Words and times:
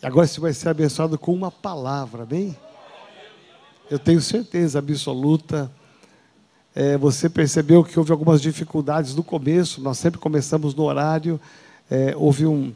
Agora 0.00 0.28
você 0.28 0.38
vai 0.38 0.52
ser 0.52 0.68
abençoado 0.68 1.18
com 1.18 1.34
uma 1.34 1.50
palavra, 1.50 2.24
bem? 2.24 2.56
Eu 3.90 3.98
tenho 3.98 4.20
certeza 4.20 4.78
absoluta. 4.78 5.68
É, 6.72 6.96
você 6.96 7.28
percebeu 7.28 7.82
que 7.82 7.98
houve 7.98 8.12
algumas 8.12 8.40
dificuldades 8.40 9.12
no 9.16 9.24
começo, 9.24 9.80
nós 9.80 9.98
sempre 9.98 10.20
começamos 10.20 10.72
no 10.72 10.84
horário. 10.84 11.40
É, 11.90 12.14
houve 12.16 12.46
um, 12.46 12.72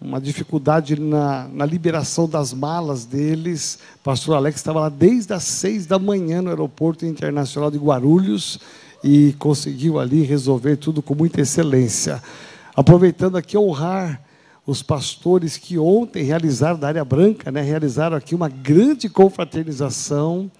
uma 0.00 0.18
dificuldade 0.18 0.98
na, 0.98 1.46
na, 1.48 1.66
liberação 1.66 2.26
das 2.26 2.54
malas 2.54 3.04
deles. 3.04 3.78
O 3.96 4.04
pastor 4.04 4.36
Alex 4.36 4.56
estava 4.56 4.80
lá 4.80 4.88
desde 4.88 5.34
as 5.34 5.42
seis 5.42 5.84
da 5.84 5.98
manhã 5.98 6.40
no 6.40 6.48
aeroporto 6.48 7.04
internacional 7.04 7.70
de 7.70 7.76
Guarulhos 7.76 8.58
e 9.04 9.34
conseguiu 9.38 10.00
ali 10.00 10.22
resolver 10.22 10.76
tudo 10.76 11.02
com 11.02 11.14
muita 11.14 11.42
excelência. 11.42 12.22
Aproveitando 12.74 13.36
aqui 13.36 13.58
honrar 13.58 14.22
os 14.66 14.82
pastores 14.82 15.56
que 15.56 15.78
ontem 15.78 16.22
realizaram 16.22 16.78
da 16.78 16.88
área 16.88 17.04
branca, 17.04 17.50
né, 17.50 17.60
realizaram 17.60 18.16
aqui 18.16 18.34
uma 18.34 18.48
grande 18.48 19.08
confraternização. 19.08 20.50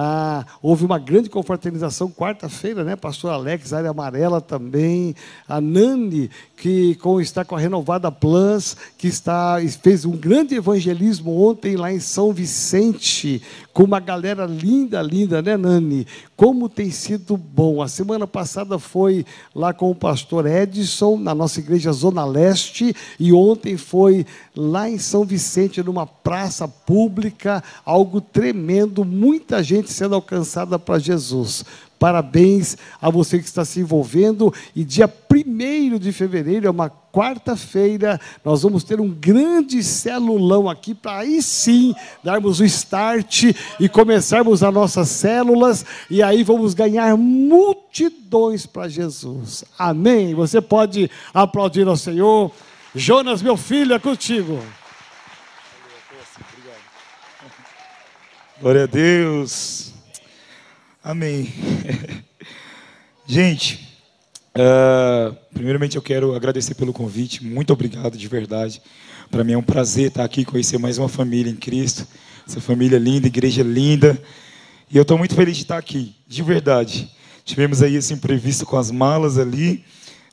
Ah, 0.00 0.46
houve 0.62 0.84
uma 0.84 0.96
grande 0.96 1.28
confraternização 1.28 2.08
quarta-feira, 2.08 2.84
né? 2.84 2.94
Pastor 2.94 3.32
Alex, 3.32 3.72
área 3.72 3.90
amarela 3.90 4.40
também. 4.40 5.12
A 5.48 5.60
Nani, 5.60 6.30
que 6.56 6.94
com, 6.96 7.20
está 7.20 7.44
com 7.44 7.56
a 7.56 7.58
Renovada 7.58 8.12
Plus, 8.12 8.76
que 8.96 9.08
está, 9.08 9.56
fez 9.82 10.04
um 10.04 10.16
grande 10.16 10.54
evangelismo 10.54 11.44
ontem 11.44 11.74
lá 11.74 11.92
em 11.92 11.98
São 11.98 12.32
Vicente, 12.32 13.42
com 13.72 13.82
uma 13.82 13.98
galera 13.98 14.46
linda, 14.46 15.02
linda, 15.02 15.42
né, 15.42 15.56
Nani? 15.56 16.06
Como 16.36 16.68
tem 16.68 16.92
sido 16.92 17.36
bom. 17.36 17.82
A 17.82 17.88
semana 17.88 18.24
passada 18.24 18.78
foi 18.78 19.26
lá 19.52 19.72
com 19.72 19.90
o 19.90 19.96
pastor 19.96 20.46
Edson, 20.46 21.16
na 21.18 21.34
nossa 21.34 21.58
igreja 21.58 21.90
Zona 21.90 22.24
Leste, 22.24 22.94
e 23.18 23.32
ontem 23.32 23.76
foi 23.76 24.24
lá 24.54 24.88
em 24.88 24.98
São 24.98 25.24
Vicente, 25.24 25.82
numa 25.82 26.06
praça 26.06 26.68
pública, 26.68 27.64
algo 27.84 28.20
tremendo, 28.20 29.04
muita 29.04 29.60
gente 29.60 29.87
sendo 29.92 30.14
alcançada 30.14 30.78
para 30.78 30.98
Jesus. 30.98 31.64
Parabéns 31.98 32.76
a 33.02 33.10
você 33.10 33.38
que 33.38 33.44
está 33.44 33.64
se 33.64 33.80
envolvendo. 33.80 34.54
E 34.74 34.84
dia 34.84 35.12
1 35.30 35.98
de 35.98 36.12
fevereiro, 36.12 36.66
é 36.66 36.70
uma 36.70 36.88
quarta-feira, 36.88 38.20
nós 38.44 38.62
vamos 38.62 38.84
ter 38.84 39.00
um 39.00 39.10
grande 39.10 39.82
celulão 39.82 40.68
aqui 40.68 40.94
para 40.94 41.18
aí 41.18 41.42
sim 41.42 41.92
darmos 42.22 42.60
o 42.60 42.64
start 42.64 43.52
e 43.80 43.88
começarmos 43.88 44.62
as 44.62 44.72
nossas 44.72 45.08
células. 45.08 45.84
E 46.08 46.22
aí 46.22 46.44
vamos 46.44 46.74
ganhar 46.74 47.16
multidões 47.16 48.66
para 48.66 48.88
Jesus. 48.88 49.64
Amém. 49.76 50.34
Você 50.34 50.60
pode 50.60 51.10
aplaudir 51.34 51.88
ao 51.88 51.96
Senhor. 51.96 52.52
Jonas, 52.94 53.42
meu 53.42 53.56
filho, 53.56 53.94
é 53.94 53.98
contigo. 53.98 54.60
Glória 58.60 58.82
a 58.82 58.86
Deus. 58.86 59.92
Amém. 61.02 61.52
Gente, 63.24 63.88
uh, 64.56 65.32
primeiramente 65.54 65.94
eu 65.94 66.02
quero 66.02 66.34
agradecer 66.34 66.74
pelo 66.74 66.92
convite. 66.92 67.44
Muito 67.44 67.72
obrigado 67.72 68.18
de 68.18 68.26
verdade. 68.26 68.82
Para 69.30 69.44
mim 69.44 69.52
é 69.52 69.58
um 69.58 69.62
prazer 69.62 70.08
estar 70.08 70.24
aqui, 70.24 70.44
conhecer 70.44 70.76
mais 70.76 70.98
uma 70.98 71.08
família 71.08 71.48
em 71.48 71.54
Cristo. 71.54 72.04
Essa 72.48 72.60
família 72.60 72.98
linda, 72.98 73.28
igreja 73.28 73.62
linda. 73.62 74.20
E 74.90 74.96
eu 74.96 75.02
estou 75.02 75.16
muito 75.16 75.36
feliz 75.36 75.56
de 75.56 75.62
estar 75.62 75.78
aqui, 75.78 76.16
de 76.26 76.42
verdade. 76.42 77.08
Tivemos 77.44 77.80
aí 77.80 77.94
esse 77.94 78.12
imprevisto 78.12 78.66
com 78.66 78.76
as 78.76 78.90
malas 78.90 79.38
ali, 79.38 79.84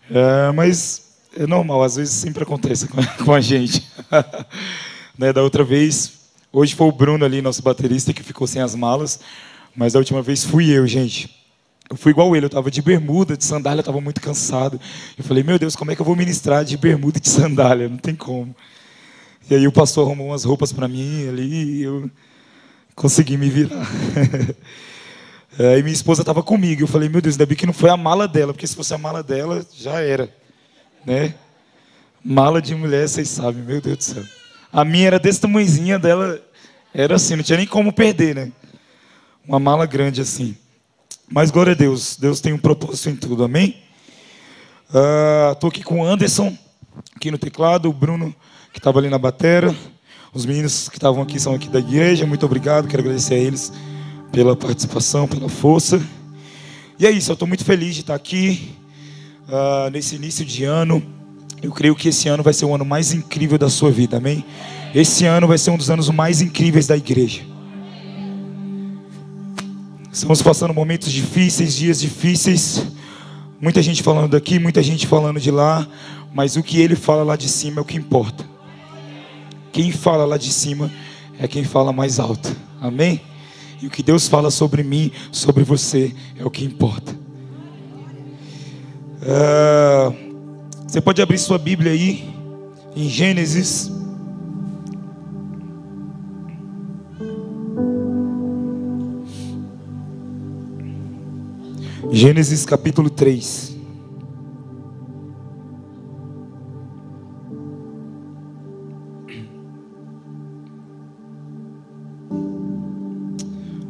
uh, 0.10 0.52
mas 0.52 1.20
é 1.38 1.46
normal, 1.46 1.84
às 1.84 1.98
vezes 1.98 2.16
sempre 2.16 2.42
acontece 2.42 2.88
com 2.88 3.00
a, 3.00 3.06
com 3.24 3.34
a 3.34 3.40
gente. 3.40 3.88
né, 5.16 5.32
da 5.32 5.44
outra 5.44 5.64
vez, 5.64 6.15
hoje 6.56 6.74
foi 6.74 6.88
o 6.88 6.92
Bruno 6.92 7.26
ali, 7.26 7.42
nosso 7.42 7.62
baterista, 7.62 8.14
que 8.14 8.24
ficou 8.24 8.48
sem 8.48 8.62
as 8.62 8.74
malas. 8.74 9.20
Mas 9.76 9.96
a 9.96 10.00
última 10.00 10.22
vez 10.22 10.44
fui 10.44 10.72
eu, 10.72 10.88
gente. 10.88 11.30
Eu 11.90 11.98
fui 11.98 12.12
igual 12.12 12.36
ele, 12.36 12.46
eu 12.46 12.48
estava 12.48 12.72
de 12.72 12.82
bermuda, 12.82 13.38
de 13.38 13.44
sandália, 13.44 13.82
estava 13.82 14.02
muito 14.02 14.22
cansado. 14.22 14.80
Eu 15.18 15.24
falei, 15.24 15.44
meu 15.44 15.60
Deus, 15.60 15.76
como 15.76 15.92
é 15.92 15.96
que 15.96 16.02
eu 16.02 16.06
vou 16.06 16.16
ministrar 16.16 16.64
de 16.64 16.78
bermuda 16.78 17.18
e 17.18 17.22
de 17.22 17.30
sandália? 17.30 17.90
Não 17.90 17.98
tem 17.98 18.16
como. 18.16 18.56
E 19.50 19.54
aí 19.54 19.68
o 19.68 19.72
pastor 19.72 20.08
arrumou 20.08 20.28
umas 20.28 20.44
roupas 20.44 20.74
para 20.74 20.88
mim 20.88 21.28
ali 21.28 21.80
e 21.80 21.84
eu 21.84 22.10
consegui 22.96 23.38
me 23.38 23.50
virar. 23.50 23.88
Aí 25.60 25.84
minha 25.84 25.94
esposa 25.94 26.24
estava 26.24 26.42
comigo. 26.42 26.82
Eu 26.82 26.88
falei, 26.88 27.10
meu 27.10 27.22
Deus, 27.22 27.36
ainda 27.36 27.46
bem 27.46 27.58
que 27.58 27.68
não 27.68 27.74
foi 27.74 27.90
a 27.92 27.98
mala 27.98 28.28
dela, 28.28 28.54
porque 28.54 28.66
se 28.66 28.76
fosse 28.76 28.94
a 28.94 28.98
mala 28.98 29.22
dela, 29.22 29.64
já 29.78 30.00
era. 30.00 30.34
Né? 31.06 31.36
Mala 32.24 32.60
de 32.60 32.74
mulher, 32.74 33.08
vocês 33.08 33.30
sabem, 33.30 33.62
meu 33.62 33.80
Deus 33.80 33.98
do 33.98 34.04
céu. 34.04 34.24
A 34.76 34.84
minha 34.84 35.08
era 35.08 35.20
desse 35.20 35.40
tamanhozinho, 35.40 35.98
dela 35.98 36.38
era 36.94 37.16
assim, 37.16 37.38
não 37.38 37.44
tinha 37.44 37.58
nem 37.58 37.66
como 37.66 37.94
perder, 37.94 38.36
né? 38.36 38.52
uma 39.48 39.58
mala 39.58 39.86
grande 39.86 40.20
assim. 40.20 40.54
Mas 41.32 41.50
glória 41.50 41.72
a 41.72 41.76
Deus, 41.76 42.18
Deus 42.18 42.42
tem 42.42 42.52
um 42.52 42.58
propósito 42.58 43.10
em 43.10 43.16
tudo, 43.16 43.46
amém? 43.46 43.78
Estou 45.54 45.70
uh, 45.70 45.72
aqui 45.72 45.82
com 45.82 46.02
o 46.02 46.06
Anderson, 46.06 46.54
aqui 47.16 47.32
no 47.32 47.38
teclado, 47.38 47.90
o 47.90 47.94
Bruno, 47.94 48.36
que 48.74 48.80
estava 48.80 49.00
ali 49.00 49.10
na 49.10 49.18
batera. 49.18 49.74
Os 50.34 50.46
meninos 50.46 50.90
que 50.90 50.98
estavam 50.98 51.24
aqui 51.24 51.40
são 51.40 51.56
aqui 51.56 51.70
da 51.70 51.80
igreja, 51.80 52.26
muito 52.26 52.46
obrigado, 52.46 52.90
quero 52.90 53.02
agradecer 53.02 53.36
a 53.36 53.38
eles 53.38 53.72
pela 54.30 54.58
participação, 54.58 55.26
pela 55.26 55.48
força. 55.48 56.06
E 57.00 57.08
é 57.08 57.12
isso, 57.12 57.32
eu 57.32 57.34
estou 57.34 57.48
muito 57.48 57.64
feliz 57.64 57.96
de 57.96 58.02
estar 58.02 58.16
aqui 58.16 58.76
uh, 59.48 59.90
nesse 59.90 60.18
início 60.18 60.44
de 60.44 60.66
ano. 60.66 61.02
Eu 61.66 61.72
creio 61.72 61.96
que 61.96 62.10
esse 62.10 62.30
ano 62.30 62.44
vai 62.44 62.54
ser 62.54 62.64
o 62.66 62.76
ano 62.76 62.86
mais 62.86 63.12
incrível 63.12 63.58
da 63.58 63.72
sua 63.72 63.90
vida, 63.90 64.18
amém? 64.18 64.46
Esse 64.94 65.26
ano 65.26 65.48
vai 65.48 65.58
ser 65.58 65.72
um 65.72 65.78
dos 65.78 65.90
anos 65.90 66.12
mais 66.12 66.40
incríveis 66.40 66.86
da 66.86 66.96
igreja. 66.96 67.42
Estamos 70.14 70.44
passando 70.44 70.76
momentos 70.76 71.12
difíceis, 71.12 71.76
dias 71.76 72.00
difíceis. 72.00 72.86
Muita 73.60 73.82
gente 73.82 74.04
falando 74.04 74.30
daqui, 74.30 74.60
muita 74.60 74.84
gente 74.84 75.08
falando 75.08 75.40
de 75.40 75.50
lá. 75.50 75.88
Mas 76.32 76.56
o 76.56 76.62
que 76.62 76.80
ele 76.80 76.96
fala 76.96 77.24
lá 77.24 77.36
de 77.36 77.50
cima 77.50 77.80
é 77.80 77.82
o 77.82 77.86
que 77.86 77.98
importa. 77.98 78.46
Quem 79.72 79.92
fala 79.92 80.24
lá 80.24 80.38
de 80.38 80.54
cima 80.54 80.92
é 81.40 81.48
quem 81.48 81.64
fala 81.64 81.92
mais 81.92 82.20
alto. 82.20 82.56
Amém? 82.80 83.20
E 83.82 83.88
o 83.88 83.90
que 83.90 84.04
Deus 84.04 84.28
fala 84.28 84.52
sobre 84.52 84.84
mim, 84.84 85.12
sobre 85.32 85.64
você, 85.64 86.14
é 86.38 86.46
o 86.46 86.52
que 86.52 86.64
importa. 86.64 87.12
Uh, 89.24 90.25
você 90.88 91.02
pode 91.02 91.22
abrir 91.22 91.38
sua 91.38 91.58
Bíblia 91.58 91.92
aí, 91.92 92.34
em 92.96 93.10
Gênesis 93.10 93.92
Gênesis 102.16 102.66
capítulo 102.66 103.10
3. 103.10 103.76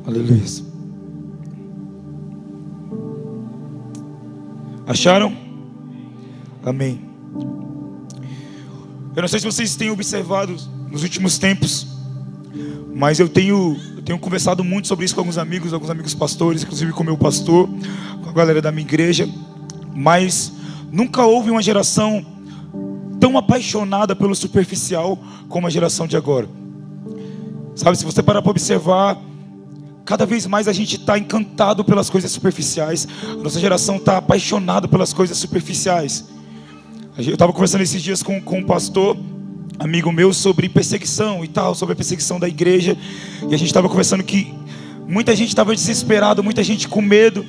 Aleluia. 0.07 0.43
Acharam? 4.87 5.44
Amém. 6.65 7.01
Eu 9.15 9.21
não 9.21 9.27
sei 9.27 9.39
se 9.39 9.45
vocês 9.45 9.75
têm 9.75 9.89
observado 9.89 10.55
nos 10.91 11.03
últimos 11.03 11.37
tempos, 11.37 11.87
mas 12.93 13.19
eu 13.19 13.29
tenho, 13.29 13.77
eu 13.95 14.01
tenho 14.01 14.19
conversado 14.19 14.63
muito 14.63 14.87
sobre 14.87 15.05
isso 15.05 15.15
com 15.15 15.21
alguns 15.21 15.37
amigos, 15.37 15.73
alguns 15.73 15.89
amigos 15.89 16.13
pastores, 16.13 16.63
inclusive 16.63 16.91
com 16.91 17.03
o 17.03 17.05
meu 17.05 17.17
pastor 17.17 17.69
galera 18.35 18.61
da 18.61 18.69
minha 18.69 18.85
igreja, 18.85 19.29
mas 19.95 20.51
nunca 20.91 21.25
houve 21.25 21.49
uma 21.49 21.61
geração 21.61 22.23
tão 23.17 23.37
apaixonada 23.37 24.13
pelo 24.13 24.35
superficial 24.35 25.17
como 25.47 25.65
a 25.65 25.69
geração 25.69 26.05
de 26.05 26.17
agora. 26.17 26.49
Sabe, 27.75 27.97
se 27.97 28.03
você 28.03 28.21
parar 28.21 28.41
para 28.41 28.51
observar, 28.51 29.17
cada 30.03 30.25
vez 30.25 30.45
mais 30.45 30.67
a 30.67 30.73
gente 30.73 30.97
está 30.97 31.17
encantado 31.17 31.83
pelas 31.83 32.09
coisas 32.09 32.29
superficiais. 32.29 33.07
A 33.23 33.35
nossa 33.35 33.59
geração 33.59 33.95
está 33.95 34.17
apaixonada 34.17 34.87
pelas 34.87 35.13
coisas 35.13 35.37
superficiais. 35.37 36.25
Eu 37.17 37.31
estava 37.31 37.53
conversando 37.53 37.79
esses 37.79 38.03
dias 38.03 38.21
com, 38.21 38.41
com 38.41 38.59
um 38.59 38.63
pastor, 38.65 39.15
amigo 39.79 40.11
meu, 40.11 40.33
sobre 40.33 40.67
perseguição 40.67 41.45
e 41.45 41.47
tal, 41.47 41.73
sobre 41.73 41.93
a 41.93 41.95
perseguição 41.95 42.37
da 42.37 42.45
igreja. 42.45 42.97
E 43.49 43.55
a 43.55 43.57
gente 43.57 43.67
estava 43.67 43.87
conversando 43.87 44.21
que 44.21 44.53
muita 45.07 45.33
gente 45.33 45.47
estava 45.47 45.73
desesperado, 45.73 46.43
muita 46.43 46.61
gente 46.61 46.89
com 46.89 47.01
medo. 47.01 47.45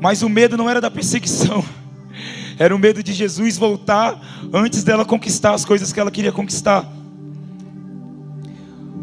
Mas 0.00 0.22
o 0.22 0.28
medo 0.30 0.56
não 0.56 0.70
era 0.70 0.80
da 0.80 0.90
perseguição, 0.90 1.62
era 2.58 2.74
o 2.74 2.78
medo 2.78 3.02
de 3.02 3.12
Jesus 3.12 3.58
voltar 3.58 4.18
antes 4.50 4.82
dela 4.82 5.04
conquistar 5.04 5.52
as 5.52 5.66
coisas 5.66 5.92
que 5.92 6.00
ela 6.00 6.10
queria 6.10 6.32
conquistar. 6.32 6.90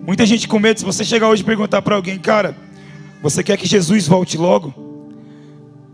Muita 0.03 0.25
gente 0.25 0.47
com 0.47 0.57
medo, 0.57 0.79
se 0.79 0.85
você 0.85 1.05
chegar 1.05 1.29
hoje 1.29 1.43
e 1.43 1.45
perguntar 1.45 1.83
para 1.83 1.95
alguém, 1.95 2.17
cara, 2.17 2.57
você 3.21 3.43
quer 3.43 3.55
que 3.57 3.67
Jesus 3.67 4.07
volte 4.07 4.35
logo? 4.35 4.73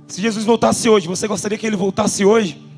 Se 0.07 0.21
Jesus 0.21 0.45
voltasse 0.45 0.88
hoje, 0.88 1.09
você 1.09 1.27
gostaria 1.27 1.57
que 1.57 1.67
ele 1.67 1.75
voltasse 1.75 2.23
hoje? 2.23 2.69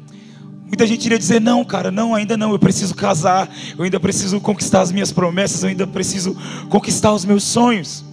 Muita 0.71 0.87
gente 0.87 1.05
iria 1.05 1.19
dizer: 1.19 1.41
não, 1.41 1.65
cara, 1.65 1.91
não, 1.91 2.15
ainda 2.15 2.37
não, 2.37 2.53
eu 2.53 2.59
preciso 2.59 2.95
casar, 2.95 3.53
eu 3.77 3.83
ainda 3.83 3.99
preciso 3.99 4.39
conquistar 4.39 4.79
as 4.79 4.89
minhas 4.89 5.11
promessas, 5.11 5.63
eu 5.63 5.69
ainda 5.69 5.85
preciso 5.85 6.33
conquistar 6.69 7.11
os 7.11 7.25
meus 7.25 7.43
sonhos. 7.43 8.05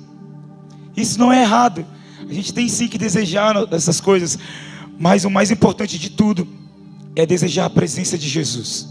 Isso 0.97 1.21
não 1.21 1.33
é 1.33 1.43
errado. 1.43 1.87
A 2.29 2.33
gente 2.33 2.53
tem 2.53 2.69
sim 2.69 2.89
que 2.89 2.99
desejar 2.99 3.55
essas 3.71 4.01
coisas, 4.01 4.37
mas 4.99 5.25
o 5.25 5.31
mais 5.31 5.53
importante 5.53 5.97
de 5.97 6.11
tudo 6.11 6.49
é 7.15 7.25
desejar 7.25 7.67
a 7.67 7.71
presença 7.71 8.19
de 8.19 8.29
Jesus. 8.29 8.89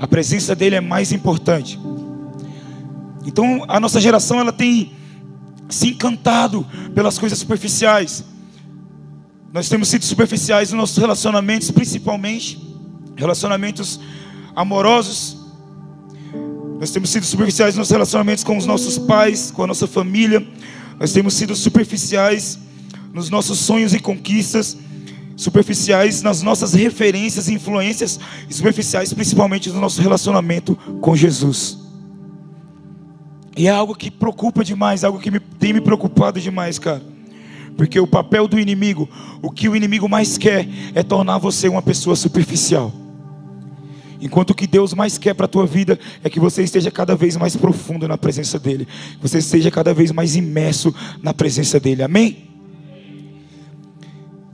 A 0.00 0.06
presença 0.06 0.56
dele 0.56 0.76
é 0.76 0.80
mais 0.80 1.12
importante. 1.12 1.78
Então, 3.26 3.62
a 3.68 3.78
nossa 3.78 4.00
geração 4.00 4.40
ela 4.40 4.52
tem 4.52 4.94
se 5.68 5.88
encantado 5.88 6.66
pelas 6.94 7.18
coisas 7.18 7.38
superficiais. 7.38 8.24
Nós 9.52 9.68
temos 9.68 9.88
sido 9.88 10.02
superficiais 10.02 10.70
nos 10.70 10.80
nossos 10.80 10.96
relacionamentos, 10.96 11.70
principalmente 11.70 12.69
relacionamentos 13.20 14.00
amorosos. 14.56 15.36
Nós 16.80 16.90
temos 16.90 17.10
sido 17.10 17.26
superficiais 17.26 17.76
nos 17.76 17.90
relacionamentos 17.90 18.42
com 18.42 18.56
os 18.56 18.66
nossos 18.66 18.98
pais, 18.98 19.50
com 19.50 19.62
a 19.62 19.66
nossa 19.66 19.86
família. 19.86 20.46
Nós 20.98 21.12
temos 21.12 21.34
sido 21.34 21.54
superficiais 21.54 22.58
nos 23.12 23.28
nossos 23.28 23.58
sonhos 23.58 23.92
e 23.92 24.00
conquistas, 24.00 24.76
superficiais 25.36 26.22
nas 26.22 26.42
nossas 26.42 26.72
referências 26.72 27.48
e 27.48 27.54
influências, 27.54 28.18
e 28.48 28.54
superficiais 28.54 29.12
principalmente 29.12 29.68
no 29.68 29.80
nosso 29.80 30.00
relacionamento 30.00 30.74
com 31.00 31.14
Jesus. 31.14 31.78
E 33.56 33.66
é 33.66 33.70
algo 33.70 33.94
que 33.94 34.10
preocupa 34.10 34.64
demais, 34.64 35.04
algo 35.04 35.18
que 35.18 35.30
me, 35.30 35.40
tem 35.40 35.72
me 35.72 35.80
preocupado 35.80 36.40
demais, 36.40 36.78
cara. 36.78 37.02
Porque 37.76 37.98
o 37.98 38.06
papel 38.06 38.46
do 38.48 38.58
inimigo, 38.58 39.08
o 39.42 39.50
que 39.50 39.68
o 39.68 39.76
inimigo 39.76 40.08
mais 40.08 40.38
quer 40.38 40.68
é 40.94 41.02
tornar 41.02 41.38
você 41.38 41.68
uma 41.68 41.82
pessoa 41.82 42.16
superficial. 42.16 42.92
Enquanto 44.20 44.50
o 44.50 44.54
que 44.54 44.66
Deus 44.66 44.92
mais 44.92 45.16
quer 45.16 45.34
para 45.34 45.46
a 45.46 45.48
tua 45.48 45.66
vida 45.66 45.98
é 46.22 46.28
que 46.28 46.38
você 46.38 46.62
esteja 46.62 46.90
cada 46.90 47.16
vez 47.16 47.36
mais 47.36 47.56
profundo 47.56 48.06
na 48.06 48.18
presença 48.18 48.58
dEle. 48.58 48.86
Você 49.20 49.38
esteja 49.38 49.70
cada 49.70 49.94
vez 49.94 50.12
mais 50.12 50.36
imerso 50.36 50.94
na 51.22 51.32
presença 51.32 51.80
dEle. 51.80 52.02
Amém? 52.02 52.50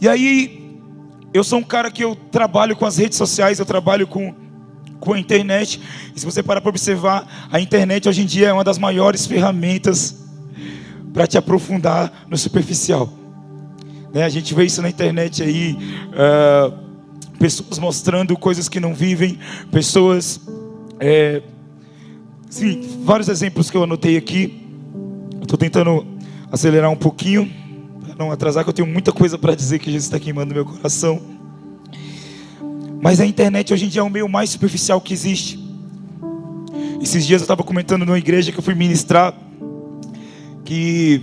E 0.01 0.09
aí, 0.09 0.79
eu 1.35 1.43
sou 1.43 1.59
um 1.59 1.63
cara 1.63 1.91
que 1.91 2.05
eu 2.05 2.15
trabalho 2.15 2.77
com 2.77 2.87
as 2.87 2.97
redes 2.97 3.19
sociais, 3.19 3.59
eu 3.59 3.67
trabalho 3.67 4.07
com, 4.07 4.35
com 5.01 5.15
a 5.15 5.19
internet. 5.19 5.81
E 6.15 6.21
se 6.21 6.25
você 6.25 6.43
parar 6.43 6.61
para 6.61 6.71
observar, 6.71 7.49
a 7.51 7.61
internet 7.61 8.09
hoje 8.09 8.23
em 8.23 8.27
dia 8.27 8.49
é 8.49 8.53
uma 8.53 8.65
das 8.65 8.79
maiores 8.79 9.27
ferramentas 9.27 10.27
para 11.13 11.27
te 11.27 11.37
aprofundar 11.37 12.27
no 12.29 12.39
superficial. 12.39 13.13
Né? 14.13 14.23
A 14.23 14.29
gente 14.29 14.55
vê 14.55 14.65
isso 14.65 14.81
na 14.81 14.89
internet 14.89 15.43
aí, 15.43 15.77
uh, 16.13 16.86
pessoas 17.39 17.79
mostrando 17.79 18.37
coisas 18.37 18.69
que 18.69 18.81
não 18.81 18.95
vivem, 18.95 19.39
pessoas. 19.71 20.41
É, 20.99 21.43
sim, 22.49 23.01
vários 23.05 23.29
exemplos 23.29 23.71
que 23.71 23.77
eu 23.77 23.83
anotei 23.83 24.17
aqui. 24.17 24.63
Estou 25.43 25.59
tentando 25.59 26.07
acelerar 26.51 26.91
um 26.91 26.97
pouquinho, 26.97 27.51
para 28.05 28.15
não 28.17 28.31
atrasar, 28.33 28.65
que 28.65 28.71
eu 28.71 28.75
tenho 28.75 28.89
muita 28.89 29.13
coisa 29.13 29.39
para 29.39 29.55
dizer 29.55 29.79
que 29.79 29.87
Jesus 29.87 30.05
está 30.05 30.19
queimando 30.19 30.55
meu 30.55 30.65
coração. 30.65 31.21
Mas 33.01 33.21
a 33.21 33.27
internet 33.27 33.73
hoje 33.73 33.85
em 33.85 33.89
dia 33.89 34.01
é 34.01 34.05
o 34.05 34.11
meio 34.11 34.29
mais 34.29 34.51
superficial 34.51 35.01
que 35.01 35.13
existe. 35.13 35.65
Esses 37.01 37.27
dias 37.27 37.43
eu 37.43 37.45
estava 37.45 37.63
comentando 37.63 38.05
numa 38.05 38.19
igreja 38.19 38.51
que 38.51 38.59
eu 38.59 38.63
fui 38.63 38.75
ministrar 38.75 39.35
que 40.65 41.23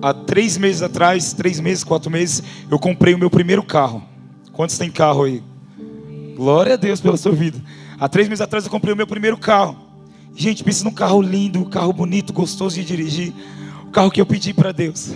há 0.00 0.12
três 0.14 0.56
meses 0.56 0.82
atrás, 0.82 1.32
três 1.32 1.60
meses, 1.60 1.84
quatro 1.84 2.10
meses, 2.10 2.42
eu 2.70 2.78
comprei 2.78 3.14
o 3.14 3.18
meu 3.18 3.30
primeiro 3.30 3.62
carro. 3.62 4.02
Quantos 4.52 4.78
tem 4.78 4.90
carro 4.90 5.24
aí? 5.24 5.42
Glória 6.36 6.74
a 6.74 6.76
Deus 6.76 7.00
pela 7.00 7.16
sua 7.16 7.32
vida. 7.32 7.60
Há 7.98 8.08
três 8.08 8.28
meses 8.28 8.40
atrás 8.40 8.64
eu 8.64 8.70
comprei 8.70 8.92
o 8.92 8.96
meu 8.96 9.06
primeiro 9.06 9.36
carro. 9.36 9.76
Gente, 10.34 10.62
pensa 10.62 10.84
num 10.84 10.92
carro 10.92 11.20
lindo, 11.20 11.60
um 11.60 11.64
carro 11.64 11.92
bonito, 11.92 12.32
gostoso 12.32 12.76
de 12.76 12.84
dirigir. 12.84 13.32
O 13.84 13.90
carro 13.90 14.10
que 14.10 14.20
eu 14.20 14.26
pedi 14.26 14.52
para 14.52 14.70
Deus. 14.70 15.12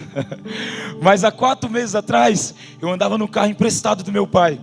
Mas 1.00 1.22
há 1.24 1.30
quatro 1.30 1.70
meses 1.70 1.94
atrás, 1.94 2.54
eu 2.80 2.90
andava 2.90 3.16
no 3.16 3.28
carro 3.28 3.50
emprestado 3.50 4.02
do 4.02 4.10
meu 4.10 4.26
pai. 4.26 4.60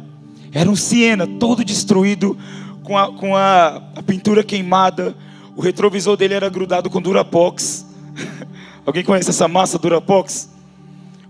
Era 0.51 0.69
um 0.69 0.75
Siena, 0.75 1.27
todo 1.27 1.63
destruído, 1.63 2.38
com 2.83 2.98
a, 2.98 3.13
com 3.13 3.36
a, 3.36 3.81
a 3.95 4.04
pintura 4.04 4.44
queimada, 4.44 5.16
o 5.56 5.62
retrovisor 5.62 6.18
dele 6.18 6.33
era 6.33 6.50
grudado 6.50 6.89
com 6.89 7.01
Durapox. 7.01 7.86
Alguém 8.89 9.03
conhece 9.03 9.30
essa 9.30 9.47
massa 9.47 9.77
Durapox? 9.77 10.50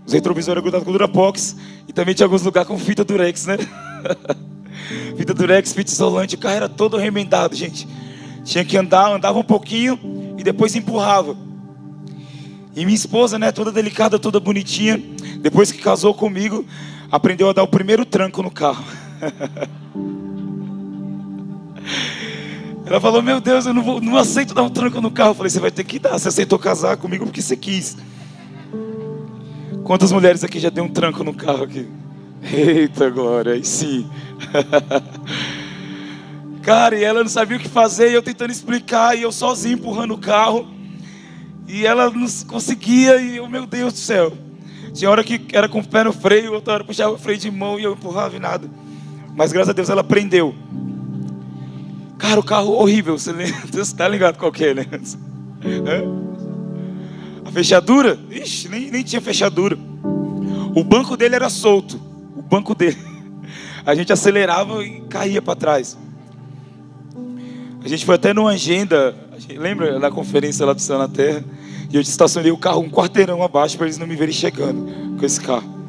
Os 0.06 0.14
retrovisores 0.14 0.62
grudados 0.62 0.82
com 0.82 0.92
Durapox. 0.92 1.54
E 1.86 1.92
também 1.92 2.14
tinha 2.14 2.24
alguns 2.24 2.40
lugares 2.40 2.66
com 2.66 2.78
fita 2.78 3.04
Durex, 3.04 3.44
né? 3.44 3.58
fita 5.14 5.34
Durex, 5.34 5.74
fita 5.74 5.92
isolante. 5.92 6.36
O 6.36 6.38
carro 6.38 6.54
era 6.54 6.70
todo 6.70 6.96
remendado, 6.96 7.54
gente. 7.54 7.86
Tinha 8.44 8.64
que 8.64 8.78
andar, 8.78 9.12
andava 9.12 9.38
um 9.38 9.44
pouquinho 9.44 10.00
e 10.38 10.42
depois 10.42 10.74
empurrava. 10.74 11.36
E 12.74 12.86
minha 12.86 12.96
esposa, 12.96 13.38
né, 13.38 13.52
toda 13.52 13.70
delicada, 13.70 14.18
toda 14.18 14.40
bonitinha, 14.40 14.96
depois 15.42 15.70
que 15.70 15.82
casou 15.82 16.14
comigo, 16.14 16.64
aprendeu 17.12 17.50
a 17.50 17.52
dar 17.52 17.62
o 17.62 17.68
primeiro 17.68 18.06
tranco 18.06 18.42
no 18.42 18.50
carro. 18.50 18.82
Ela 22.90 23.00
falou: 23.00 23.22
Meu 23.22 23.40
Deus, 23.40 23.66
eu 23.66 23.72
não, 23.72 23.82
vou, 23.82 24.00
não 24.00 24.16
aceito 24.16 24.52
dar 24.52 24.64
um 24.64 24.68
tranco 24.68 25.00
no 25.00 25.12
carro. 25.12 25.30
Eu 25.30 25.34
falei: 25.36 25.50
Você 25.50 25.60
vai 25.60 25.70
ter 25.70 25.84
que 25.84 26.00
dar. 26.00 26.18
Você 26.18 26.26
aceitou 26.26 26.58
casar 26.58 26.96
comigo 26.96 27.24
porque 27.24 27.40
você 27.40 27.56
quis. 27.56 27.96
Quantas 29.84 30.10
mulheres 30.10 30.42
aqui 30.42 30.58
já 30.58 30.70
deu 30.70 30.84
um 30.84 30.88
tranco 30.88 31.22
no 31.22 31.32
carro 31.32 31.62
aqui? 31.62 31.88
Eita 32.42 33.08
glória, 33.08 33.52
aí 33.52 33.64
sim. 33.64 34.10
Cara, 36.62 36.98
e 36.98 37.04
ela 37.04 37.22
não 37.22 37.30
sabia 37.30 37.56
o 37.56 37.60
que 37.60 37.68
fazer, 37.68 38.10
e 38.10 38.14
eu 38.14 38.22
tentando 38.22 38.50
explicar, 38.50 39.16
e 39.16 39.22
eu 39.22 39.32
sozinho 39.32 39.74
empurrando 39.74 40.14
o 40.14 40.18
carro. 40.18 40.68
E 41.68 41.86
ela 41.86 42.10
não 42.10 42.26
conseguia, 42.46 43.16
e 43.16 43.36
eu, 43.36 43.48
meu 43.48 43.66
Deus 43.66 43.92
do 43.92 43.98
céu. 43.98 44.32
Tinha 44.92 45.10
hora 45.10 45.22
que 45.22 45.40
era 45.52 45.68
com 45.68 45.78
o 45.78 45.86
pé 45.86 46.02
no 46.02 46.12
freio, 46.12 46.52
outra 46.52 46.74
hora 46.74 46.84
puxava 46.84 47.14
o 47.14 47.18
freio 47.18 47.38
de 47.38 47.50
mão 47.50 47.78
e 47.78 47.84
eu 47.84 47.92
empurrava 47.92 48.36
e 48.36 48.40
nada. 48.40 48.68
Mas 49.36 49.52
graças 49.52 49.70
a 49.70 49.72
Deus 49.72 49.88
ela 49.88 50.02
prendeu. 50.02 50.54
Cara, 52.20 52.38
o 52.38 52.42
carro 52.42 52.72
horrível, 52.74 53.18
você 53.18 53.32
está 53.80 54.06
ligado 54.06 54.36
qual 54.36 54.52
que 54.52 54.66
é, 54.66 54.74
né? 54.74 54.86
A 57.44 57.50
fechadura? 57.50 58.18
Ixi, 58.30 58.68
nem, 58.68 58.90
nem 58.90 59.02
tinha 59.02 59.22
fechadura. 59.22 59.76
O 60.74 60.84
banco 60.84 61.16
dele 61.16 61.34
era 61.34 61.48
solto. 61.48 61.98
O 62.36 62.42
banco 62.42 62.74
dele. 62.74 62.98
A 63.84 63.94
gente 63.94 64.12
acelerava 64.12 64.84
e 64.84 65.00
caía 65.08 65.40
para 65.40 65.56
trás. 65.56 65.96
A 67.82 67.88
gente 67.88 68.04
foi 68.04 68.16
até 68.16 68.34
numa 68.34 68.50
agenda, 68.50 69.16
lembra 69.48 69.98
da 69.98 70.10
conferência 70.10 70.66
lá 70.66 70.74
do 70.74 70.82
Céu 70.82 70.98
na 70.98 71.08
Terra? 71.08 71.42
E 71.90 71.96
eu 71.96 72.00
estacionei 72.02 72.52
o 72.52 72.58
carro 72.58 72.82
um 72.82 72.90
quarteirão 72.90 73.42
abaixo 73.42 73.78
para 73.78 73.86
eles 73.86 73.96
não 73.96 74.06
me 74.06 74.14
verem 74.14 74.34
chegando 74.34 75.16
com 75.18 75.24
esse 75.24 75.40
carro. 75.40 75.80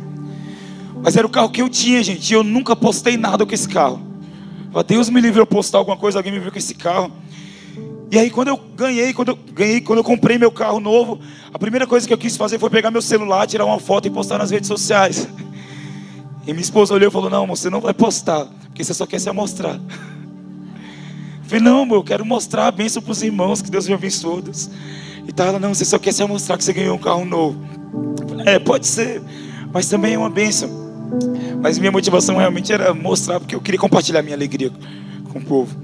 Mas 1.04 1.18
era 1.18 1.28
o 1.28 1.30
carro 1.30 1.50
que 1.50 1.62
eu 1.62 1.68
tinha, 1.68 2.02
gente. 2.02 2.32
E 2.32 2.34
eu 2.34 2.44
nunca 2.44 2.74
postei 2.76 3.18
nada 3.18 3.46
com 3.46 3.54
esse 3.54 3.68
carro. 3.68 4.11
Deus 4.86 5.10
me 5.10 5.20
livre 5.20 5.42
eu 5.42 5.46
postar 5.46 5.80
alguma 5.80 5.98
coisa, 5.98 6.20
alguém 6.20 6.32
me 6.32 6.40
viu 6.40 6.52
com 6.52 6.58
esse 6.58 6.74
carro. 6.74 7.12
E 8.10 8.18
aí 8.18 8.30
quando 8.30 8.48
eu 8.48 8.58
ganhei, 8.58 9.14
quando 9.14 9.30
eu 9.30 9.40
ganhei, 9.54 9.82
quando 9.82 10.00
eu 10.00 10.04
comprei 10.04 10.38
meu 10.38 10.52
carro 10.52 10.80
novo, 10.80 11.20
a 11.54 11.60
primeira 11.60 11.86
coisa 11.86 12.08
que 12.08 12.14
eu 12.14 12.18
quis 12.18 12.38
fazer 12.38 12.60
foi 12.60 12.70
pegar 12.70 12.92
meu 12.92 13.02
celular, 13.02 13.48
tirar 13.48 13.66
uma 13.66 13.80
foto 13.80 14.08
e 14.08 14.12
postar 14.12 14.38
nas 14.38 14.52
redes 14.52 14.68
sociais. 14.68 15.28
E 16.44 16.54
minha 16.54 16.64
esposa 16.64 16.96
olhou 16.96 17.08
e 17.08 17.12
falou: 17.12 17.30
"Não, 17.30 17.46
você 17.46 17.70
não 17.70 17.80
vai 17.80 17.94
postar, 17.94 18.48
porque 18.66 18.84
você 18.84 18.96
só 18.96 19.06
quer 19.06 19.20
se 19.20 19.30
amostrar". 19.30 19.76
Eu 19.76 19.82
falei: 21.46 21.64
"Não, 21.64 21.84
amor, 21.84 21.98
eu 21.98 22.04
quero 22.04 22.26
mostrar 22.26 22.66
a 22.66 22.72
bênção 22.72 23.00
para 23.00 23.12
os 23.12 23.22
irmãos 23.22 23.62
que 23.62 23.70
Deus 23.70 23.88
me 23.88 23.94
abençoe". 23.94 24.42
E 25.28 25.32
tá 25.32 25.46
ela: 25.46 25.60
"Não, 25.60 25.72
você 25.72 25.86
só 25.86 26.00
quer 26.00 26.12
se 26.12 26.24
amostrar 26.24 26.58
que 26.58 26.64
você 26.64 26.74
ganhou 26.74 26.96
um 26.96 27.00
carro 27.00 27.26
novo". 27.26 27.60
Falei, 28.28 28.56
é, 28.56 28.58
pode 28.58 28.88
ser, 28.88 29.22
mas 29.72 29.88
também 29.88 30.16
é 30.16 30.18
uma 30.18 30.32
bênção. 30.32 30.68
Mas 31.62 31.78
minha 31.78 31.92
motivação 31.92 32.38
realmente 32.38 32.74
era 32.74 32.94
mostrar, 32.94 33.40
porque 33.40 33.56
eu 33.56 33.62
queria 33.62 33.80
compartilhar 33.80 34.24
minha 34.24 34.36
alegria 34.36 34.72
com 35.32 35.40
o 35.40 35.42
povo. 35.42 35.76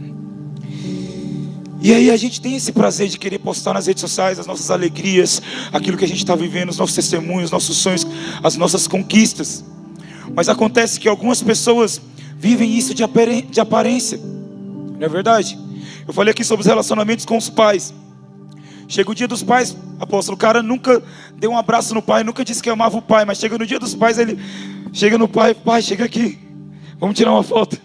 E 1.80 1.94
aí 1.94 2.10
a 2.10 2.18
gente 2.18 2.42
tem 2.42 2.56
esse 2.56 2.72
prazer 2.72 3.08
de 3.08 3.20
querer 3.20 3.38
postar 3.38 3.76
nas 3.76 3.86
redes 3.86 4.02
sociais 4.02 4.40
as 4.40 4.48
nossas 4.48 4.72
alegrias, 4.72 5.40
aquilo 5.72 5.96
que 5.96 6.04
a 6.04 6.08
gente 6.08 6.18
está 6.18 6.36
vivendo, 6.36 6.70
os 6.70 6.78
nossos 6.80 6.96
testemunhos, 6.96 7.46
os 7.46 7.52
nossos 7.52 7.78
sonhos, 7.78 8.08
as 8.44 8.58
nossas 8.58 8.88
conquistas. 8.88 9.64
Mas 10.36 10.50
acontece 10.50 11.00
que 11.00 11.08
algumas 11.08 11.44
pessoas 11.44 12.02
vivem 12.36 12.76
isso 12.76 12.96
de 12.96 13.04
aparência. 13.62 14.20
Não 14.20 15.06
é 15.06 15.08
verdade? 15.08 15.58
Eu 16.08 16.14
falei 16.14 16.32
aqui 16.32 16.44
sobre 16.44 16.62
os 16.62 16.68
relacionamentos 16.68 17.24
com 17.24 17.38
os 17.38 17.50
pais. 17.50 17.94
Chega 18.88 19.12
o 19.12 19.16
dia 19.16 19.28
dos 19.28 19.44
pais, 19.44 19.78
apóstolo, 20.00 20.36
o 20.36 20.40
cara 20.40 20.64
nunca 20.64 21.04
deu 21.38 21.52
um 21.52 21.58
abraço 21.58 21.94
no 21.94 22.02
pai, 22.02 22.24
nunca 22.24 22.44
disse 22.44 22.64
que 22.64 22.70
amava 22.70 22.98
o 22.98 23.02
pai, 23.02 23.26
mas 23.26 23.38
chega 23.38 23.58
no 23.58 23.66
dia 23.66 23.78
dos 23.78 23.94
pais, 23.94 24.18
ele 24.18 24.40
chega 24.98 25.18
no 25.18 25.28
pai, 25.28 25.54
pai, 25.54 25.82
chega 25.82 26.06
aqui, 26.06 26.40
vamos 27.00 27.16
tirar 27.16 27.32
uma 27.32 27.44
foto. 27.44 27.80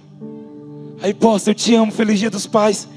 Aí, 1.03 1.13
posta, 1.13 1.51
eu 1.51 1.55
te 1.55 1.75
amo, 1.75 1.93
feliz 1.93 2.19
dia 2.19 2.31
dos 2.31 2.47
pais. 2.47 2.89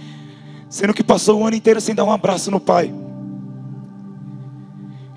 Sendo 0.70 0.94
que 0.94 1.04
passou 1.04 1.42
o 1.42 1.46
ano 1.46 1.56
inteiro 1.56 1.82
sem 1.82 1.94
dar 1.94 2.06
um 2.06 2.12
abraço 2.12 2.50
no 2.50 2.60
pai. 2.60 2.94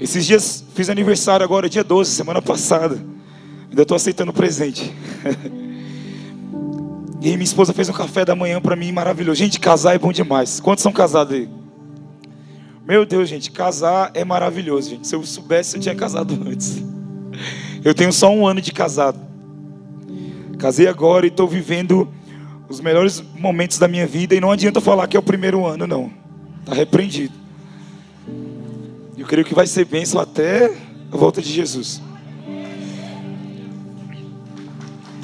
Esses 0.01 0.27
dias 0.27 0.65
fiz 0.75 0.89
aniversário 0.89 1.45
agora, 1.45 1.69
dia 1.69 1.85
12, 1.85 2.11
semana 2.11 2.41
passada. 2.43 3.01
Ainda 3.69 3.83
estou 3.83 3.95
aceitando 3.95 4.33
presente. 4.33 4.93
E 7.21 7.31
aí 7.31 7.33
minha 7.33 7.43
esposa 7.43 7.73
fez 7.73 7.89
um 7.89 7.93
café 7.93 8.25
da 8.25 8.37
manhã 8.37 8.61
para 8.61 8.77
mim 8.77 8.93
maravilhoso. 8.93 9.41
Gente, 9.41 9.59
casar 9.59 9.93
é 9.93 9.99
bom 9.99 10.13
demais. 10.13 10.61
Quantos 10.61 10.83
são 10.83 10.93
casados 10.93 11.35
aí? 11.35 11.49
Meu 12.87 13.05
Deus, 13.05 13.29
gente, 13.29 13.51
casar 13.51 14.13
é 14.15 14.25
maravilhoso, 14.25 14.91
gente. 14.91 15.09
Se 15.09 15.17
eu 15.17 15.25
soubesse, 15.25 15.75
eu 15.75 15.81
tinha 15.81 15.97
casado 15.97 16.39
antes. 16.47 16.81
Eu 17.85 17.95
tenho 17.95 18.13
só 18.13 18.31
um 18.31 18.47
ano 18.47 18.61
de 18.61 18.73
casado. 18.73 19.19
Casei 20.59 20.89
agora 20.89 21.27
e 21.27 21.29
estou 21.29 21.47
vivendo 21.47 22.09
os 22.69 22.81
melhores 22.81 23.23
momentos 23.39 23.79
da 23.79 23.87
minha 23.87 24.07
vida. 24.07 24.35
E 24.35 24.41
não 24.41 24.51
adianta 24.51 24.81
falar 24.81 25.07
que 25.07 25.17
é 25.17 25.21
o 25.21 25.23
primeiro 25.23 25.65
ano, 25.65 25.87
não. 25.87 26.11
Está 26.61 26.75
repreendido. 26.75 27.35
Eu 29.17 29.27
creio 29.27 29.45
que 29.45 29.55
vai 29.55 29.67
ser 29.67 29.85
bênção 29.85 30.21
até 30.21 30.73
a 31.11 31.17
volta 31.17 31.41
de 31.41 31.51
Jesus. 31.53 32.03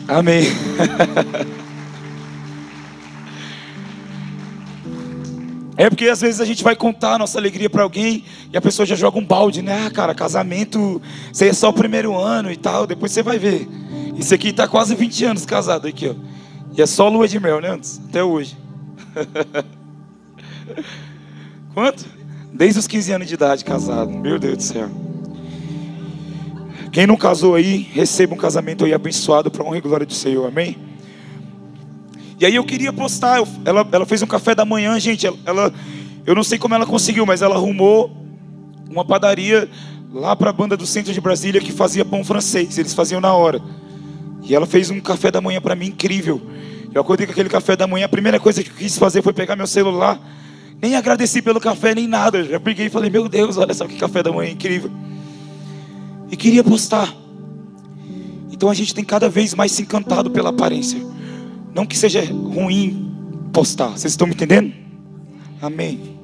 Amém. 0.06 0.44
É 5.76 5.90
porque 5.90 6.08
às 6.08 6.20
vezes 6.20 6.40
a 6.40 6.44
gente 6.44 6.62
vai 6.62 6.76
contar 6.76 7.14
a 7.14 7.18
nossa 7.18 7.38
alegria 7.38 7.68
para 7.68 7.82
alguém 7.82 8.24
e 8.52 8.56
a 8.56 8.60
pessoa 8.60 8.86
já 8.86 8.94
joga 8.94 9.18
um 9.18 9.24
balde, 9.24 9.60
né? 9.60 9.86
Ah, 9.86 9.90
cara, 9.90 10.14
casamento, 10.14 11.02
você 11.32 11.48
é 11.48 11.52
só 11.52 11.70
o 11.70 11.72
primeiro 11.72 12.16
ano 12.16 12.50
e 12.50 12.56
tal, 12.56 12.86
depois 12.86 13.10
você 13.10 13.22
vai 13.22 13.38
ver. 13.38 13.68
Isso 14.16 14.32
aqui 14.32 14.48
está 14.48 14.68
quase 14.68 14.94
20 14.94 15.24
anos 15.24 15.44
casado 15.44 15.88
aqui, 15.88 16.08
ó. 16.08 16.14
E 16.76 16.82
é 16.82 16.86
só 16.86 17.08
lua 17.08 17.26
de 17.26 17.40
mel, 17.40 17.60
né? 17.60 17.78
Até 18.08 18.22
hoje. 18.22 18.56
Quanto? 21.74 22.04
Desde 22.52 22.78
os 22.78 22.86
15 22.86 23.12
anos 23.12 23.28
de 23.28 23.34
idade 23.34 23.64
casado. 23.64 24.10
Meu 24.10 24.38
Deus 24.38 24.56
do 24.56 24.62
céu. 24.62 24.88
Quem 26.92 27.06
não 27.06 27.16
casou 27.16 27.56
aí, 27.56 27.78
receba 27.92 28.34
um 28.34 28.38
casamento 28.38 28.84
aí 28.84 28.94
abençoado 28.94 29.50
para 29.50 29.64
honra 29.64 29.78
e 29.78 29.80
glória 29.80 30.06
do 30.06 30.12
Senhor. 30.12 30.46
Amém? 30.46 30.76
E 32.38 32.46
aí 32.46 32.54
eu 32.54 32.64
queria 32.64 32.92
postar, 32.92 33.42
ela, 33.64 33.86
ela 33.90 34.06
fez 34.06 34.22
um 34.22 34.26
café 34.26 34.54
da 34.54 34.64
manhã, 34.64 34.98
gente. 34.98 35.26
Ela, 35.26 35.36
ela, 35.44 35.74
eu 36.26 36.34
não 36.34 36.42
sei 36.42 36.58
como 36.58 36.74
ela 36.74 36.86
conseguiu, 36.86 37.24
mas 37.24 37.42
ela 37.42 37.54
arrumou 37.54 38.10
uma 38.90 39.04
padaria 39.04 39.68
lá 40.12 40.34
para 40.34 40.50
a 40.50 40.52
banda 40.52 40.76
do 40.76 40.86
centro 40.86 41.12
de 41.12 41.20
Brasília 41.20 41.60
que 41.60 41.72
fazia 41.72 42.04
pão 42.04 42.24
francês. 42.24 42.76
Eles 42.78 42.94
faziam 42.94 43.20
na 43.20 43.32
hora. 43.32 43.60
E 44.42 44.54
ela 44.54 44.66
fez 44.66 44.90
um 44.90 45.00
café 45.00 45.30
da 45.30 45.40
manhã 45.40 45.60
para 45.60 45.74
mim 45.74 45.86
incrível. 45.86 46.40
Eu 46.92 47.00
acordei 47.00 47.26
com 47.26 47.32
aquele 47.32 47.48
café 47.48 47.76
da 47.76 47.86
manhã. 47.86 48.06
A 48.06 48.08
primeira 48.08 48.38
coisa 48.38 48.62
que 48.62 48.70
eu 48.70 48.74
quis 48.74 48.98
fazer 48.98 49.22
foi 49.22 49.32
pegar 49.32 49.56
meu 49.56 49.66
celular. 49.66 50.20
Nem 50.80 50.96
agradeci 50.96 51.40
pelo 51.40 51.60
café, 51.60 51.94
nem 51.94 52.06
nada. 52.06 52.38
Eu 52.38 52.50
já 52.50 52.60
peguei 52.60 52.86
e 52.86 52.90
falei: 52.90 53.10
Meu 53.10 53.28
Deus, 53.28 53.56
olha 53.56 53.72
só 53.72 53.86
que 53.86 53.96
café 53.96 54.22
da 54.22 54.30
manhã 54.30 54.50
incrível. 54.50 54.90
E 56.30 56.36
queria 56.36 56.62
postar. 56.62 57.12
Então 58.50 58.68
a 58.68 58.74
gente 58.74 58.94
tem 58.94 59.04
cada 59.04 59.28
vez 59.28 59.54
mais 59.54 59.72
se 59.72 59.82
encantado 59.82 60.30
pela 60.30 60.50
aparência. 60.50 61.13
Não 61.74 61.84
que 61.84 61.96
seja 61.96 62.24
ruim 62.24 63.12
postar, 63.52 63.88
vocês 63.88 64.12
estão 64.12 64.26
me 64.26 64.34
entendendo? 64.34 64.72
Amém. 65.60 66.14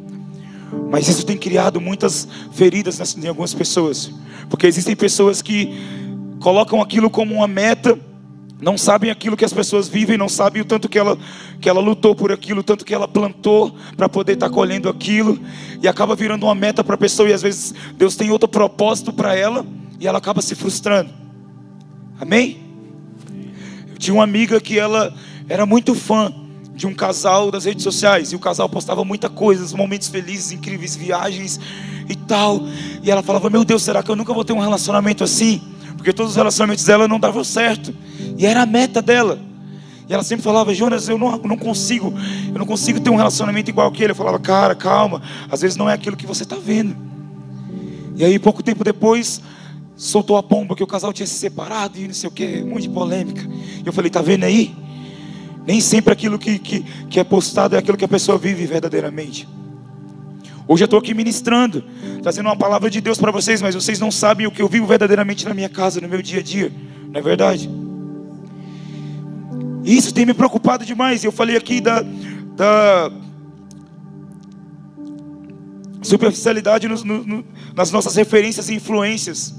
Mas 0.91 1.09
isso 1.09 1.27
tem 1.27 1.37
criado 1.37 1.81
muitas 1.81 2.29
feridas 2.53 3.17
em 3.17 3.27
algumas 3.27 3.53
pessoas. 3.53 4.13
Porque 4.49 4.67
existem 4.67 4.95
pessoas 4.95 5.43
que 5.43 5.75
colocam 6.39 6.81
aquilo 6.81 7.11
como 7.11 7.35
uma 7.35 7.49
meta, 7.49 7.99
não 8.61 8.77
sabem 8.77 9.11
aquilo 9.11 9.37
que 9.37 9.45
as 9.45 9.53
pessoas 9.53 9.89
vivem, 9.89 10.19
não 10.19 10.29
sabem 10.29 10.63
o 10.63 10.65
tanto 10.65 10.89
que 10.89 10.99
ela, 10.99 11.19
que 11.61 11.69
ela 11.69 11.81
lutou 11.81 12.15
por 12.15 12.31
aquilo, 12.31 12.61
o 12.61 12.65
tanto 12.65 12.85
que 12.85 12.95
ela 12.95 13.09
plantou 13.09 13.75
para 13.97 14.09
poder 14.09 14.35
estar 14.35 14.49
tá 14.49 14.55
colhendo 14.55 14.89
aquilo, 14.89 15.41
e 15.83 15.89
acaba 15.89 16.15
virando 16.15 16.45
uma 16.45 16.55
meta 16.55 16.85
para 16.85 16.95
a 16.95 16.99
pessoa, 16.99 17.29
e 17.29 17.33
às 17.33 17.43
vezes 17.43 17.75
Deus 17.97 18.17
tem 18.17 18.31
outro 18.31 18.49
propósito 18.49 19.13
para 19.13 19.35
ela, 19.35 19.65
e 19.99 20.07
ela 20.07 20.19
acaba 20.19 20.43
se 20.43 20.55
frustrando. 20.55 21.11
Amém? 22.21 22.59
Eu 23.91 23.99
tinha 23.99 24.15
uma 24.15 24.25
amiga 24.25 24.61
que 24.61 24.79
ela 24.79 25.15
era 25.51 25.67
muito 25.67 25.97
fã 25.97 26.33
de 26.73 26.87
um 26.87 26.95
casal 26.95 27.51
das 27.51 27.65
redes 27.65 27.83
sociais, 27.83 28.31
e 28.31 28.37
o 28.37 28.39
casal 28.39 28.69
postava 28.69 29.05
muita 29.05 29.29
coisa, 29.29 29.77
momentos 29.77 30.07
felizes, 30.07 30.53
incríveis, 30.53 30.95
viagens 30.95 31.59
e 32.09 32.15
tal. 32.15 32.63
E 33.03 33.11
ela 33.11 33.21
falava: 33.21 33.51
Meu 33.51 33.65
Deus, 33.65 33.83
será 33.83 34.01
que 34.01 34.11
eu 34.11 34.15
nunca 34.15 34.33
vou 34.33 34.45
ter 34.45 34.53
um 34.53 34.61
relacionamento 34.61 35.25
assim? 35.25 35.61
Porque 35.97 36.13
todos 36.13 36.31
os 36.31 36.37
relacionamentos 36.37 36.85
dela 36.85 37.09
não 37.09 37.19
davam 37.19 37.43
certo. 37.43 37.93
E 38.39 38.47
era 38.47 38.63
a 38.63 38.67
meta 38.67 39.03
dela. 39.03 39.41
E 40.09 40.15
ela 40.15 40.23
sempre 40.23 40.43
falava, 40.43 40.73
Jonas, 40.73 41.09
eu 41.09 41.19
não, 41.19 41.37
não 41.39 41.57
consigo, 41.57 42.15
eu 42.47 42.59
não 42.59 42.67
consigo 42.67 43.01
ter 43.01 43.11
um 43.11 43.17
relacionamento 43.17 43.71
igual 43.71 43.89
aquele. 43.89 44.13
Eu 44.13 44.17
falava, 44.17 44.39
cara, 44.39 44.75
calma, 44.75 45.21
às 45.51 45.61
vezes 45.61 45.77
não 45.77 45.91
é 45.91 45.95
aquilo 45.95 46.17
que 46.17 46.27
você 46.27 46.45
está 46.45 46.57
vendo. 46.57 46.97
E 48.17 48.25
aí, 48.25 48.39
pouco 48.39 48.63
tempo 48.63 48.85
depois, 48.85 49.41
soltou 49.97 50.37
a 50.37 50.43
pomba 50.43 50.77
que 50.77 50.83
o 50.83 50.87
casal 50.87 51.13
tinha 51.13 51.27
se 51.27 51.35
separado 51.35 51.99
e 51.99 52.07
não 52.07 52.15
sei 52.15 52.29
o 52.29 52.33
que, 52.33 52.63
um 52.63 52.71
monte 52.71 52.83
de 52.83 52.91
polêmica. 52.91 53.43
E 53.85 53.87
eu 53.87 53.93
falei, 53.93 54.11
tá 54.11 54.23
vendo 54.23 54.45
aí? 54.45 54.75
Nem 55.71 55.81
sempre 55.81 56.13
aquilo 56.13 56.37
que, 56.37 56.59
que, 56.59 56.81
que 57.09 57.21
é 57.21 57.23
postado 57.23 57.77
é 57.77 57.79
aquilo 57.79 57.97
que 57.97 58.05
a 58.05 58.09
pessoa 58.09 58.37
vive 58.37 58.67
verdadeiramente. 58.67 59.49
Hoje 60.67 60.83
eu 60.83 60.87
estou 60.87 60.99
aqui 60.99 61.15
ministrando, 61.15 61.85
trazendo 62.25 62.47
uma 62.47 62.57
palavra 62.57 62.91
de 62.91 63.01
Deus 63.01 63.19
para 63.19 63.31
vocês, 63.31 63.63
mas 63.63 63.77
vocês 63.77 64.01
não 64.01 64.11
sabem 64.11 64.49
o 64.49 64.51
que 64.51 64.61
eu 64.61 64.67
vivo 64.67 64.85
verdadeiramente 64.85 65.45
na 65.45 65.55
minha 65.55 65.69
casa, 65.69 66.01
no 66.01 66.09
meu 66.09 66.21
dia 66.21 66.41
a 66.41 66.43
dia, 66.43 66.73
não 67.13 67.21
é 67.21 67.23
verdade? 67.23 67.71
Isso 69.85 70.13
tem 70.13 70.27
me 70.27 70.35
preocupado 70.35 70.85
demais. 70.85 71.23
Eu 71.23 71.31
falei 71.31 71.57
aqui 71.57 71.81
da, 71.81 72.03
da 72.57 73.13
superficialidade 76.03 76.89
no, 76.89 76.97
no, 77.05 77.45
nas 77.77 77.93
nossas 77.93 78.17
referências 78.17 78.69
e 78.71 78.75
influências. 78.75 79.55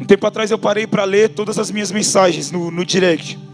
Um 0.00 0.04
tempo 0.06 0.24
atrás 0.28 0.52
eu 0.52 0.58
parei 0.60 0.86
para 0.86 1.02
ler 1.02 1.30
todas 1.30 1.58
as 1.58 1.72
minhas 1.72 1.90
mensagens 1.90 2.52
no, 2.52 2.70
no 2.70 2.84
direct 2.84 3.45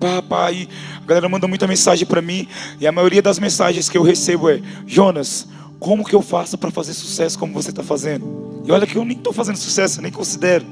pá, 0.00 0.22
pá, 0.22 0.50
e 0.50 0.66
a 1.02 1.06
galera 1.06 1.28
manda 1.28 1.46
muita 1.46 1.66
mensagem 1.66 2.06
para 2.06 2.22
mim, 2.22 2.48
e 2.80 2.86
a 2.86 2.92
maioria 2.92 3.20
das 3.20 3.38
mensagens 3.38 3.88
que 3.88 3.98
eu 3.98 4.02
recebo 4.02 4.48
é: 4.48 4.60
Jonas, 4.86 5.46
como 5.78 6.04
que 6.04 6.14
eu 6.14 6.22
faço 6.22 6.56
para 6.56 6.70
fazer 6.70 6.94
sucesso 6.94 7.38
como 7.38 7.52
você 7.52 7.70
está 7.70 7.82
fazendo? 7.82 8.62
E 8.64 8.72
olha 8.72 8.86
que 8.86 8.96
eu 8.96 9.04
nem 9.04 9.16
estou 9.16 9.32
fazendo 9.32 9.56
sucesso, 9.56 10.00
nem 10.00 10.10
considero. 10.10 10.66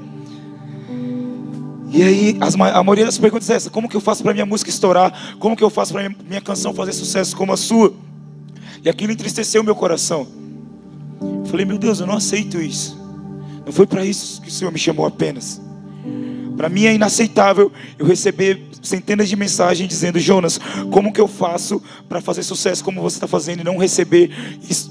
E 1.90 2.02
aí, 2.02 2.36
as, 2.40 2.54
a 2.54 2.82
maioria 2.82 3.04
das 3.04 3.18
perguntas 3.18 3.48
é 3.50 3.54
essa: 3.54 3.70
como 3.70 3.88
que 3.88 3.96
eu 3.96 4.00
faço 4.00 4.22
para 4.22 4.32
minha 4.32 4.46
música 4.46 4.70
estourar? 4.70 5.36
Como 5.38 5.56
que 5.56 5.62
eu 5.62 5.70
faço 5.70 5.92
para 5.92 6.08
minha, 6.08 6.16
minha 6.28 6.40
canção 6.40 6.72
fazer 6.74 6.92
sucesso 6.92 7.36
como 7.36 7.52
a 7.52 7.56
sua? 7.56 7.94
E 8.84 8.88
aquilo 8.88 9.12
entristeceu 9.12 9.62
meu 9.62 9.74
coração. 9.74 10.26
Eu 11.20 11.46
falei, 11.46 11.66
meu 11.66 11.78
Deus, 11.78 12.00
eu 12.00 12.06
não 12.06 12.14
aceito 12.14 12.60
isso. 12.60 12.96
Não 13.64 13.72
foi 13.72 13.86
para 13.86 14.04
isso 14.04 14.40
que 14.40 14.48
o 14.48 14.52
Senhor 14.52 14.70
me 14.70 14.78
chamou 14.78 15.06
apenas. 15.06 15.60
Para 16.56 16.68
mim 16.68 16.84
é 16.84 16.94
inaceitável 16.94 17.72
eu 17.98 18.06
receber 18.06 18.67
centenas 18.82 19.28
de 19.28 19.36
mensagens 19.36 19.88
dizendo: 19.88 20.18
Jonas, 20.18 20.58
como 20.90 21.12
que 21.12 21.20
eu 21.20 21.28
faço 21.28 21.82
para 22.08 22.20
fazer 22.20 22.42
sucesso 22.42 22.84
como 22.84 23.00
você 23.00 23.16
está 23.16 23.26
fazendo 23.26 23.60
e 23.60 23.64
não 23.64 23.76
receber 23.76 24.30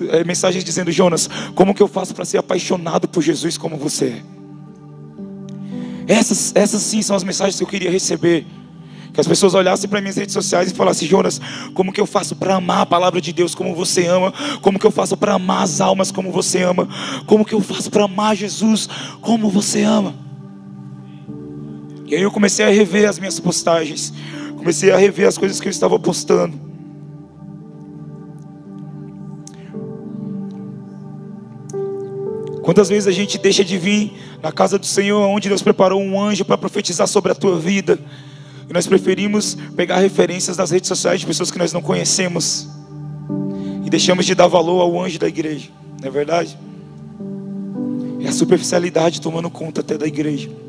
é, 0.09 0.23
mensagens 0.23 0.63
dizendo: 0.63 0.91
Jonas, 0.91 1.29
como 1.55 1.73
que 1.73 1.81
eu 1.81 1.87
faço 1.87 2.13
para 2.13 2.25
ser 2.25 2.37
apaixonado 2.37 3.07
por 3.07 3.21
Jesus 3.21 3.57
como 3.57 3.77
você 3.77 4.05
é? 4.05 4.37
Essas, 6.07 6.55
essas 6.55 6.81
sim 6.81 7.01
são 7.01 7.15
as 7.15 7.23
mensagens 7.23 7.57
que 7.57 7.63
eu 7.63 7.67
queria 7.67 7.91
receber. 7.91 8.45
Que 9.13 9.21
as 9.21 9.27
pessoas 9.27 9.55
olhassem 9.55 9.89
para 9.89 9.99
minhas 9.99 10.15
redes 10.15 10.33
sociais 10.33 10.71
e 10.71 10.75
falassem: 10.75 11.07
Jonas, 11.07 11.41
como 11.73 11.91
que 11.91 11.99
eu 11.99 12.05
faço 12.05 12.35
para 12.35 12.55
amar 12.55 12.81
a 12.81 12.85
palavra 12.85 13.19
de 13.19 13.33
Deus 13.33 13.55
como 13.55 13.75
você 13.75 14.05
ama? 14.05 14.33
Como 14.61 14.79
que 14.79 14.85
eu 14.85 14.91
faço 14.91 15.17
para 15.17 15.33
amar 15.33 15.63
as 15.63 15.81
almas 15.81 16.11
como 16.11 16.31
você 16.31 16.61
ama? 16.61 16.87
Como 17.25 17.43
que 17.43 17.53
eu 17.53 17.61
faço 17.61 17.89
para 17.89 18.03
amar 18.03 18.35
Jesus 18.35 18.87
como 19.19 19.49
você 19.49 19.81
ama? 19.81 20.26
E 22.07 22.15
aí 22.15 22.21
eu 22.21 22.31
comecei 22.31 22.63
a 22.63 22.69
rever 22.69 23.07
as 23.07 23.19
minhas 23.19 23.37
postagens, 23.37 24.13
comecei 24.55 24.91
a 24.91 24.97
rever 24.97 25.27
as 25.27 25.37
coisas 25.37 25.59
que 25.59 25.67
eu 25.67 25.69
estava 25.69 25.99
postando. 25.99 26.57
Quantas 32.63 32.87
vezes 32.87 33.07
a 33.07 33.11
gente 33.11 33.37
deixa 33.37 33.63
de 33.63 33.77
vir 33.77 34.13
na 34.41 34.51
casa 34.51 34.79
do 34.79 34.85
Senhor, 34.85 35.19
onde 35.27 35.49
Deus 35.49 35.61
preparou 35.61 36.01
um 36.01 36.21
anjo 36.21 36.45
para 36.45 36.57
profetizar 36.57 37.07
sobre 37.07 37.33
a 37.33 37.35
tua 37.35 37.59
vida, 37.59 37.99
e 38.69 38.73
nós 38.73 38.87
preferimos 38.87 39.57
pegar 39.75 39.99
referências 39.99 40.55
das 40.55 40.71
redes 40.71 40.87
sociais 40.87 41.19
de 41.19 41.25
pessoas 41.25 41.51
que 41.51 41.57
nós 41.57 41.73
não 41.73 41.81
conhecemos, 41.81 42.69
e 43.85 43.89
deixamos 43.89 44.25
de 44.25 44.33
dar 44.33 44.47
valor 44.47 44.81
ao 44.81 45.01
anjo 45.01 45.19
da 45.19 45.27
igreja, 45.27 45.69
não 46.01 46.07
é 46.07 46.11
verdade? 46.11 46.57
É 48.21 48.27
a 48.27 48.33
superficialidade 48.33 49.21
tomando 49.21 49.49
conta 49.49 49.81
até 49.81 49.97
da 49.97 50.05
igreja. 50.05 50.66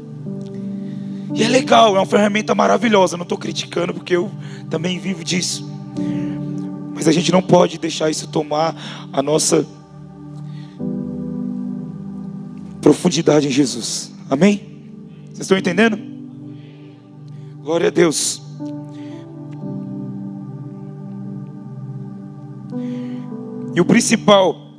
E 1.35 1.42
é 1.42 1.49
legal, 1.49 1.97
é 1.97 1.99
uma 1.99 2.06
ferramenta 2.06 2.54
maravilhosa. 2.54 3.16
Não 3.16 3.23
estou 3.23 3.38
criticando 3.38 3.92
porque 3.92 4.16
eu 4.16 4.30
também 4.70 4.99
vivo 4.99 5.23
disso. 5.23 5.68
Mas 6.94 7.06
a 7.06 7.12
gente 7.12 7.30
não 7.30 7.42
pode 7.42 7.78
deixar 7.78 8.11
isso 8.11 8.26
tomar 8.28 8.75
a 9.12 9.23
nossa 9.23 9.66
profundidade 12.80 13.47
em 13.47 13.50
Jesus. 13.50 14.12
Amém? 14.28 14.78
Vocês 15.26 15.40
estão 15.40 15.58
entendendo? 15.58 15.99
Glória 17.62 17.88
a 17.88 17.90
Deus. 17.90 18.42
E 23.75 23.80
o 23.80 23.85
principal, 23.85 24.73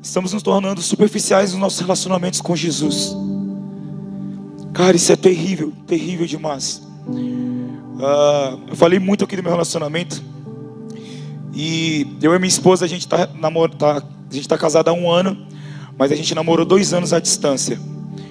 estamos 0.00 0.32
nos 0.32 0.42
tornando 0.42 0.80
superficiais 0.80 1.50
nos 1.50 1.60
nossos 1.60 1.80
relacionamentos 1.80 2.40
com 2.40 2.54
Jesus. 2.54 3.16
Cara, 4.76 4.94
isso 4.94 5.10
é 5.10 5.16
terrível, 5.16 5.72
terrível 5.86 6.26
demais. 6.26 6.86
Uh, 7.08 8.60
eu 8.68 8.76
falei 8.76 8.98
muito 8.98 9.24
aqui 9.24 9.34
do 9.34 9.42
meu 9.42 9.50
relacionamento. 9.50 10.22
E 11.54 12.06
eu 12.20 12.34
e 12.34 12.38
minha 12.38 12.46
esposa, 12.46 12.84
a 12.84 12.88
gente 12.88 13.00
está 13.00 13.26
tá, 13.26 13.96
a 13.96 14.34
gente 14.34 14.46
tá 14.46 14.58
casado 14.58 14.88
há 14.88 14.92
um 14.92 15.10
ano, 15.10 15.46
mas 15.96 16.12
a 16.12 16.14
gente 16.14 16.34
namorou 16.34 16.66
dois 16.66 16.92
anos 16.92 17.14
à 17.14 17.18
distância. 17.18 17.80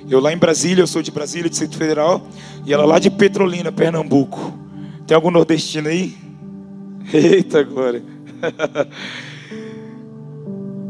Eu 0.08 0.20
lá 0.20 0.32
em 0.32 0.38
Brasília, 0.38 0.84
eu 0.84 0.88
sou 0.88 1.02
de 1.02 1.10
Brasília, 1.10 1.50
Distrito 1.50 1.78
Federal, 1.78 2.28
e 2.64 2.72
ela 2.72 2.86
lá 2.86 3.00
de 3.00 3.10
Petrolina, 3.10 3.72
Pernambuco. 3.72 4.54
Tem 5.08 5.16
algum 5.16 5.32
nordestino 5.32 5.90
aí? 5.90 6.16
Eita 7.12 7.64
glória. 7.64 8.04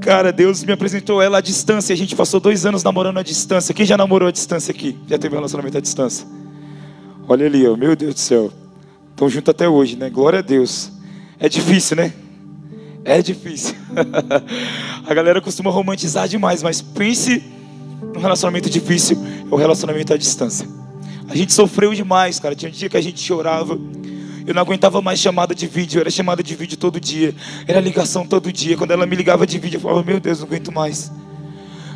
Cara, 0.06 0.32
Deus 0.32 0.64
me 0.64 0.72
apresentou 0.72 1.20
ela 1.20 1.40
à 1.40 1.42
distância. 1.42 1.92
A 1.92 1.98
gente 1.98 2.16
passou 2.16 2.40
dois 2.40 2.64
anos 2.64 2.84
namorando 2.84 3.18
à 3.18 3.24
distância. 3.24 3.74
Quem 3.74 3.88
já 3.88 3.98
namorou 3.98 4.30
à 4.30 4.32
distância 4.32 4.72
aqui? 4.72 4.96
Já 5.08 5.18
teve 5.18 5.34
um 5.34 5.40
relacionamento 5.40 5.80
à 5.80 5.82
distância? 5.82 6.28
Olha 7.28 7.48
ali, 7.48 7.68
ó. 7.68 7.76
meu 7.76 7.96
Deus 7.96 8.14
do 8.14 8.20
céu. 8.20 8.54
Estão 9.10 9.28
juntos 9.28 9.50
até 9.50 9.68
hoje, 9.68 9.96
né? 9.96 10.08
Glória 10.12 10.38
a 10.38 10.42
Deus. 10.44 10.92
É 11.40 11.50
difícil, 11.50 11.98
né? 11.98 12.14
É 13.04 13.20
difícil. 13.20 13.74
a 15.08 15.12
galera 15.12 15.42
costuma 15.42 15.72
romantizar 15.72 16.28
demais, 16.28 16.62
mas 16.62 16.84
pense 16.84 17.44
num 18.14 18.22
relacionamento 18.22 18.70
difícil, 18.70 19.18
é 19.18 19.52
o 19.52 19.58
relacionamento 19.58 20.14
à 20.14 20.18
distância. 20.18 20.70
A 21.28 21.36
gente 21.36 21.52
sofreu 21.52 21.96
demais, 21.96 22.40
cara. 22.40 22.54
Tinha 22.54 22.70
um 22.70 22.72
dia 22.72 22.90
que 22.90 22.98
a 22.98 23.02
gente 23.02 23.20
chorava. 23.20 23.76
Eu 24.46 24.54
não 24.54 24.62
aguentava 24.62 25.02
mais 25.02 25.20
chamada 25.20 25.56
de 25.56 25.66
vídeo, 25.66 26.00
era 26.00 26.10
chamada 26.10 26.44
de 26.44 26.56
vídeo 26.56 26.78
todo 26.78 27.00
dia, 27.00 27.34
era 27.68 27.80
ligação 27.80 28.28
todo 28.28 28.52
dia. 28.52 28.78
Quando 28.78 28.92
ela 28.92 29.06
me 29.06 29.16
ligava 29.16 29.46
de 29.48 29.58
vídeo, 29.58 29.78
eu 29.78 29.82
falava: 29.82 30.04
Meu 30.04 30.20
Deus, 30.20 30.40
não 30.40 30.46
aguento 30.46 30.72
mais. 30.72 31.12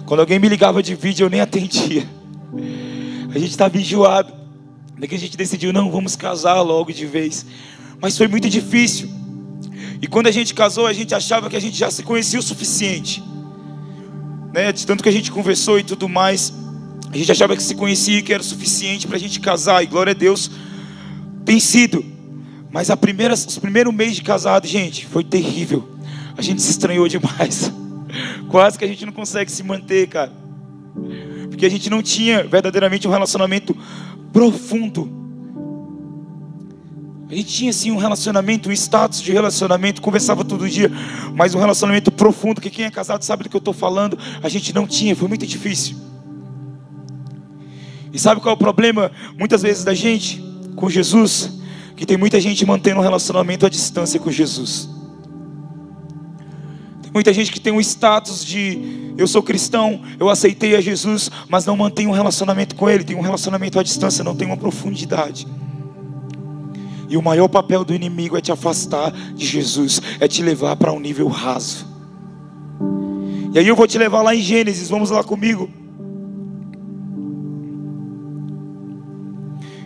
Quando 0.06 0.22
alguém 0.22 0.39
me 0.39 0.50
ligava 0.50 0.82
de 0.82 0.96
vídeo, 0.96 1.25
eu 1.25 1.29
nem 1.29 1.41
atendia. 1.41 2.10
A 3.34 3.38
gente 3.38 3.51
estava 3.51 3.77
enjoado. 3.77 4.34
Daí 4.98 5.08
que 5.08 5.15
a 5.15 5.20
gente 5.20 5.38
decidiu: 5.38 5.72
Não, 5.72 5.91
vamos 5.91 6.15
casar 6.15 6.60
logo 6.62 6.91
de 6.91 7.06
vez. 7.06 7.46
Mas 8.01 8.18
foi 8.18 8.27
muito 8.27 8.50
difícil. 8.50 9.10
E 10.01 10.08
quando 10.08 10.27
a 10.27 10.32
gente 10.32 10.53
casou, 10.53 10.88
a 10.88 10.94
gente 10.94 11.13
achava 11.13 11.50
que 11.50 11.56
a 11.56 11.60
gente 11.60 11.77
já 11.77 11.91
se 11.91 12.01
conhecia 12.01 12.39
o 12.39 12.44
suficiente. 12.44 13.22
Né? 14.51 14.72
De 14.72 14.88
tanto 14.88 15.03
que 15.03 15.10
a 15.10 15.12
gente 15.12 15.32
conversou 15.32 15.77
e 15.77 15.84
tudo 15.84 16.10
mais. 16.10 16.51
A 17.12 17.18
gente 17.18 17.32
achava 17.32 17.56
que 17.56 17.62
se 17.62 17.75
conhecia 17.75 18.20
e 18.20 18.22
que 18.24 18.34
era 18.34 18.41
o 18.41 18.46
suficiente 18.46 19.06
para 19.06 19.18
a 19.18 19.20
gente 19.20 19.39
casar. 19.39 19.84
E 19.84 19.88
glória 19.88 20.12
a 20.12 20.15
Deus, 20.15 20.50
tem 21.46 21.60
sido. 21.60 22.03
Mas 22.72 22.90
a 22.90 22.98
primeira, 22.98 23.34
os 23.34 23.58
primeiros 23.58 23.94
meses 23.94 24.16
de 24.16 24.22
casado, 24.22 24.68
gente, 24.68 25.06
foi 25.06 25.24
terrível. 25.24 25.90
A 26.38 26.42
gente 26.42 26.62
se 26.62 26.70
estranhou 26.70 27.08
demais. 27.08 27.72
Quase 28.48 28.78
que 28.78 28.86
a 28.86 28.88
gente 28.88 29.06
não 29.06 29.14
consegue 29.14 29.52
se 29.52 29.64
manter, 29.64 30.08
cara. 30.08 30.32
Porque 31.50 31.66
a 31.66 31.70
gente 31.70 31.90
não 31.90 32.02
tinha 32.02 32.44
verdadeiramente 32.44 33.08
um 33.08 33.12
relacionamento 33.12 33.76
profundo. 34.32 35.18
A 37.30 37.36
gente 37.36 37.54
tinha 37.54 37.70
assim 37.70 37.92
um 37.92 37.98
relacionamento, 37.98 38.70
um 38.70 38.72
status 38.72 39.22
de 39.22 39.32
relacionamento, 39.32 40.02
conversava 40.02 40.44
todo 40.44 40.68
dia, 40.68 40.92
mas 41.36 41.54
um 41.54 41.60
relacionamento 41.60 42.12
profundo, 42.12 42.60
que 42.60 42.72
quem 42.72 42.86
é 42.86 42.92
casado 42.92 43.22
sabe 43.22 43.44
do 43.44 43.50
que 43.50 43.56
eu 43.56 43.60
estou 43.60 43.74
falando, 43.74 44.18
a 44.42 44.50
gente 44.50 44.74
não 44.74 44.88
tinha, 44.88 45.16
foi 45.16 45.28
muito 45.28 45.46
difícil. 45.46 45.96
E 48.12 48.18
sabe 48.18 48.42
qual 48.42 48.54
é 48.54 48.56
o 48.56 48.58
problema 48.58 49.12
muitas 49.38 49.62
vezes 49.62 49.84
da 49.84 49.94
gente 49.94 50.44
com 50.76 50.90
Jesus? 50.90 51.59
Que 52.00 52.06
tem 52.06 52.15
muita 52.15 52.39
gente 52.39 52.65
mantendo 52.65 53.01
um 53.01 53.03
relacionamento 53.03 53.65
à 53.65 53.70
distância 53.70 54.18
com 54.22 54.32
Jesus. 54.32 54.88
Tem 57.01 57.12
muita 57.13 57.34
gente 57.34 57.51
que 57.51 57.60
tem 57.60 57.74
um 57.74 57.82
status 57.82 58.46
de 58.46 59.13
eu 59.18 59.27
sou 59.27 59.44
cristão, 59.44 60.01
eu 60.18 60.29
aceitei 60.29 60.77
a 60.77 60.82
Jesus, 60.82 61.29
mas 61.50 61.65
não 61.65 61.75
mantém 61.75 62.08
um 62.08 62.12
relacionamento 62.12 62.74
com 62.74 62.89
Ele, 62.89 63.03
tem 63.03 63.18
um 63.18 63.22
relacionamento 63.22 63.77
à 63.77 63.84
distância, 63.84 64.24
não 64.24 64.34
tem 64.34 64.48
uma 64.48 64.56
profundidade. 64.56 65.46
E 67.10 67.18
o 67.18 67.22
maior 67.22 67.50
papel 67.50 67.84
do 67.84 67.94
inimigo 67.94 68.38
é 68.38 68.41
te 68.41 68.53
afastar 68.53 69.12
de 69.12 69.46
Jesus, 69.46 70.01
é 70.22 70.27
te 70.27 70.41
levar 70.41 70.77
para 70.77 70.94
um 70.94 71.01
nível 71.01 71.27
raso. 71.27 71.86
E 73.54 73.60
aí 73.60 73.67
eu 73.67 73.76
vou 73.76 73.88
te 73.88 73.97
levar 73.97 74.21
lá 74.21 74.34
em 74.34 74.39
Gênesis, 74.39 74.88
vamos 74.88 75.10
lá 75.10 75.21
comigo. 75.21 75.69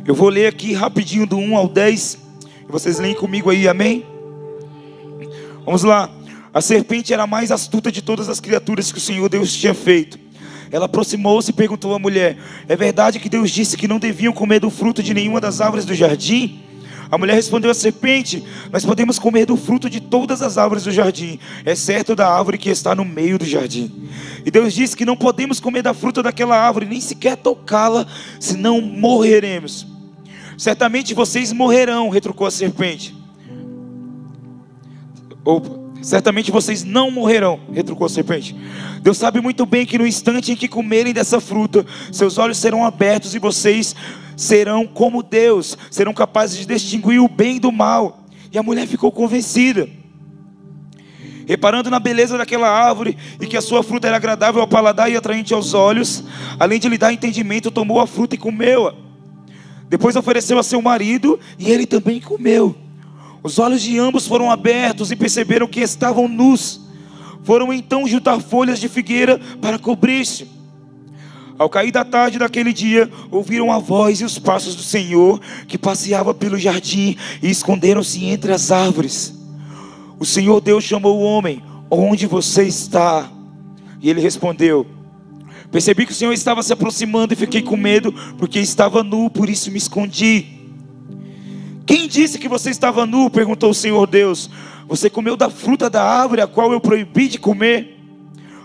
Eu 0.06 0.14
vou 0.14 0.28
ler 0.28 0.48
aqui 0.48 0.74
rapidinho 0.74 1.26
do 1.26 1.38
1 1.38 1.56
ao 1.56 1.68
10. 1.68 2.18
E 2.68 2.72
vocês 2.72 3.00
leem 3.00 3.16
comigo 3.16 3.50
aí, 3.50 3.70
amém? 3.70 4.06
Vamos 5.64 5.84
lá. 5.84 6.10
A 6.54 6.60
serpente 6.60 7.14
era 7.14 7.24
a 7.24 7.28
mais 7.28 7.52
astuta 7.52 7.90
de 7.90 8.02
todas 8.02 8.28
as 8.28 8.42
criaturas 8.42 8.92
que 8.92 8.98
o 8.98 9.02
Senhor 9.02 9.30
Deus 9.30 9.54
tinha 9.54 9.74
feito. 9.74 10.20
Ela 10.70 10.88
aproximou-se 10.88 11.52
e 11.52 11.54
perguntou 11.54 11.94
à 11.96 12.00
mulher: 12.00 12.38
É 12.68 12.76
verdade 12.76 13.18
que 13.18 13.30
Deus 13.30 13.50
disse 13.50 13.78
que 13.78 13.88
não 13.88 13.98
deviam 13.98 14.34
comer 14.34 14.60
do 14.60 14.70
fruto 14.70 15.02
de 15.02 15.14
nenhuma 15.14 15.40
das 15.40 15.62
árvores 15.62 15.86
do 15.86 15.96
jardim? 15.96 16.60
A 17.10 17.18
mulher 17.18 17.36
respondeu 17.36 17.72
à 17.72 17.74
serpente: 17.74 18.44
Nós 18.74 18.84
podemos 18.84 19.18
comer 19.18 19.46
do 19.46 19.56
fruto 19.56 19.90
de 19.90 20.02
todas 20.02 20.42
as 20.42 20.58
árvores 20.58 20.84
do 20.84 20.92
jardim, 20.92 21.40
exceto 21.66 22.14
da 22.14 22.28
árvore 22.28 22.58
que 22.58 22.70
está 22.70 22.94
no 22.94 23.06
meio 23.06 23.38
do 23.38 23.46
jardim. 23.46 24.10
E 24.46 24.52
Deus 24.52 24.74
disse 24.74 24.98
que 24.98 25.06
não 25.06 25.16
podemos 25.16 25.62
comer 25.62 25.82
da 25.82 25.94
fruta 25.94 26.22
daquela 26.22 26.58
árvore, 26.58 26.88
nem 26.88 27.00
sequer 27.00 27.38
tocá-la, 27.38 28.06
senão 28.38 28.82
morreremos. 28.82 29.93
Certamente 30.58 31.14
vocês 31.14 31.52
morrerão, 31.52 32.10
retrucou 32.10 32.48
a 32.48 32.52
serpente. 32.52 33.16
Opa, 35.46 35.70
certamente 36.02 36.52
vocês 36.52 36.84
não 36.84 37.12
morrerão, 37.12 37.60
retrucou 37.72 38.06
a 38.06 38.10
serpente. 38.10 38.56
Deus 39.02 39.18
sabe 39.18 39.42
muito 39.42 39.66
bem 39.66 39.86
que 39.86 39.98
no 39.98 40.08
instante 40.08 40.52
em 40.52 40.56
que 40.56 40.68
comerem 40.68 41.14
dessa 41.14 41.42
fruta, 41.42 41.86
seus 42.12 42.38
olhos 42.38 42.58
serão 42.58 42.86
abertos 42.86 43.36
e 43.36 43.40
vocês 43.40 43.96
serão 44.36 44.88
como 44.88 45.22
Deus, 45.22 45.78
serão 45.92 46.14
capazes 46.14 46.58
de 46.58 46.66
distinguir 46.66 47.20
o 47.20 47.28
bem 47.28 47.60
do 47.60 47.72
mal. 47.72 48.26
E 48.52 48.58
a 48.58 48.64
mulher 48.64 48.88
ficou 48.88 49.12
convencida. 49.12 49.90
Reparando 51.46 51.90
na 51.90 52.00
beleza 52.00 52.38
daquela 52.38 52.70
árvore 52.70 53.18
e 53.42 53.46
que 53.46 53.58
a 53.58 53.62
sua 53.62 53.84
fruta 53.84 54.08
era 54.08 54.16
agradável 54.16 54.62
ao 54.62 54.68
paladar 54.68 55.12
e 55.12 55.18
atraente 55.18 55.54
aos 55.54 55.74
olhos, 55.74 56.24
além 56.58 56.80
de 56.80 56.88
lhe 56.88 56.98
dar 56.98 57.12
entendimento, 57.12 57.70
tomou 57.70 58.00
a 58.00 58.08
fruta 58.08 58.36
e 58.36 58.38
comeu-a. 58.38 58.96
Depois 59.94 60.16
ofereceu 60.16 60.58
a 60.58 60.64
seu 60.64 60.82
marido 60.82 61.40
e 61.60 61.70
ele 61.70 61.86
também 61.86 62.20
comeu. 62.20 62.76
Os 63.44 63.60
olhos 63.60 63.80
de 63.80 64.00
ambos 64.00 64.26
foram 64.26 64.50
abertos 64.50 65.12
e 65.12 65.16
perceberam 65.16 65.68
que 65.68 65.82
estavam 65.82 66.28
nus. 66.28 66.82
Foram 67.44 67.72
então 67.72 68.08
juntar 68.08 68.40
folhas 68.42 68.80
de 68.80 68.90
figueira 68.90 69.40
para 69.62 69.78
cobrir-se. 69.78 70.48
Ao 71.60 71.70
cair 71.70 71.92
da 71.92 72.04
tarde 72.04 72.40
daquele 72.40 72.74
dia, 72.74 73.08
ouviram 73.30 73.72
a 73.72 73.78
voz 73.78 74.20
e 74.20 74.26
os 74.26 74.40
passos 74.40 74.74
do 74.74 74.82
Senhor 74.82 75.40
que 75.68 75.78
passeava 75.78 76.34
pelo 76.34 76.58
jardim 76.58 77.16
e 77.40 77.52
esconderam-se 77.52 78.26
entre 78.26 78.52
as 78.52 78.72
árvores. 78.72 79.32
O 80.18 80.26
Senhor 80.26 80.60
Deus 80.60 80.84
chamou 80.84 81.20
o 81.20 81.24
homem: 81.24 81.62
Onde 81.88 82.26
você 82.26 82.64
está? 82.64 83.32
E 84.02 84.10
ele 84.10 84.22
respondeu: 84.22 84.88
Percebi 85.74 86.06
que 86.06 86.12
o 86.12 86.16
Senhor 86.16 86.32
estava 86.32 86.62
se 86.62 86.72
aproximando 86.72 87.34
e 87.34 87.36
fiquei 87.36 87.64
com 87.64 87.76
medo, 87.76 88.14
porque 88.38 88.60
estava 88.60 89.04
nu, 89.04 89.28
por 89.28 89.50
isso 89.50 89.72
me 89.72 89.80
escondi. 89.80 90.46
Quem 91.84 92.08
disse 92.08 92.38
que 92.38 92.48
você 92.48 92.70
estava 92.70 93.08
nu? 93.08 93.28
perguntou 93.28 93.72
o 93.72 93.74
Senhor 93.74 94.06
Deus. 94.06 94.52
Você 94.88 95.10
comeu 95.10 95.36
da 95.36 95.50
fruta 95.50 95.90
da 95.90 96.04
árvore 96.04 96.42
a 96.42 96.48
qual 96.48 96.72
eu 96.72 96.80
proibi 96.80 97.28
de 97.28 97.40
comer? 97.40 98.00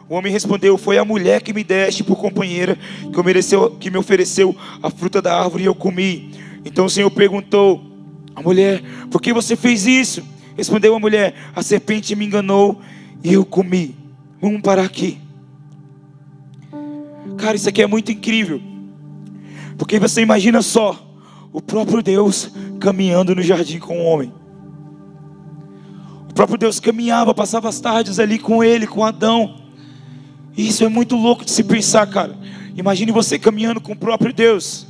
O 0.07 0.16
homem 0.16 0.31
respondeu: 0.31 0.77
Foi 0.77 0.99
a 0.99 1.05
mulher 1.05 1.40
que 1.40 1.55
me 1.55 1.64
deste 1.64 2.05
por 2.05 2.16
companheira, 2.16 2.79
que, 3.11 3.18
ofereceu, 3.18 3.71
que 3.71 3.90
me 3.90 3.97
ofereceu 3.97 4.55
a 4.83 4.90
fruta 4.90 5.23
da 5.23 5.35
árvore 5.35 5.62
e 5.62 5.66
eu 5.66 5.75
comi. 5.75 6.33
Então 6.62 6.85
o 6.85 6.90
Senhor 6.90 7.11
perguntou 7.11 7.83
à 8.37 8.42
mulher: 8.42 8.83
Por 9.11 9.23
que 9.23 9.33
você 9.33 9.57
fez 9.57 9.87
isso? 9.87 10.23
Respondeu 10.55 10.94
a 10.94 11.01
mulher: 11.01 11.35
A 11.57 11.62
serpente 11.62 12.14
me 12.14 12.27
enganou 12.27 12.83
e 13.25 13.33
eu 13.33 13.47
comi. 13.47 13.97
Vamos 14.42 14.61
parar 14.61 14.85
aqui. 14.85 15.27
Cara, 17.38 17.57
isso 17.57 17.68
aqui 17.68 17.81
é 17.81 17.87
muito 17.87 18.11
incrível. 18.12 18.61
Porque 19.79 19.98
você 19.98 20.20
imagina 20.20 20.61
só 20.61 21.09
o 21.53 21.62
próprio 21.62 22.03
Deus 22.03 22.51
caminhando 22.81 23.35
no 23.35 23.42
jardim 23.42 23.79
com 23.79 23.98
o 23.98 24.05
homem. 24.05 24.33
O 26.29 26.35
próprio 26.35 26.59
Deus 26.59 26.79
caminhava, 26.79 27.33
passava 27.33 27.68
as 27.68 27.81
tardes 27.81 28.18
ali 28.18 28.38
com 28.38 28.62
ele, 28.62 28.87
com 28.87 29.05
Adão. 29.05 29.57
Isso 30.57 30.85
é 30.85 30.88
muito 30.88 31.16
louco 31.16 31.44
de 31.44 31.53
se 31.53 31.62
pensar, 31.62 32.07
cara. 32.09 32.37
Imagine 32.77 33.12
você 33.12 33.38
caminhando 33.38 33.81
com 33.81 33.92
o 33.92 33.96
próprio 33.96 34.33
Deus. 34.33 34.87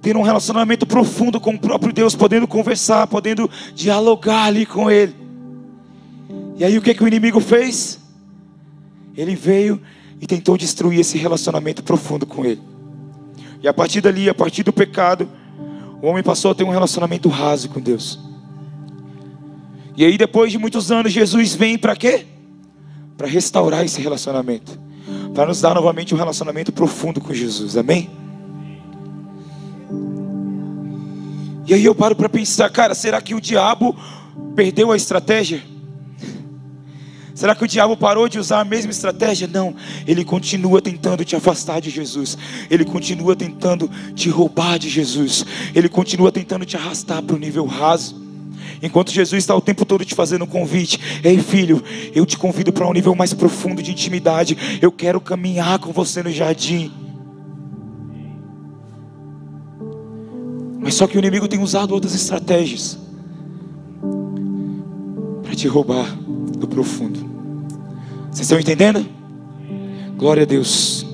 Tendo 0.00 0.20
um 0.20 0.22
relacionamento 0.22 0.86
profundo 0.86 1.40
com 1.40 1.54
o 1.54 1.58
próprio 1.58 1.92
Deus, 1.92 2.14
podendo 2.14 2.46
conversar, 2.46 3.06
podendo 3.06 3.50
dialogar 3.74 4.44
ali 4.44 4.64
com 4.64 4.90
Ele. 4.90 5.14
E 6.56 6.64
aí 6.64 6.78
o 6.78 6.82
que, 6.82 6.94
que 6.94 7.02
o 7.02 7.08
inimigo 7.08 7.40
fez? 7.40 8.00
Ele 9.16 9.34
veio 9.34 9.80
e 10.24 10.26
tentou 10.26 10.56
destruir 10.56 11.00
esse 11.00 11.18
relacionamento 11.18 11.82
profundo 11.82 12.24
com 12.24 12.46
ele. 12.46 12.62
E 13.62 13.68
a 13.68 13.74
partir 13.74 14.00
dali, 14.00 14.26
a 14.26 14.34
partir 14.34 14.62
do 14.62 14.72
pecado, 14.72 15.28
o 16.00 16.06
homem 16.06 16.22
passou 16.22 16.50
a 16.50 16.54
ter 16.54 16.64
um 16.64 16.70
relacionamento 16.70 17.28
raso 17.28 17.68
com 17.68 17.78
Deus. 17.78 18.18
E 19.94 20.02
aí, 20.02 20.16
depois 20.16 20.50
de 20.50 20.56
muitos 20.56 20.90
anos, 20.90 21.12
Jesus 21.12 21.54
vem 21.54 21.76
para 21.76 21.94
quê? 21.94 22.24
Para 23.18 23.28
restaurar 23.28 23.84
esse 23.84 24.00
relacionamento, 24.00 24.80
para 25.34 25.44
nos 25.44 25.60
dar 25.60 25.74
novamente 25.74 26.14
um 26.14 26.16
relacionamento 26.16 26.72
profundo 26.72 27.20
com 27.20 27.34
Jesus, 27.34 27.76
amém? 27.76 28.08
E 31.66 31.74
aí 31.74 31.84
eu 31.84 31.94
paro 31.94 32.16
para 32.16 32.30
pensar, 32.30 32.70
cara, 32.70 32.94
será 32.94 33.20
que 33.20 33.34
o 33.34 33.40
diabo 33.42 33.94
perdeu 34.56 34.90
a 34.90 34.96
estratégia? 34.96 35.62
Será 37.34 37.52
que 37.52 37.64
o 37.64 37.68
diabo 37.68 37.96
parou 37.96 38.28
de 38.28 38.38
usar 38.38 38.60
a 38.60 38.64
mesma 38.64 38.92
estratégia? 38.92 39.48
Não, 39.48 39.74
ele 40.06 40.24
continua 40.24 40.80
tentando 40.80 41.24
te 41.24 41.34
afastar 41.34 41.80
de 41.80 41.90
Jesus, 41.90 42.38
ele 42.70 42.84
continua 42.84 43.34
tentando 43.34 43.90
te 44.14 44.30
roubar 44.30 44.78
de 44.78 44.88
Jesus, 44.88 45.44
ele 45.74 45.88
continua 45.88 46.30
tentando 46.30 46.64
te 46.64 46.76
arrastar 46.76 47.20
para 47.22 47.34
o 47.34 47.38
nível 47.38 47.66
raso. 47.66 48.22
Enquanto 48.80 49.10
Jesus 49.10 49.42
está 49.42 49.54
o 49.54 49.60
tempo 49.60 49.84
todo 49.84 50.04
te 50.04 50.14
fazendo 50.14 50.44
um 50.44 50.46
convite, 50.46 51.00
ei 51.24 51.38
filho, 51.38 51.82
eu 52.14 52.24
te 52.24 52.38
convido 52.38 52.72
para 52.72 52.86
um 52.86 52.92
nível 52.92 53.14
mais 53.16 53.34
profundo 53.34 53.82
de 53.82 53.90
intimidade. 53.90 54.78
Eu 54.80 54.92
quero 54.92 55.20
caminhar 55.20 55.80
com 55.80 55.90
você 55.90 56.22
no 56.22 56.30
jardim. 56.30 56.92
Mas 60.78 60.94
só 60.94 61.06
que 61.06 61.16
o 61.16 61.18
inimigo 61.18 61.48
tem 61.48 61.60
usado 61.60 61.92
outras 61.92 62.14
estratégias 62.14 62.98
para 65.42 65.54
te 65.56 65.66
roubar 65.66 66.06
do 66.64 66.68
profundo. 66.68 67.18
Vocês 68.30 68.40
estão 68.40 68.58
entendendo? 68.58 69.06
Glória 70.16 70.42
a 70.42 70.46
Deus. 70.46 71.06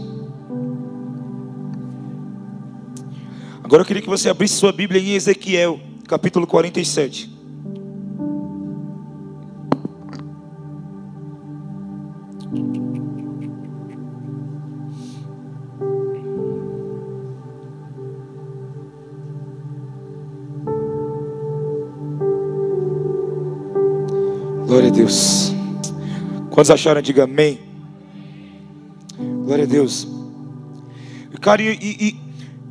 Agora 3.62 3.82
eu 3.82 3.86
queria 3.86 4.02
que 4.02 4.08
você 4.08 4.28
abrisse 4.28 4.54
sua 4.54 4.72
Bíblia 4.72 5.00
em 5.00 5.14
Ezequiel, 5.14 5.78
capítulo 6.06 6.46
47. 6.46 7.39
Glória 24.70 24.87
a 24.87 24.92
Deus. 24.92 25.52
Quantos 26.48 26.70
acharam? 26.70 27.02
Diga 27.02 27.24
amém. 27.24 27.59
Glória 29.44 29.64
a 29.64 29.66
Deus. 29.66 30.06
Cara, 31.40 31.61
e, 31.61 31.76
e, 31.83 32.16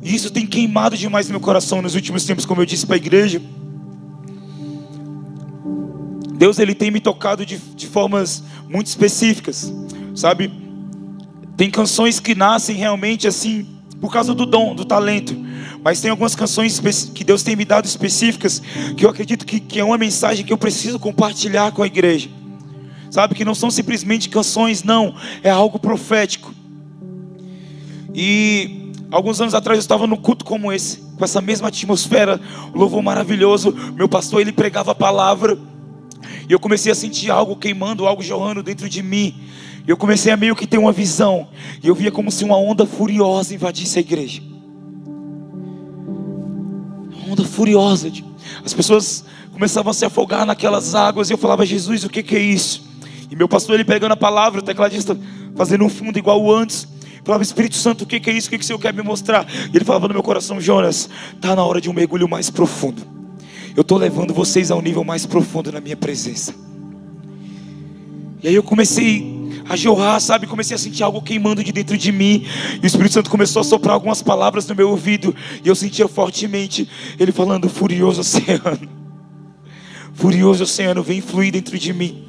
isso 0.02 0.30
tem 0.30 0.46
queimado 0.46 0.96
demais 0.96 1.28
meu 1.28 1.40
coração 1.40 1.82
nos 1.82 1.94
últimos 1.94 2.24
tempos, 2.24 2.46
como 2.46 2.62
eu 2.62 2.64
disse 2.64 2.86
para 2.86 2.96
a 2.96 2.96
igreja. 2.96 3.42
Deus 6.32 6.58
ele 6.58 6.74
tem 6.74 6.90
me 6.90 7.00
tocado 7.00 7.44
de, 7.44 7.58
de 7.58 7.86
formas 7.86 8.42
muito 8.66 8.86
específicas, 8.86 9.70
sabe? 10.14 10.50
Tem 11.54 11.70
canções 11.70 12.18
que 12.18 12.34
nascem 12.34 12.76
realmente 12.76 13.28
assim 13.28 13.66
por 14.00 14.10
causa 14.10 14.34
do 14.34 14.46
dom, 14.46 14.74
do 14.74 14.86
talento. 14.86 15.36
Mas 15.82 16.00
tem 16.00 16.10
algumas 16.10 16.34
canções 16.34 16.80
que 17.14 17.24
Deus 17.24 17.42
tem 17.42 17.56
me 17.56 17.64
dado 17.64 17.86
específicas 17.86 18.60
que 18.96 19.04
eu 19.04 19.10
acredito 19.10 19.46
que, 19.46 19.58
que 19.58 19.80
é 19.80 19.84
uma 19.84 19.96
mensagem 19.96 20.44
que 20.44 20.52
eu 20.52 20.58
preciso 20.58 20.98
compartilhar 20.98 21.72
com 21.72 21.82
a 21.82 21.86
igreja. 21.86 22.28
Sabe 23.10 23.34
que 23.34 23.44
não 23.44 23.54
são 23.54 23.70
simplesmente 23.70 24.28
canções, 24.28 24.84
não, 24.84 25.14
é 25.42 25.50
algo 25.50 25.78
profético. 25.78 26.54
E 28.14 28.92
alguns 29.10 29.40
anos 29.40 29.54
atrás 29.54 29.78
eu 29.78 29.80
estava 29.80 30.06
num 30.06 30.16
culto 30.16 30.44
como 30.44 30.70
esse, 30.70 30.98
com 31.16 31.24
essa 31.24 31.40
mesma 31.40 31.68
atmosfera, 31.68 32.40
louvor 32.74 33.02
maravilhoso. 33.02 33.74
Meu 33.94 34.08
pastor 34.08 34.40
ele 34.40 34.52
pregava 34.52 34.92
a 34.92 34.94
palavra 34.94 35.58
e 36.48 36.52
eu 36.52 36.60
comecei 36.60 36.92
a 36.92 36.94
sentir 36.94 37.30
algo 37.30 37.56
queimando, 37.56 38.06
algo 38.06 38.22
jorrando 38.22 38.62
dentro 38.62 38.88
de 38.88 39.02
mim. 39.02 39.34
Eu 39.86 39.96
comecei 39.96 40.30
a 40.30 40.36
meio 40.36 40.54
que 40.54 40.66
ter 40.66 40.78
uma 40.78 40.92
visão. 40.92 41.48
E 41.82 41.88
eu 41.88 41.94
via 41.94 42.12
como 42.12 42.30
se 42.30 42.44
uma 42.44 42.56
onda 42.56 42.86
furiosa 42.86 43.54
invadisse 43.54 43.98
a 43.98 44.00
igreja. 44.00 44.49
Onda 47.30 47.44
furiosa. 47.44 48.10
As 48.64 48.74
pessoas 48.74 49.24
começavam 49.52 49.90
a 49.90 49.94
se 49.94 50.04
afogar 50.04 50.44
naquelas 50.44 50.94
águas. 50.94 51.30
E 51.30 51.32
eu 51.32 51.38
falava, 51.38 51.64
Jesus, 51.64 52.02
o 52.02 52.08
que, 52.08 52.22
que 52.22 52.34
é 52.34 52.40
isso? 52.40 52.82
E 53.30 53.36
meu 53.36 53.48
pastor, 53.48 53.76
ele 53.76 53.84
pegando 53.84 54.12
a 54.12 54.16
palavra, 54.16 54.60
o 54.60 54.62
tecladista 54.62 55.16
fazendo 55.54 55.84
um 55.84 55.88
fundo 55.88 56.18
igual 56.18 56.50
antes. 56.50 56.88
Falava, 57.22 57.44
Espírito 57.44 57.76
Santo, 57.76 58.02
o 58.02 58.06
que, 58.06 58.18
que 58.18 58.30
é 58.30 58.32
isso? 58.32 58.48
O 58.48 58.50
que, 58.50 58.58
que 58.58 58.64
o 58.64 58.66
Senhor 58.66 58.78
quer 58.78 58.92
me 58.92 59.02
mostrar? 59.02 59.46
E 59.72 59.76
ele 59.76 59.84
falava 59.84 60.08
no 60.08 60.14
meu 60.14 60.22
coração, 60.22 60.60
Jonas, 60.60 61.08
está 61.34 61.54
na 61.54 61.64
hora 61.64 61.80
de 61.80 61.88
um 61.88 61.92
mergulho 61.92 62.28
mais 62.28 62.50
profundo. 62.50 63.02
Eu 63.76 63.82
estou 63.82 63.98
levando 63.98 64.34
vocês 64.34 64.70
a 64.70 64.76
um 64.76 64.82
nível 64.82 65.04
mais 65.04 65.26
profundo 65.26 65.70
na 65.70 65.80
minha 65.80 65.96
presença. 65.96 66.52
E 68.42 68.48
aí 68.48 68.54
eu 68.54 68.62
comecei 68.62 69.39
a 69.70 69.76
jorrar, 69.76 70.18
sabe? 70.20 70.48
Comecei 70.48 70.74
a 70.74 70.78
sentir 70.78 71.04
algo 71.04 71.22
queimando 71.22 71.62
de 71.62 71.70
dentro 71.70 71.96
de 71.96 72.10
mim. 72.10 72.44
E 72.82 72.84
o 72.84 72.86
Espírito 72.88 73.12
Santo 73.12 73.30
começou 73.30 73.60
a 73.60 73.64
soprar 73.64 73.94
algumas 73.94 74.20
palavras 74.20 74.66
no 74.66 74.74
meu 74.74 74.90
ouvido. 74.90 75.32
E 75.64 75.68
eu 75.68 75.76
sentia 75.76 76.08
fortemente 76.08 76.88
ele 77.20 77.30
falando: 77.30 77.68
Furioso 77.68 78.20
oceano, 78.20 78.88
furioso 80.12 80.64
oceano, 80.64 81.04
vem 81.04 81.20
fluir 81.20 81.52
dentro 81.52 81.78
de 81.78 81.92
mim. 81.92 82.24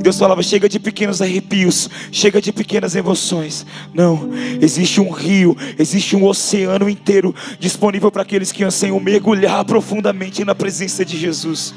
E 0.00 0.02
Deus 0.02 0.18
falava: 0.18 0.42
chega 0.42 0.68
de 0.68 0.80
pequenos 0.80 1.22
arrepios, 1.22 1.88
chega 2.10 2.42
de 2.42 2.52
pequenas 2.52 2.96
emoções. 2.96 3.64
Não, 3.94 4.30
existe 4.60 5.00
um 5.00 5.12
rio, 5.12 5.56
existe 5.78 6.16
um 6.16 6.24
oceano 6.24 6.90
inteiro 6.90 7.32
disponível 7.60 8.10
para 8.10 8.22
aqueles 8.22 8.50
que 8.50 8.64
anseiam 8.64 8.98
mergulhar 8.98 9.64
profundamente 9.64 10.44
na 10.44 10.56
presença 10.56 11.04
de 11.04 11.16
Jesus. 11.16 11.72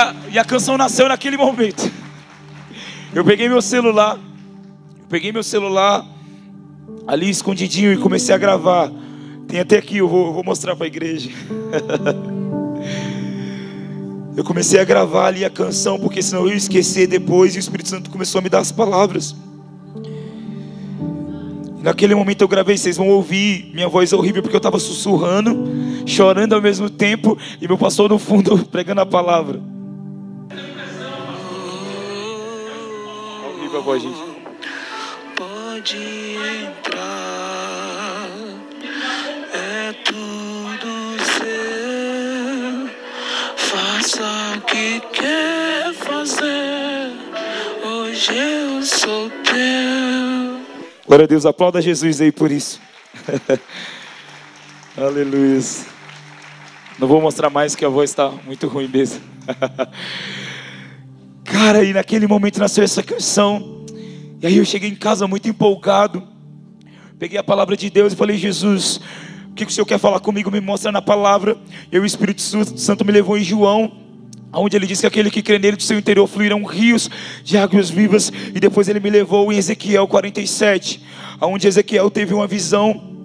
Ah, 0.00 0.14
e 0.30 0.38
a 0.38 0.44
canção 0.44 0.78
nasceu 0.78 1.08
naquele 1.08 1.36
momento. 1.36 1.90
Eu 3.12 3.24
peguei 3.24 3.48
meu 3.48 3.60
celular, 3.60 4.16
peguei 5.08 5.32
meu 5.32 5.42
celular 5.42 6.06
ali 7.04 7.28
escondidinho 7.28 7.92
e 7.92 7.96
comecei 7.96 8.32
a 8.32 8.38
gravar. 8.38 8.92
Tem 9.48 9.58
até 9.58 9.76
aqui, 9.76 9.96
eu 9.96 10.06
vou, 10.06 10.28
eu 10.28 10.34
vou 10.34 10.44
mostrar 10.44 10.76
para 10.76 10.84
a 10.84 10.86
igreja. 10.86 11.30
eu 14.36 14.44
comecei 14.44 14.78
a 14.78 14.84
gravar 14.84 15.26
ali 15.26 15.44
a 15.44 15.50
canção, 15.50 15.98
porque 15.98 16.22
senão 16.22 16.42
eu 16.42 16.50
ia 16.50 16.54
esquecer 16.54 17.08
depois, 17.08 17.56
e 17.56 17.58
o 17.58 17.58
Espírito 17.58 17.88
Santo 17.88 18.08
começou 18.08 18.38
a 18.38 18.42
me 18.42 18.48
dar 18.48 18.60
as 18.60 18.70
palavras. 18.70 19.34
Naquele 21.82 22.14
momento 22.14 22.42
eu 22.42 22.46
gravei, 22.46 22.78
vocês 22.78 22.96
vão 22.96 23.08
ouvir 23.08 23.72
minha 23.74 23.88
voz 23.88 24.12
horrível 24.12 24.42
porque 24.42 24.54
eu 24.54 24.58
estava 24.58 24.78
sussurrando, 24.78 25.66
chorando 26.06 26.54
ao 26.54 26.62
mesmo 26.62 26.88
tempo, 26.88 27.36
e 27.60 27.66
meu 27.66 27.76
pastor 27.76 28.08
no 28.08 28.20
fundo 28.20 28.58
pregando 28.70 29.00
a 29.00 29.06
palavra. 29.06 29.76
Horrível 33.88 33.92
a 33.92 33.98
gente. 33.98 34.18
Pode 35.34 35.96
entrar, 36.66 38.28
é 39.54 39.92
tudo 40.04 41.16
seu. 41.38 42.90
Faça 43.56 44.56
o 44.56 44.60
que 44.62 45.00
quer 45.00 45.94
fazer. 45.94 47.12
Hoje 47.84 48.36
eu 48.36 48.82
sou 48.82 49.30
teu. 49.30 50.60
Glória 51.06 51.24
a 51.24 51.28
Deus, 51.28 51.46
aplauda 51.46 51.80
Jesus 51.80 52.20
aí 52.20 52.32
por 52.32 52.50
isso. 52.50 52.80
Aleluia. 54.96 55.60
Não 56.98 57.06
vou 57.06 57.20
mostrar 57.22 57.48
mais 57.48 57.74
que 57.76 57.84
a 57.84 57.88
voz 57.88 58.10
está 58.10 58.28
muito 58.28 58.66
ruim 58.66 58.88
mesmo. 58.88 59.22
Cara, 61.44 61.82
e 61.82 61.94
naquele 61.94 62.26
momento 62.26 62.58
nasceu 62.58 62.84
essa 62.84 63.02
canção. 63.02 63.77
E 64.40 64.46
aí 64.46 64.56
eu 64.56 64.64
cheguei 64.64 64.88
em 64.88 64.94
casa 64.94 65.26
muito 65.26 65.48
empolgado. 65.48 66.22
Peguei 67.18 67.38
a 67.38 67.42
palavra 67.42 67.76
de 67.76 67.90
Deus 67.90 68.12
e 68.12 68.16
falei: 68.16 68.36
Jesus, 68.36 69.00
o 69.50 69.54
que 69.54 69.64
o 69.64 69.70
Senhor 69.70 69.84
quer 69.84 69.98
falar 69.98 70.20
comigo? 70.20 70.50
Me 70.50 70.60
mostra 70.60 70.92
na 70.92 71.02
palavra. 71.02 71.56
E 71.90 71.98
o 71.98 72.04
Espírito 72.04 72.40
Santo 72.40 73.04
me 73.04 73.10
levou 73.10 73.36
em 73.36 73.42
João, 73.42 73.90
onde 74.52 74.76
ele 74.76 74.86
disse 74.86 75.00
que 75.00 75.06
aquele 75.08 75.30
que 75.30 75.42
crê 75.42 75.58
nele 75.58 75.76
do 75.76 75.82
seu 75.82 75.98
interior 75.98 76.26
fluirão 76.28 76.62
rios 76.62 77.10
de 77.42 77.58
águas 77.58 77.90
vivas. 77.90 78.32
E 78.54 78.60
depois 78.60 78.88
ele 78.88 79.00
me 79.00 79.10
levou 79.10 79.52
em 79.52 79.56
Ezequiel 79.56 80.06
47, 80.06 81.02
onde 81.40 81.66
Ezequiel 81.66 82.08
teve 82.08 82.32
uma 82.32 82.46
visão 82.46 83.16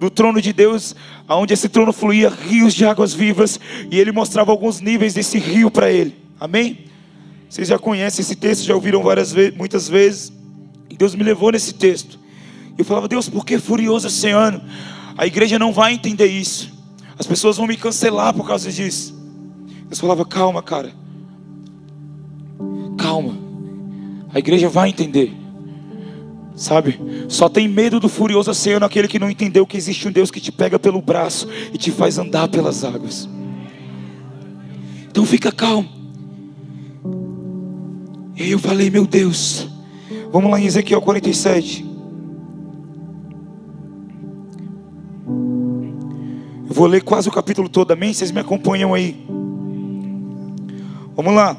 do 0.00 0.10
trono 0.10 0.42
de 0.42 0.52
Deus, 0.52 0.96
onde 1.28 1.54
esse 1.54 1.68
trono 1.68 1.92
fluía 1.92 2.28
rios 2.28 2.74
de 2.74 2.84
águas 2.84 3.14
vivas. 3.14 3.60
E 3.88 4.00
ele 4.00 4.10
mostrava 4.10 4.50
alguns 4.50 4.80
níveis 4.80 5.14
desse 5.14 5.38
rio 5.38 5.70
para 5.70 5.92
ele. 5.92 6.16
Amém? 6.40 6.92
Vocês 7.48 7.68
já 7.68 7.78
conhecem 7.78 8.22
esse 8.22 8.34
texto, 8.34 8.64
já 8.64 8.74
ouviram 8.74 9.02
várias 9.02 9.32
vezes, 9.32 9.56
muitas 9.56 9.88
vezes. 9.88 10.32
E 10.90 10.96
Deus 10.96 11.14
me 11.14 11.22
levou 11.22 11.52
nesse 11.52 11.74
texto. 11.74 12.18
Eu 12.76 12.84
falava, 12.84 13.06
Deus, 13.06 13.28
por 13.28 13.44
que 13.44 13.58
furioso 13.58 14.08
esse 14.08 14.28
ano? 14.30 14.60
A 15.16 15.26
igreja 15.26 15.58
não 15.58 15.72
vai 15.72 15.94
entender 15.94 16.26
isso. 16.26 16.72
As 17.18 17.26
pessoas 17.26 17.56
vão 17.56 17.66
me 17.66 17.76
cancelar 17.76 18.34
por 18.34 18.46
causa 18.46 18.70
disso. 18.70 19.14
Deus 19.86 20.00
falava, 20.00 20.24
calma, 20.24 20.62
cara. 20.62 20.92
Calma. 22.98 23.36
A 24.32 24.38
igreja 24.38 24.68
vai 24.68 24.88
entender. 24.88 25.32
Sabe? 26.56 27.00
Só 27.28 27.48
tem 27.48 27.68
medo 27.68 28.00
do 28.00 28.08
furioso 28.08 28.50
oceano 28.50 28.86
aquele 28.86 29.08
que 29.08 29.18
não 29.18 29.30
entendeu 29.30 29.66
que 29.66 29.76
existe 29.76 30.06
um 30.08 30.12
Deus 30.12 30.30
que 30.30 30.40
te 30.40 30.50
pega 30.50 30.78
pelo 30.78 31.00
braço 31.00 31.48
e 31.72 31.78
te 31.78 31.90
faz 31.90 32.18
andar 32.18 32.48
pelas 32.48 32.84
águas. 32.84 33.28
Então 35.08 35.24
fica 35.24 35.52
calmo. 35.52 36.03
E 38.36 38.42
aí 38.42 38.50
eu 38.50 38.58
falei, 38.58 38.90
meu 38.90 39.06
Deus, 39.06 39.68
vamos 40.32 40.50
lá 40.50 40.60
em 40.60 40.66
Ezequiel 40.66 41.00
47. 41.00 41.84
Eu 46.68 46.74
vou 46.74 46.86
ler 46.86 47.02
quase 47.02 47.28
o 47.28 47.32
capítulo 47.32 47.68
todo, 47.68 47.92
amém? 47.92 48.12
Vocês 48.12 48.32
me 48.32 48.40
acompanham 48.40 48.92
aí. 48.92 49.24
Vamos 51.14 51.34
lá. 51.34 51.56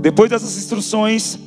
Depois 0.00 0.30
dessas 0.30 0.56
instruções, 0.56 1.38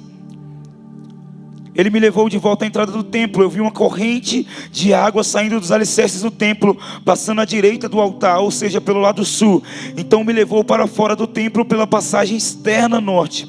ele 1.74 1.90
me 1.90 2.00
levou 2.00 2.28
de 2.28 2.38
volta 2.38 2.66
à 2.66 2.68
entrada 2.68 2.92
do 2.92 3.04
templo. 3.04 3.44
Eu 3.44 3.50
vi 3.50 3.62
uma 3.62 3.72
corrente 3.72 4.46
de 4.72 4.94
água 4.94 5.24
saindo 5.24 5.60
dos 5.60 5.72
alicerces 5.72 6.22
do 6.22 6.32
templo, 6.32 6.78
passando 7.06 7.42
à 7.42 7.46
direita 7.46 7.88
do 7.88 8.00
altar, 8.00 8.40
ou 8.40 8.52
seja, 8.52 8.82
pelo 8.82 9.00
lado 9.00 9.24
sul. 9.24 9.64
Então 9.96 10.24
me 10.24 10.34
levou 10.34 10.64
para 10.64 10.86
fora 10.86 11.16
do 11.16 11.26
templo 11.26 11.64
pela 11.64 11.88
passagem 11.88 12.36
externa 12.36 13.00
norte. 13.00 13.48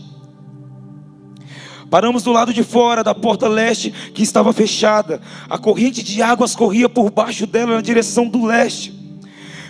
Paramos 1.91 2.23
do 2.23 2.33
lado 2.33 2.55
de 2.55 2.63
fora 2.63 3.05
da 3.05 3.15
porta 3.15 3.49
leste, 3.49 3.91
que 4.15 4.23
estava 4.23 4.53
fechada. 4.53 5.21
A 5.51 5.59
corrente 5.59 6.03
de 6.03 6.23
águas 6.23 6.55
corria 6.55 6.89
por 6.89 7.11
baixo 7.11 7.47
dela 7.47 7.75
na 7.75 7.83
direção 7.83 8.29
do 8.29 8.47
leste. 8.47 8.95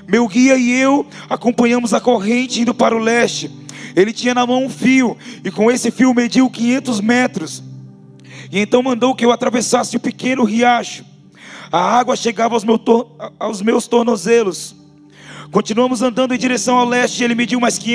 Meu 0.06 0.28
guia 0.28 0.56
e 0.56 0.70
eu 0.72 1.06
acompanhamos 1.28 1.94
a 1.94 2.00
corrente 2.00 2.60
indo 2.60 2.74
para 2.74 2.94
o 2.94 2.98
leste. 2.98 3.50
Ele 3.96 4.12
tinha 4.12 4.34
na 4.34 4.46
mão 4.46 4.64
um 4.64 4.68
fio, 4.68 5.16
e 5.44 5.50
com 5.50 5.70
esse 5.70 5.90
fio 5.90 6.14
mediu 6.14 6.48
500 6.48 7.00
metros. 7.00 7.71
E 8.50 8.58
então 8.58 8.82
mandou 8.82 9.14
que 9.14 9.24
eu 9.24 9.32
atravessasse 9.32 9.96
o 9.96 10.00
pequeno 10.00 10.44
riacho. 10.44 11.04
A 11.70 11.80
água 11.80 12.16
chegava 12.16 12.54
aos, 12.54 12.64
meu 12.64 12.80
aos 13.38 13.62
meus 13.62 13.86
tornozelos. 13.86 14.74
Continuamos 15.50 16.02
andando 16.02 16.34
em 16.34 16.38
direção 16.38 16.76
ao 16.76 16.86
leste, 16.86 17.22
ele 17.22 17.34
mediu 17.34 17.60
mais 17.60 17.78
500 17.78 17.94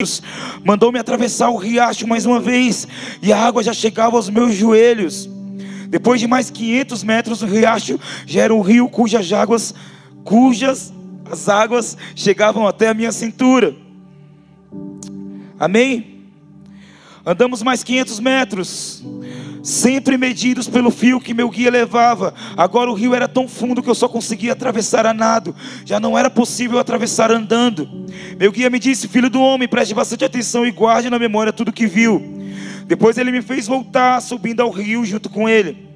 metros. 0.00 0.22
Mandou-me 0.64 0.98
atravessar 0.98 1.50
o 1.50 1.56
riacho 1.56 2.06
mais 2.06 2.26
uma 2.26 2.40
vez, 2.40 2.86
e 3.20 3.32
a 3.32 3.38
água 3.38 3.62
já 3.62 3.72
chegava 3.72 4.16
aos 4.16 4.28
meus 4.28 4.54
joelhos. 4.54 5.28
Depois 5.88 6.20
de 6.20 6.26
mais 6.26 6.50
500 6.50 7.04
metros, 7.04 7.42
o 7.42 7.46
riacho 7.46 7.98
já 8.26 8.42
era 8.42 8.54
um 8.54 8.60
rio 8.60 8.88
cujas 8.88 9.32
águas, 9.32 9.74
cujas 10.24 10.92
as 11.32 11.48
águas 11.48 11.96
chegavam 12.14 12.66
até 12.66 12.88
a 12.88 12.94
minha 12.94 13.10
cintura. 13.10 13.74
Amém? 15.58 16.28
Andamos 17.24 17.62
mais 17.62 17.82
500 17.82 18.20
metros, 18.20 19.04
sempre 19.62 20.18
medidos 20.18 20.68
pelo 20.68 20.90
fio 20.90 21.20
que 21.20 21.32
meu 21.32 21.48
guia 21.48 21.70
levava. 21.70 22.34
Agora 22.56 22.90
o 22.90 22.94
rio 22.94 23.14
era 23.14 23.28
tão 23.28 23.46
fundo 23.46 23.82
que 23.82 23.88
eu 23.88 23.94
só 23.94 24.08
conseguia 24.08 24.52
atravessar 24.52 25.06
a 25.06 25.14
nado, 25.14 25.54
já 25.84 26.00
não 26.00 26.18
era 26.18 26.28
possível 26.28 26.78
atravessar 26.78 27.30
andando. 27.30 27.88
Meu 28.38 28.50
guia 28.50 28.70
me 28.70 28.78
disse: 28.78 29.08
Filho 29.08 29.30
do 29.30 29.40
homem, 29.40 29.68
preste 29.68 29.94
bastante 29.94 30.24
atenção 30.24 30.66
e 30.66 30.70
guarde 30.70 31.08
na 31.08 31.18
memória 31.18 31.52
tudo 31.52 31.72
que 31.72 31.86
viu. 31.86 32.40
Depois 32.86 33.16
ele 33.16 33.30
me 33.30 33.42
fez 33.42 33.66
voltar, 33.66 34.20
subindo 34.20 34.60
ao 34.60 34.70
rio 34.70 35.04
junto 35.04 35.30
com 35.30 35.48
ele. 35.48 35.91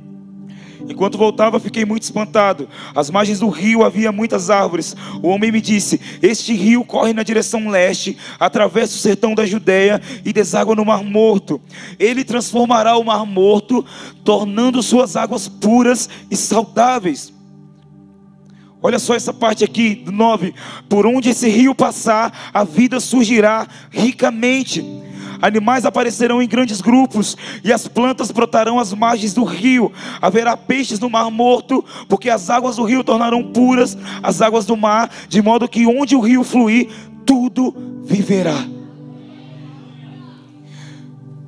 Enquanto 0.89 1.19
voltava, 1.19 1.61
fiquei 1.61 1.85
muito 1.85 2.03
espantado. 2.03 2.69
Às 2.95 3.11
margens 3.11 3.41
do 3.41 3.49
rio 3.49 3.85
havia 3.85 4.13
muitas 4.13 4.51
árvores. 4.51 4.95
O 5.23 5.29
homem 5.29 5.53
me 5.53 5.61
disse: 5.61 6.01
Este 6.23 6.55
rio 6.55 6.85
corre 6.85 7.13
na 7.13 7.23
direção 7.23 7.69
leste, 7.69 8.17
atravessa 8.39 8.95
o 8.95 8.99
sertão 8.99 9.35
da 9.35 9.47
Judéia 9.47 10.01
e 10.25 10.33
deságua 10.33 10.75
no 10.75 10.85
Mar 10.85 11.03
Morto. 11.05 11.61
Ele 11.99 12.25
transformará 12.25 12.97
o 12.97 13.05
Mar 13.05 13.25
Morto, 13.27 13.85
tornando 14.25 14.83
suas 14.83 15.17
águas 15.17 15.49
puras 15.49 16.09
e 16.31 16.37
saudáveis. 16.37 17.36
Olha 18.87 19.01
só 19.01 19.17
essa 19.17 19.35
parte 19.35 19.65
aqui 19.65 19.97
do 19.97 20.13
9: 20.13 20.55
Por 20.89 21.09
onde 21.09 21.31
esse 21.31 21.49
rio 21.49 21.75
passar, 21.75 22.51
a 22.55 22.63
vida 22.63 23.01
surgirá 23.01 23.67
ricamente 23.91 24.81
animais 25.43 25.85
aparecerão 25.85 26.41
em 26.41 26.47
grandes 26.47 26.81
grupos, 26.81 27.37
e 27.65 27.73
as 27.73 27.89
plantas 27.89 28.31
brotarão 28.31 28.79
às 28.79 28.95
margens 28.95 29.35
do 29.35 29.43
rio. 29.43 29.93
Haverá 30.23 30.57
peixes 30.57 31.01
no 31.01 31.11
mar 31.11 31.29
morto, 31.33 31.85
porque 32.09 32.31
as 32.31 32.49
águas 32.49 32.77
do 32.77 32.85
rio 32.85 33.03
tornarão 33.03 33.43
puras 33.43 33.99
as 34.23 34.41
águas 34.41 34.65
do 34.65 34.77
mar, 34.77 35.11
de 35.29 35.43
modo 35.43 35.69
que 35.69 35.85
onde 35.85 36.15
o 36.15 36.21
rio 36.21 36.45
fluir, 36.45 36.89
tudo 37.27 37.75
viverá. 38.05 38.69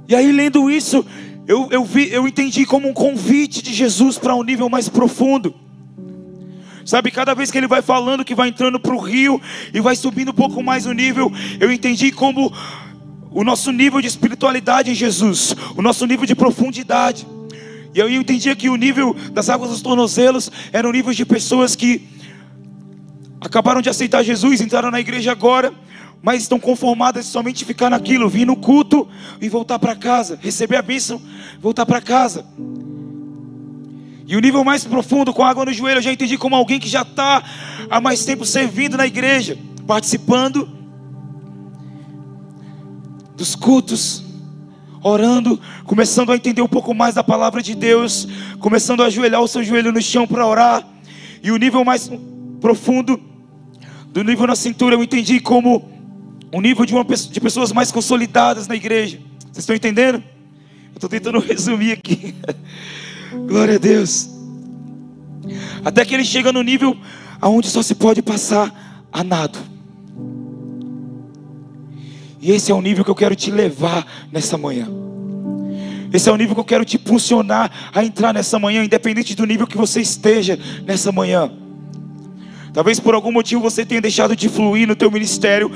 E 0.09 0.15
aí, 0.17 0.33
lendo 0.33 0.69
isso, 0.69 1.07
eu, 1.47 1.69
eu, 1.71 1.85
vi, 1.85 2.13
eu 2.13 2.27
entendi 2.27 2.67
como 2.67 2.89
um 2.89 2.93
convite 2.93 3.63
de 3.63 3.73
Jesus 3.73 4.19
para 4.19 4.35
um 4.35 4.43
nível 4.43 4.69
mais 4.69 4.89
profundo. 4.89 5.68
Sabe, 6.89 7.11
cada 7.11 7.35
vez 7.35 7.51
que 7.51 7.59
ele 7.59 7.67
vai 7.67 7.83
falando 7.83 8.25
que 8.25 8.35
vai 8.35 8.49
entrando 8.49 8.81
para 8.81 8.95
o 8.95 8.99
rio 8.99 9.39
e 9.75 9.79
vai 9.79 9.95
subindo 9.95 10.31
um 10.31 10.35
pouco 10.35 10.63
mais 10.63 10.87
o 10.87 10.93
nível, 10.93 11.31
eu 11.61 11.71
entendi 11.71 12.11
como 12.11 12.51
o 13.31 13.45
nosso 13.45 13.71
nível 13.71 14.01
de 14.01 14.07
espiritualidade 14.07 14.91
em 14.91 14.95
Jesus, 14.95 15.55
o 15.77 15.83
nosso 15.83 16.07
nível 16.07 16.25
de 16.25 16.35
profundidade. 16.35 17.27
E 17.95 17.99
eu 17.99 18.11
entendia 18.11 18.57
que 18.57 18.71
o 18.71 18.77
nível 18.77 19.15
das 19.33 19.51
águas 19.51 19.69
dos 19.69 19.83
tornozelos 19.83 20.51
era 20.73 20.89
o 20.89 20.91
nível 20.91 21.13
de 21.13 21.27
pessoas 21.27 21.77
que 21.77 22.09
acabaram 23.39 23.83
de 23.83 23.91
aceitar 23.91 24.23
Jesus, 24.23 24.63
entraram 24.63 24.91
na 24.91 24.99
igreja 24.99 25.31
agora, 25.31 25.75
mas 26.23 26.41
estão 26.41 26.59
conformadas 26.59 27.27
somente 27.27 27.67
ficar 27.67 27.91
naquilo, 27.91 28.31
vir 28.31 28.47
no 28.47 28.57
culto 28.57 29.07
e 29.43 29.49
voltar 29.51 29.79
para 29.79 29.95
casa, 29.95 30.39
receber 30.41 30.77
a 30.77 30.83
bênção, 30.83 31.21
voltar 31.61 31.85
para 31.85 32.01
casa. 32.01 32.47
E 34.29 34.37
o 34.37 34.41
nível 34.41 34.63
mais 34.63 34.85
profundo, 34.85 35.33
com 35.33 35.43
água 35.43 35.65
no 35.65 35.73
joelho, 35.73 35.99
eu 35.99 36.03
já 36.03 36.13
entendi 36.13 36.37
como 36.37 36.55
alguém 36.55 36.79
que 36.79 36.87
já 36.87 37.01
está 37.01 37.43
há 37.89 37.99
mais 37.99 38.27
tempo 38.27 38.45
servindo 38.45 38.95
na 38.95 39.07
igreja, 39.07 39.57
participando 39.87 40.69
dos 43.35 43.55
cultos, 43.55 44.23
orando, 45.03 45.59
começando 45.85 46.31
a 46.31 46.37
entender 46.37 46.61
um 46.61 46.69
pouco 46.69 46.93
mais 46.93 47.15
da 47.15 47.25
palavra 47.25 47.63
de 47.63 47.75
Deus, 47.75 48.29
começando 48.61 49.03
a 49.03 49.07
ajoelhar 49.07 49.41
o 49.41 49.49
seu 49.49 49.65
joelho 49.65 49.93
no 49.93 50.03
chão 50.03 50.27
para 50.27 50.47
orar, 50.47 50.87
e 51.43 51.51
o 51.51 51.57
nível 51.57 51.83
mais 51.83 52.11
profundo, 52.61 53.19
do 54.09 54.23
nível 54.23 54.47
na 54.47 54.57
cintura, 54.57 54.95
eu 54.95 55.03
entendi 55.03 55.41
como 55.41 55.89
o 56.53 56.61
nível 56.61 56.85
de, 56.85 56.93
uma, 56.93 57.03
de 57.03 57.41
pessoas 57.41 57.73
mais 57.73 57.91
consolidadas 57.91 58.69
na 58.69 58.77
igreja. 58.77 59.19
Vocês 59.41 59.59
estão 59.61 59.75
entendendo? 59.75 60.17
Eu 60.17 60.97
estou 60.97 61.09
tentando 61.09 61.39
resumir 61.41 61.93
aqui. 61.93 62.35
Glória 63.47 63.77
a 63.77 63.79
Deus. 63.79 64.29
Até 65.85 66.05
que 66.05 66.15
ele 66.15 66.25
chega 66.25 66.53
no 66.53 66.63
nível 66.63 66.97
aonde 67.41 67.69
só 67.69 67.83
se 67.83 67.95
pode 67.95 68.23
passar 68.23 69.07
a 69.13 69.23
nado. 69.23 69.59
E 72.41 72.53
esse 72.53 72.71
é 72.71 72.75
o 72.75 72.81
nível 72.81 73.05
que 73.05 73.11
eu 73.11 73.15
quero 73.15 73.35
te 73.35 73.51
levar 73.51 74.07
nessa 74.31 74.57
manhã. 74.57 74.89
Esse 76.13 76.29
é 76.29 76.33
o 76.33 76.37
nível 76.37 76.55
que 76.55 76.61
eu 76.61 76.65
quero 76.65 76.85
te 76.85 76.97
impulsionar 76.97 77.71
a 77.93 78.05
entrar 78.05 78.33
nessa 78.33 78.59
manhã, 78.59 78.83
independente 78.83 79.35
do 79.35 79.45
nível 79.45 79.67
que 79.67 79.77
você 79.77 80.01
esteja 80.01 80.59
nessa 80.87 81.13
manhã. 81.13 81.51
Talvez 82.73 83.01
por 83.01 83.15
algum 83.15 83.33
motivo 83.33 83.61
você 83.61 83.85
tenha 83.85 84.01
deixado 84.01 84.35
de 84.35 84.49
fluir 84.49 84.87
no 84.87 84.97
teu 84.97 85.11
ministério, 85.11 85.71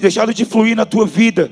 deixado 0.00 0.32
de 0.32 0.44
fluir 0.44 0.76
na 0.76 0.86
tua 0.86 1.06
vida. 1.06 1.50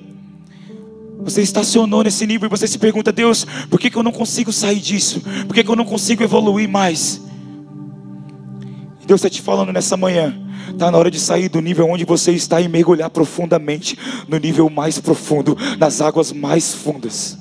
Você 1.18 1.42
estacionou 1.42 2.02
nesse 2.02 2.26
nível 2.26 2.46
e 2.46 2.50
você 2.50 2.66
se 2.66 2.78
pergunta: 2.78 3.12
Deus, 3.12 3.46
por 3.68 3.78
que, 3.78 3.90
que 3.90 3.96
eu 3.96 4.02
não 4.02 4.12
consigo 4.12 4.52
sair 4.52 4.80
disso? 4.80 5.20
Por 5.46 5.54
que, 5.54 5.64
que 5.64 5.70
eu 5.70 5.76
não 5.76 5.84
consigo 5.84 6.22
evoluir 6.22 6.68
mais? 6.68 7.20
Deus 9.06 9.20
está 9.20 9.30
te 9.30 9.40
falando 9.40 9.72
nessa 9.72 9.96
manhã 9.96 10.48
Está 10.72 10.90
na 10.90 10.98
hora 10.98 11.10
de 11.10 11.18
sair 11.18 11.48
do 11.48 11.60
nível 11.60 11.88
onde 11.88 12.04
você 12.04 12.32
está 12.32 12.60
e 12.60 12.68
mergulhar 12.68 13.10
profundamente 13.10 13.98
no 14.28 14.38
nível 14.38 14.68
mais 14.68 14.98
profundo, 15.00 15.56
nas 15.78 16.00
águas 16.00 16.32
mais 16.32 16.74
fundas. 16.74 17.38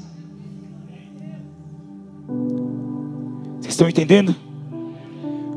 Vocês 3.59 3.73
estão 3.73 3.89
entendendo? 3.89 4.35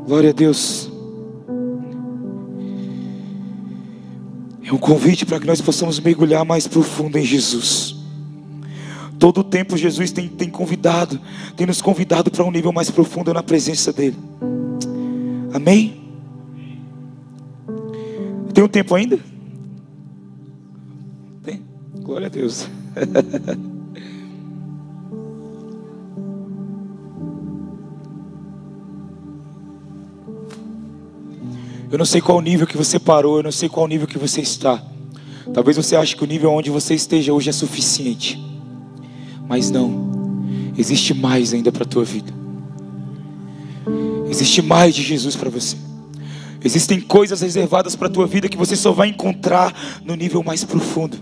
Glória 0.05 0.31
a 0.31 0.33
Deus. 0.33 0.91
É 4.63 4.73
um 4.73 4.77
convite 4.77 5.25
para 5.25 5.39
que 5.39 5.47
nós 5.47 5.61
possamos 5.61 5.99
mergulhar 5.99 6.45
mais 6.45 6.67
profundo 6.67 7.17
em 7.17 7.23
Jesus. 7.23 8.00
Todo 9.21 9.41
o 9.41 9.43
tempo 9.43 9.77
Jesus 9.77 10.11
tem, 10.11 10.27
tem 10.27 10.49
convidado, 10.49 11.21
tem 11.55 11.67
nos 11.67 11.79
convidado 11.79 12.31
para 12.31 12.43
um 12.43 12.49
nível 12.49 12.73
mais 12.73 12.89
profundo 12.89 13.31
na 13.31 13.43
presença 13.43 13.93
dEle. 13.93 14.17
Amém? 15.53 16.01
Tem 18.51 18.63
um 18.63 18.67
tempo 18.67 18.95
ainda? 18.95 19.19
Tem? 21.43 21.61
Glória 21.99 22.25
a 22.25 22.29
Deus. 22.31 22.67
Eu 31.91 31.97
não 31.97 32.05
sei 32.05 32.21
qual 32.21 32.41
nível 32.41 32.65
que 32.65 32.77
você 32.77 32.97
parou, 32.97 33.35
eu 33.35 33.43
não 33.43 33.51
sei 33.51 33.67
qual 33.67 33.85
nível 33.85 34.07
que 34.07 34.17
você 34.17 34.39
está. 34.39 34.81
Talvez 35.53 35.75
você 35.75 35.97
ache 35.97 36.15
que 36.15 36.23
o 36.23 36.27
nível 36.27 36.49
onde 36.49 36.69
você 36.69 36.93
esteja 36.93 37.33
hoje 37.33 37.49
é 37.49 37.51
suficiente. 37.51 38.50
Mas 39.51 39.69
não. 39.69 40.09
Existe 40.77 41.13
mais 41.13 41.53
ainda 41.53 41.73
para 41.73 41.83
a 41.83 41.85
tua 41.85 42.05
vida. 42.05 42.31
Existe 44.29 44.61
mais 44.61 44.95
de 44.95 45.03
Jesus 45.03 45.35
para 45.35 45.49
você. 45.49 45.75
Existem 46.63 47.01
coisas 47.01 47.41
reservadas 47.41 47.93
para 47.93 48.07
a 48.07 48.09
tua 48.09 48.25
vida 48.25 48.47
que 48.47 48.55
você 48.55 48.77
só 48.77 48.93
vai 48.93 49.09
encontrar 49.09 49.75
no 50.05 50.15
nível 50.15 50.41
mais 50.41 50.63
profundo. 50.63 51.17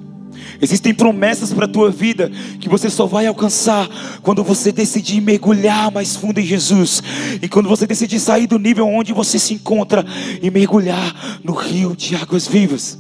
Existem 0.62 0.94
promessas 0.94 1.52
para 1.52 1.66
a 1.66 1.68
tua 1.68 1.90
vida 1.90 2.32
que 2.60 2.70
você 2.70 2.88
só 2.88 3.08
vai 3.08 3.26
alcançar 3.26 3.90
quando 4.22 4.44
você 4.44 4.72
decidir 4.72 5.22
mergulhar 5.22 5.92
mais 5.92 6.16
fundo 6.16 6.40
em 6.40 6.46
Jesus. 6.46 7.02
E 7.42 7.50
quando 7.50 7.68
você 7.68 7.88
decidir 7.88 8.20
sair 8.20 8.46
do 8.46 8.60
nível 8.60 8.88
onde 8.88 9.12
você 9.12 9.40
se 9.40 9.56
encontra 9.56 10.06
e 10.40 10.52
mergulhar 10.52 11.40
no 11.44 11.54
rio 11.54 11.96
de 11.96 12.16
águas 12.16 12.48
vivas. 12.48 12.96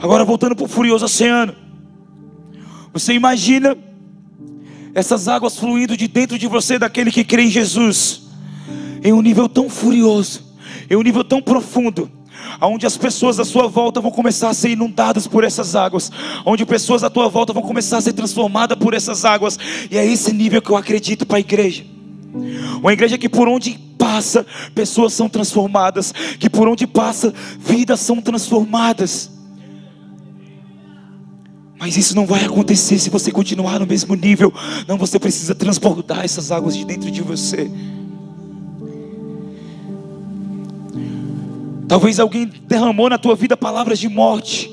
Agora 0.00 0.24
voltando 0.24 0.56
para 0.56 0.64
o 0.64 0.68
furioso 0.68 1.04
oceano. 1.04 1.63
Você 2.94 3.12
imagina 3.12 3.76
essas 4.94 5.26
águas 5.28 5.58
fluindo 5.58 5.96
de 5.96 6.06
dentro 6.08 6.38
de 6.38 6.46
você 6.46 6.78
daquele 6.78 7.10
que 7.10 7.24
crê 7.24 7.42
em 7.42 7.50
Jesus 7.50 8.22
em 9.02 9.12
um 9.12 9.20
nível 9.20 9.48
tão 9.48 9.68
furioso, 9.68 10.42
em 10.88 10.96
um 10.96 11.02
nível 11.02 11.22
tão 11.22 11.42
profundo 11.42 12.10
onde 12.60 12.86
as 12.86 12.96
pessoas 12.96 13.40
à 13.40 13.44
sua 13.44 13.66
volta 13.66 14.00
vão 14.00 14.10
começar 14.10 14.48
a 14.48 14.54
ser 14.54 14.70
inundadas 14.70 15.26
por 15.26 15.44
essas 15.44 15.74
águas, 15.74 16.10
onde 16.46 16.64
pessoas 16.64 17.02
à 17.02 17.10
tua 17.10 17.28
volta 17.28 17.52
vão 17.52 17.62
começar 17.62 17.98
a 17.98 18.00
ser 18.00 18.12
transformadas 18.12 18.78
por 18.78 18.94
essas 18.94 19.24
águas, 19.24 19.58
e 19.90 19.98
é 19.98 20.06
esse 20.06 20.32
nível 20.32 20.62
que 20.62 20.70
eu 20.70 20.76
acredito 20.76 21.26
para 21.26 21.38
a 21.38 21.40
igreja. 21.40 21.84
Uma 22.80 22.92
igreja 22.92 23.18
que 23.18 23.28
por 23.28 23.48
onde 23.48 23.78
passa, 23.98 24.46
pessoas 24.74 25.12
são 25.12 25.28
transformadas, 25.28 26.12
que 26.38 26.48
por 26.48 26.68
onde 26.68 26.86
passa, 26.86 27.34
vidas 27.58 28.00
são 28.00 28.20
transformadas. 28.20 29.33
Mas 31.84 31.98
isso 31.98 32.16
não 32.16 32.24
vai 32.24 32.42
acontecer 32.42 32.98
se 32.98 33.10
você 33.10 33.30
continuar 33.30 33.78
no 33.78 33.86
mesmo 33.86 34.14
nível. 34.14 34.50
Não, 34.88 34.96
você 34.96 35.18
precisa 35.18 35.54
transportar 35.54 36.24
essas 36.24 36.50
águas 36.50 36.74
de 36.74 36.82
dentro 36.82 37.10
de 37.10 37.20
você. 37.20 37.70
Talvez 41.86 42.18
alguém 42.18 42.46
derramou 42.46 43.10
na 43.10 43.18
tua 43.18 43.36
vida 43.36 43.54
palavras 43.54 43.98
de 43.98 44.08
morte, 44.08 44.72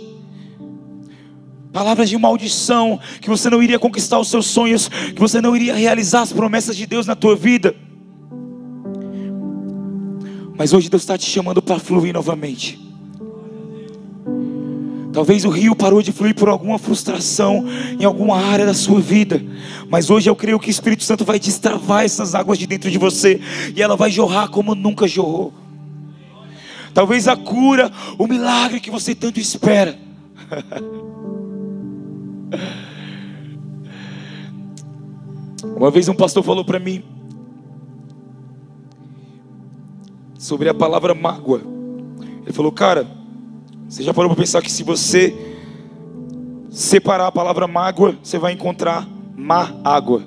palavras 1.74 2.10
de 2.10 2.17
maldição, 2.17 2.97
que 3.19 3.28
você 3.28 3.50
não 3.50 3.62
iria 3.62 3.78
conquistar 3.78 4.17
os 4.17 4.30
seus 4.30 4.45
sonhos, 4.45 4.88
que 4.88 5.19
você 5.19 5.41
não 5.41 5.54
iria 5.54 5.76
realizar 5.76 6.21
as 6.21 6.32
promessas 6.32 6.78
de 6.78 6.86
Deus 6.86 7.06
na 7.06 7.15
tua 7.17 7.36
vida. 7.36 7.76
Mas 10.58 10.71
hoje 10.71 10.89
Deus 10.89 11.02
está 11.02 11.17
te 11.17 11.30
chamando 11.30 11.62
para 11.62 11.78
fluir 11.78 12.13
novamente. 12.13 12.90
Talvez 15.13 15.43
o 15.45 15.50
rio 15.50 15.76
parou 15.76 16.02
de 16.02 16.12
fluir 16.12 16.34
por 16.34 16.47
alguma 16.47 16.80
frustração 16.80 17.65
em 18.00 18.06
alguma 18.06 18.38
área 18.38 18.65
da 18.65 18.74
sua 18.74 19.00
vida. 19.00 19.41
Mas 19.89 20.10
hoje 20.10 20.30
eu 20.30 20.36
creio 20.36 20.60
que 20.60 20.69
o 20.69 20.71
Espírito 20.71 21.04
Santo 21.04 21.26
vai 21.26 21.39
destravar 21.39 22.06
essas 22.06 22.34
águas 22.34 22.58
de 22.58 22.65
dentro 22.65 22.89
de 22.89 22.97
você. 22.97 23.41
E 23.76 23.82
ela 23.82 23.95
vai 23.97 24.10
jorrar 24.10 24.50
como 24.50 24.74
nunca 24.74 25.08
jorrou 25.08 25.54
talvez 26.93 27.28
a 27.28 27.36
cura, 27.36 27.91
o 28.17 28.26
milagre 28.28 28.80
que 28.80 28.89
você 28.91 29.13
tanto 29.15 29.39
espera. 29.39 29.97
Uma 35.76 35.89
vez 35.91 36.08
um 36.10 36.13
pastor 36.13 36.43
falou 36.43 36.65
para 36.65 36.80
mim 36.80 37.04
sobre 40.38 40.69
a 40.69 40.74
palavra 40.74 41.13
mágoa. 41.13 41.62
Ele 42.43 42.52
falou, 42.52 42.71
cara, 42.71 43.08
você 43.91 44.04
já 44.04 44.13
parou 44.13 44.30
para 44.30 44.41
pensar 44.41 44.62
que 44.62 44.71
se 44.71 44.84
você 44.84 45.36
separar 46.69 47.27
a 47.27 47.32
palavra 47.32 47.67
mágoa, 47.67 48.15
você 48.23 48.39
vai 48.39 48.54
encontrar 48.54 49.06
má 49.36 49.75
água. 49.84 50.23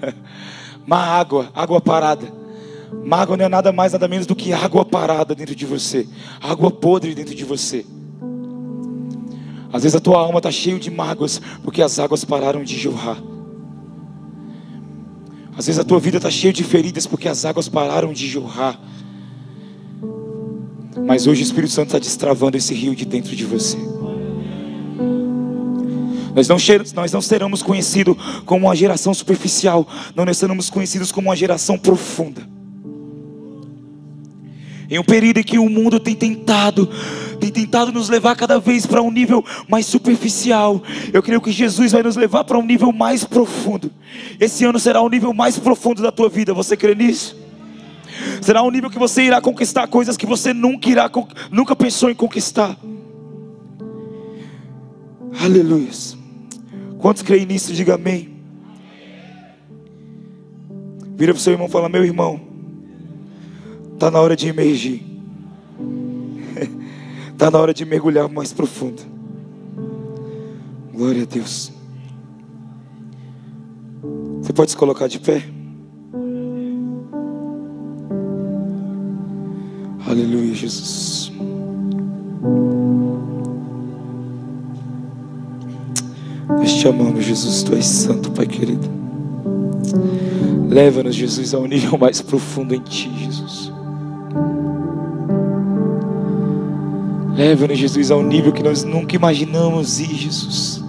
má 0.86 0.98
água, 0.98 1.50
água 1.52 1.80
parada. 1.80 2.32
Mágoa 3.04 3.36
não 3.36 3.46
é 3.46 3.48
nada 3.48 3.72
mais, 3.72 3.94
nada 3.94 4.06
menos 4.06 4.28
do 4.28 4.36
que 4.36 4.52
água 4.52 4.84
parada 4.84 5.34
dentro 5.34 5.56
de 5.56 5.66
você, 5.66 6.06
água 6.40 6.70
podre 6.70 7.16
dentro 7.16 7.34
de 7.34 7.44
você. 7.44 7.84
Às 9.72 9.82
vezes 9.82 9.96
a 9.96 10.00
tua 10.00 10.20
alma 10.20 10.38
está 10.38 10.52
cheia 10.52 10.78
de 10.78 10.88
mágoas, 10.88 11.42
porque 11.64 11.82
as 11.82 11.98
águas 11.98 12.24
pararam 12.24 12.62
de 12.62 12.78
jorrar. 12.78 13.18
Às 15.56 15.66
vezes 15.66 15.80
a 15.80 15.84
tua 15.84 15.98
vida 15.98 16.18
está 16.18 16.30
cheia 16.30 16.52
de 16.52 16.62
feridas, 16.62 17.08
porque 17.08 17.28
as 17.28 17.44
águas 17.44 17.68
pararam 17.68 18.12
de 18.12 18.28
jorrar. 18.28 18.78
Mas 21.08 21.26
hoje 21.26 21.40
o 21.40 21.44
Espírito 21.44 21.72
Santo 21.72 21.86
está 21.86 21.98
destravando 21.98 22.58
esse 22.58 22.74
rio 22.74 22.94
de 22.94 23.06
dentro 23.06 23.34
de 23.34 23.46
você. 23.46 23.78
Nós 26.34 26.46
não, 26.46 26.58
nós 26.94 27.10
não 27.10 27.22
seremos 27.22 27.62
conhecidos 27.62 28.14
como 28.44 28.66
uma 28.66 28.76
geração 28.76 29.14
superficial, 29.14 29.88
não 30.14 30.26
nós 30.26 30.36
seremos 30.36 30.68
conhecidos 30.68 31.10
como 31.10 31.28
uma 31.28 31.34
geração 31.34 31.78
profunda. 31.78 32.46
Em 34.90 34.98
um 34.98 35.02
período 35.02 35.38
em 35.38 35.42
que 35.42 35.58
o 35.58 35.70
mundo 35.70 35.98
tem 35.98 36.14
tentado, 36.14 36.86
tem 37.40 37.50
tentado 37.50 37.90
nos 37.90 38.10
levar 38.10 38.36
cada 38.36 38.60
vez 38.60 38.84
para 38.84 39.00
um 39.00 39.10
nível 39.10 39.42
mais 39.66 39.86
superficial. 39.86 40.82
Eu 41.10 41.22
creio 41.22 41.40
que 41.40 41.50
Jesus 41.50 41.92
vai 41.92 42.02
nos 42.02 42.16
levar 42.16 42.44
para 42.44 42.58
um 42.58 42.66
nível 42.66 42.92
mais 42.92 43.24
profundo. 43.24 43.90
Esse 44.38 44.62
ano 44.66 44.78
será 44.78 45.00
o 45.00 45.08
nível 45.08 45.32
mais 45.32 45.58
profundo 45.58 46.02
da 46.02 46.12
tua 46.12 46.28
vida. 46.28 46.52
Você 46.52 46.76
crê 46.76 46.94
nisso? 46.94 47.47
Será 48.42 48.62
um 48.62 48.70
nível 48.70 48.90
que 48.90 48.98
você 48.98 49.22
irá 49.22 49.40
conquistar 49.40 49.86
coisas 49.86 50.16
que 50.16 50.26
você 50.26 50.52
nunca 50.52 50.88
irá, 50.88 51.10
nunca 51.50 51.74
pensou 51.76 52.10
em 52.10 52.14
conquistar. 52.14 52.76
Aleluia. 55.40 55.90
Quantos 56.98 57.22
creem 57.22 57.46
nisso? 57.46 57.72
Diga 57.72 57.94
amém. 57.94 58.36
Vira 61.16 61.32
para 61.32 61.38
o 61.38 61.42
seu 61.42 61.52
irmão 61.52 61.68
e 61.68 61.70
fala: 61.70 61.88
Meu 61.88 62.04
irmão, 62.04 62.48
Está 63.98 64.12
na 64.12 64.20
hora 64.20 64.36
de 64.36 64.46
emergir. 64.46 65.02
Está 67.32 67.50
na 67.50 67.58
hora 67.58 67.74
de 67.74 67.84
mergulhar 67.84 68.28
mais 68.28 68.52
profundo. 68.52 69.02
Glória 70.94 71.24
a 71.24 71.26
Deus. 71.26 71.72
Você 74.40 74.52
pode 74.52 74.70
se 74.70 74.76
colocar 74.76 75.08
de 75.08 75.18
pé? 75.18 75.42
Jesus. 80.68 81.32
Nós 86.48 86.74
te 86.74 86.86
amamos, 86.86 87.24
Jesus. 87.24 87.62
Tu 87.62 87.74
és 87.74 87.86
santo, 87.86 88.30
Pai 88.30 88.46
querido. 88.46 88.86
Leva-nos, 90.68 91.14
Jesus, 91.14 91.54
ao 91.54 91.66
nível 91.66 91.96
mais 91.98 92.20
profundo 92.20 92.74
em 92.74 92.80
Ti, 92.80 93.10
Jesus. 93.18 93.72
Leva-nos, 97.34 97.78
Jesus, 97.78 98.10
ao 98.10 98.22
nível 98.22 98.52
que 98.52 98.62
nós 98.62 98.84
nunca 98.84 99.16
imaginamos 99.16 99.98
ir, 99.98 100.14
Jesus. 100.14 100.84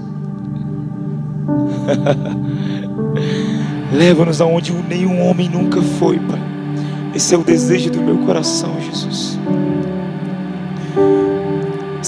Leva-nos 3.94 4.42
aonde 4.42 4.74
nenhum 4.74 5.22
homem 5.22 5.50
nunca 5.50 5.82
foi, 5.82 6.20
Pai. 6.20 6.42
Esse 7.16 7.34
é 7.34 7.38
o 7.38 7.44
desejo 7.44 7.90
do 7.90 8.02
meu 8.02 8.18
coração, 8.20 8.76
Jesus. 8.82 9.39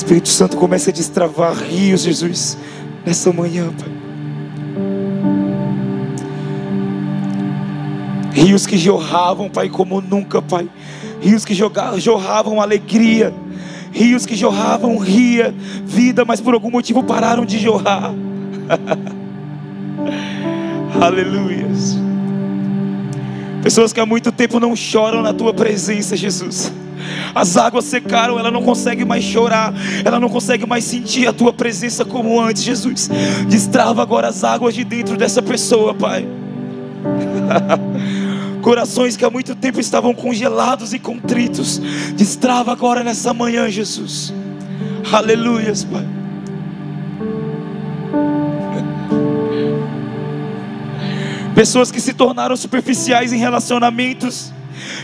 Espírito 0.01 0.29
Santo 0.29 0.57
começa 0.57 0.89
a 0.89 0.93
destravar 0.93 1.53
rios, 1.53 2.01
Jesus, 2.01 2.57
nessa 3.05 3.31
manhã, 3.31 3.71
Pai. 3.71 3.91
Rios 8.33 8.65
que 8.65 8.79
jorravam, 8.79 9.47
Pai, 9.47 9.69
como 9.69 10.01
nunca, 10.01 10.41
Pai. 10.41 10.67
Rios 11.21 11.45
que 11.45 11.53
jorravam 11.53 12.59
alegria 12.59 13.31
rios 13.93 14.25
que 14.25 14.37
jorravam 14.37 14.97
ria, 14.97 15.53
vida, 15.83 16.23
mas 16.23 16.39
por 16.39 16.53
algum 16.53 16.71
motivo 16.71 17.03
pararam 17.03 17.45
de 17.45 17.59
jorrar. 17.59 18.13
Aleluia. 20.99 21.67
Pessoas 23.61 23.91
que 23.91 23.99
há 23.99 24.05
muito 24.05 24.31
tempo 24.31 24.61
não 24.61 24.75
choram 24.77 25.21
na 25.21 25.33
tua 25.33 25.53
presença, 25.53 26.15
Jesus. 26.15 26.71
As 27.33 27.57
águas 27.57 27.85
secaram, 27.85 28.37
ela 28.37 28.51
não 28.51 28.61
consegue 28.61 29.05
mais 29.05 29.23
chorar, 29.23 29.73
ela 30.03 30.19
não 30.19 30.29
consegue 30.29 30.65
mais 30.65 30.83
sentir 30.83 31.27
a 31.27 31.33
tua 31.33 31.53
presença 31.53 32.03
como 32.03 32.39
antes, 32.39 32.63
Jesus. 32.63 33.09
Destrava 33.47 34.01
agora 34.01 34.27
as 34.27 34.43
águas 34.43 34.73
de 34.73 34.83
dentro 34.83 35.17
dessa 35.17 35.41
pessoa, 35.41 35.93
Pai. 35.93 36.27
Corações 38.61 39.17
que 39.17 39.25
há 39.25 39.29
muito 39.29 39.55
tempo 39.55 39.79
estavam 39.79 40.13
congelados 40.13 40.93
e 40.93 40.99
contritos. 40.99 41.79
Destrava 42.15 42.71
agora 42.71 43.03
nessa 43.03 43.33
manhã, 43.33 43.69
Jesus. 43.69 44.33
Aleluias, 45.11 45.83
Pai. 45.83 46.05
Pessoas 51.55 51.91
que 51.91 51.99
se 51.99 52.13
tornaram 52.13 52.55
superficiais 52.55 53.33
em 53.33 53.37
relacionamentos, 53.37 54.53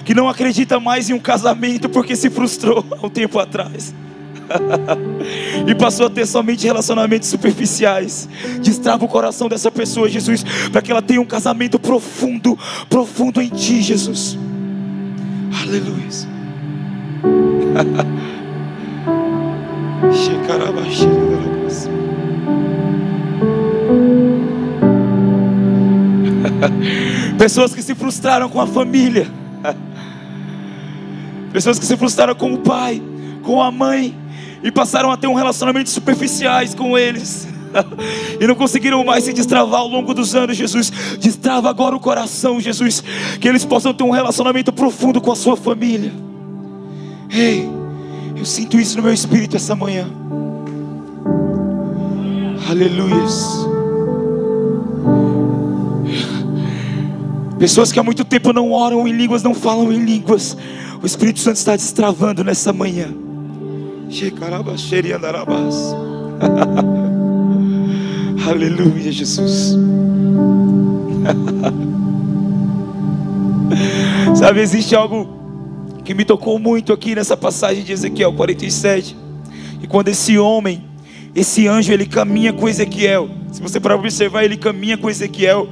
que 0.04 0.14
não 0.14 0.30
acreditam 0.30 0.80
mais 0.80 1.10
em 1.10 1.14
um 1.14 1.20
casamento 1.20 1.90
porque 1.90 2.16
se 2.16 2.30
frustrou 2.30 2.86
há 2.92 3.06
um 3.06 3.10
tempo 3.10 3.40
atrás. 3.40 3.94
e 5.68 5.76
passou 5.76 6.08
a 6.08 6.10
ter 6.10 6.26
somente 6.26 6.66
relacionamentos 6.66 7.28
superficiais. 7.28 8.30
Destrava 8.62 9.04
o 9.04 9.08
coração 9.08 9.50
dessa 9.50 9.70
pessoa, 9.70 10.08
Jesus, 10.08 10.46
para 10.72 10.82
que 10.82 10.92
ela 10.92 11.02
tenha 11.02 11.20
um 11.20 11.26
casamento 11.26 11.78
profundo, 11.78 12.58
profundo 12.90 13.42
em 13.42 13.50
Ti, 13.50 13.82
Jesus. 13.82 14.38
Aleluia. 15.62 16.08
Pessoas 27.38 27.74
que 27.74 27.82
se 27.82 27.96
frustraram 27.96 28.50
com 28.50 28.60
a 28.60 28.68
família. 28.68 29.28
Pessoas 31.58 31.80
que 31.80 31.88
se 31.88 31.98
frustraram 31.98 32.36
com 32.36 32.54
o 32.54 32.60
pai, 32.60 33.02
com 33.42 33.60
a 33.60 33.72
mãe 33.72 34.16
e 34.62 34.72
passaram 34.72 35.12
a 35.12 35.18
ter 35.18 35.26
um 35.26 35.34
relacionamento 35.34 35.90
superficiais 35.90 36.76
com 36.76 36.96
eles. 36.96 37.48
e 38.40 38.46
não 38.46 38.54
conseguiram 38.54 39.04
mais 39.04 39.24
se 39.24 39.34
destravar 39.34 39.80
ao 39.80 39.88
longo 39.88 40.14
dos 40.14 40.36
anos, 40.36 40.56
Jesus. 40.56 40.94
Destrava 41.20 41.68
agora 41.68 41.96
o 41.96 42.00
coração, 42.00 42.62
Jesus, 42.62 43.04
que 43.42 43.50
eles 43.50 43.66
possam 43.66 43.92
ter 43.92 44.04
um 44.04 44.12
relacionamento 44.12 44.72
profundo 44.72 45.20
com 45.20 45.32
a 45.32 45.36
sua 45.36 45.58
família. 45.58 46.14
Ei, 47.28 47.68
eu 48.36 48.46
sinto 48.46 48.80
isso 48.80 48.96
no 48.96 49.02
meu 49.02 49.14
espírito 49.14 49.56
essa 49.56 49.76
manhã. 49.76 50.08
Aleluias. 52.70 53.66
Pessoas 57.58 57.92
que 57.92 58.00
há 58.00 58.04
muito 58.04 58.24
tempo 58.24 58.54
não 58.54 58.72
oram 58.72 59.08
em 59.08 59.12
línguas, 59.12 59.42
não 59.42 59.56
falam 59.56 59.92
em 59.92 60.06
línguas. 60.06 60.56
O 61.02 61.06
Espírito 61.06 61.40
Santo 61.40 61.58
está 61.58 61.76
destravando 61.76 62.44
nessa 62.44 62.74
manhã. 62.74 63.14
Aleluia, 68.50 69.12
Jesus. 69.12 69.76
Sabe, 74.36 74.62
existe 74.62 74.96
algo 74.96 75.36
que 76.04 76.14
me 76.14 76.24
tocou 76.24 76.58
muito 76.58 76.94
aqui 76.94 77.14
nessa 77.14 77.36
passagem 77.36 77.84
de 77.84 77.92
Ezequiel 77.92 78.32
47. 78.34 79.16
E 79.82 79.88
quando 79.88 80.08
esse 80.08 80.38
homem, 80.38 80.86
esse 81.36 81.68
anjo, 81.68 81.92
ele 81.92 82.06
caminha 82.06 82.54
com 82.54 82.70
Ezequiel. 82.70 83.30
Se 83.52 83.62
você 83.62 83.80
para 83.80 83.96
observar, 83.96 84.44
ele 84.44 84.58
caminha 84.58 84.98
com 84.98 85.10
Ezequiel 85.10 85.68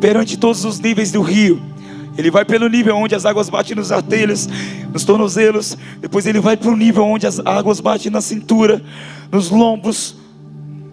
perante 0.00 0.36
todos 0.36 0.64
os 0.64 0.78
níveis 0.78 1.10
do 1.10 1.22
rio. 1.22 1.71
Ele 2.16 2.30
vai 2.30 2.44
pelo 2.44 2.68
nível 2.68 2.96
onde 2.96 3.14
as 3.14 3.24
águas 3.24 3.48
batem 3.48 3.74
nos 3.74 3.90
artelhos, 3.90 4.48
nos 4.92 5.04
tornozelos. 5.04 5.76
Depois 6.00 6.26
ele 6.26 6.40
vai 6.40 6.56
para 6.56 6.70
o 6.70 6.76
nível 6.76 7.04
onde 7.04 7.26
as 7.26 7.38
águas 7.40 7.80
batem 7.80 8.10
na 8.10 8.20
cintura, 8.20 8.82
nos 9.30 9.50
lombos. 9.50 10.16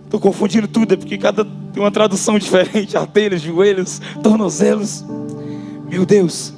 Estou 0.06 0.20
confundindo 0.20 0.68
tudo, 0.68 0.94
é 0.94 0.98
porque 0.98 1.18
cada 1.18 1.46
tem 1.46 1.84
uma 1.84 1.92
tradução 1.92 2.38
diferente: 2.40 2.98
artelhos, 2.98 3.42
joelhos, 3.42 4.02
tornozelos. 4.24 5.04
Meu 5.90 6.06
Deus. 6.06 6.54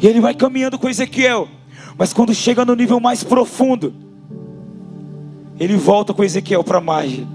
E 0.00 0.06
ele 0.06 0.20
vai 0.20 0.34
caminhando 0.34 0.78
com 0.78 0.88
Ezequiel. 0.88 1.48
Mas 1.96 2.12
quando 2.12 2.34
chega 2.34 2.64
no 2.64 2.74
nível 2.74 2.98
mais 2.98 3.22
profundo, 3.22 3.92
ele 5.58 5.76
volta 5.76 6.14
com 6.14 6.24
Ezequiel 6.24 6.64
para 6.64 6.78
a 6.78 6.80
margem. 6.80 7.28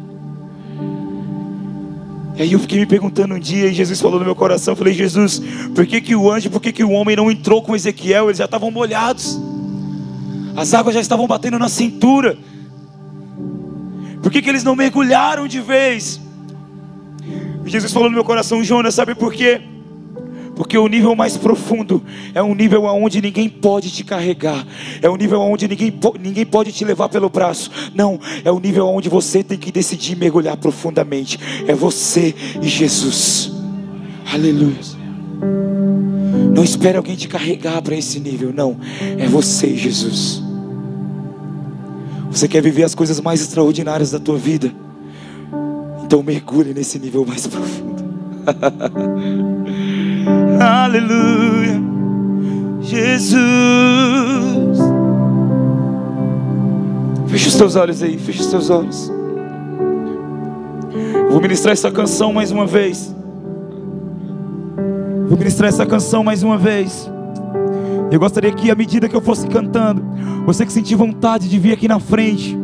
E 2.38 2.42
aí 2.42 2.52
eu 2.52 2.60
fiquei 2.60 2.80
me 2.80 2.86
perguntando 2.86 3.36
um 3.36 3.40
dia, 3.40 3.68
e 3.68 3.74
Jesus 3.74 4.02
falou 4.02 4.20
no 4.20 4.26
meu 4.26 4.36
coração, 4.36 4.74
eu 4.74 4.76
falei, 4.76 4.94
Jesus, 4.94 5.42
por 5.74 5.86
que, 5.86 6.02
que 6.02 6.16
o 6.16 6.30
anjo, 6.30 6.50
por 6.50 6.62
que, 6.62 6.74
que 6.74 6.84
o 6.84 6.92
homem 6.92 7.16
não 7.16 7.32
entrou 7.32 7.62
com 7.62 7.76
Ezequiel? 7.76 8.26
Eles 8.26 8.40
já 8.40 8.46
estavam 8.46 8.70
molhados. 8.70 9.40
As 10.56 10.74
águas 10.74 10.96
já 10.96 11.02
estavam 11.02 11.28
batendo 11.28 11.58
na 11.58 11.70
cintura. 11.70 12.38
Por 14.22 14.32
que, 14.32 14.42
que 14.42 14.50
eles 14.50 14.64
não 14.64 14.76
mergulharam 14.76 15.48
de 15.48 15.62
vez? 15.62 16.20
E 17.66 17.70
Jesus 17.70 17.92
falou 17.94 18.10
no 18.10 18.16
meu 18.16 18.24
coração, 18.24 18.64
Jonas, 18.64 18.96
sabe 18.96 19.16
por 19.16 19.34
quê? 19.34 19.62
Porque 20.56 20.78
o 20.78 20.88
nível 20.88 21.16
mais 21.16 21.36
profundo 21.36 22.02
é 22.34 22.42
um 22.42 22.56
nível 22.56 22.84
onde 22.86 23.22
ninguém 23.22 23.50
pode 23.50 23.92
te 23.92 24.04
carregar, 24.04 24.66
é 25.02 25.10
um 25.10 25.18
nível 25.18 25.42
onde 25.42 25.68
ninguém, 25.68 25.94
ninguém 26.20 26.46
pode 26.46 26.72
te 26.72 26.86
levar 26.86 27.10
pelo 27.10 27.30
braço. 27.30 27.70
Não, 27.94 28.20
é 28.44 28.52
o 28.52 28.60
nível 28.60 28.88
onde 28.88 29.10
você 29.10 29.44
tem 29.44 29.58
que 29.58 29.72
decidir 29.72 30.16
mergulhar 30.16 30.56
profundamente. 30.56 31.38
É 31.68 31.74
você 31.74 32.34
e 32.62 32.68
Jesus. 32.68 33.52
Aleluia. 34.34 34.96
Não 36.54 36.64
espere 36.64 36.98
alguém 36.98 37.16
te 37.16 37.28
carregar 37.28 37.82
para 37.82 37.96
esse 37.96 38.20
nível, 38.20 38.54
não. 38.54 38.78
É 39.18 39.28
você 39.28 39.68
e 39.68 39.78
Jesus. 39.78 40.42
Você 42.32 42.48
quer 42.48 42.62
viver 42.62 42.84
as 42.84 42.96
coisas 42.96 43.20
mais 43.20 43.42
extraordinárias 43.42 44.12
da 44.12 44.20
tua 44.20 44.38
vida? 44.38 44.72
Então 46.06 46.24
mergulhe 46.24 46.74
nesse 46.74 46.98
nível 46.98 47.26
mais 47.26 47.46
profundo. 47.46 48.06
Aleluia. 50.60 51.82
Jesus. 52.82 53.36
Feche 57.28 57.50
os 57.50 57.56
teus 57.56 57.76
olhos 57.76 58.02
aí, 58.02 58.18
feche 58.18 58.42
os 58.42 58.48
teus 58.48 58.70
olhos. 58.70 59.12
Vou 61.30 61.42
ministrar 61.42 61.74
essa 61.74 61.92
canção 61.92 62.32
mais 62.32 62.52
uma 62.52 62.66
vez. 62.66 63.14
Vou 65.28 65.38
ministrar 65.38 65.70
essa 65.70 65.86
canção 65.86 66.24
mais 66.24 66.44
uma 66.44 66.58
vez. 66.58 67.12
Eu 68.12 68.20
gostaria 68.20 68.52
que, 68.52 68.72
à 68.72 68.76
medida 68.76 69.10
que 69.10 69.16
eu 69.16 69.22
fosse 69.22 69.48
cantando, 69.48 70.02
você 70.46 70.66
que 70.66 70.72
sentir 70.72 70.96
vontade 70.96 71.50
de 71.50 71.60
vir 71.60 71.74
aqui 71.74 71.88
na 71.88 72.00
frente, 72.00 72.58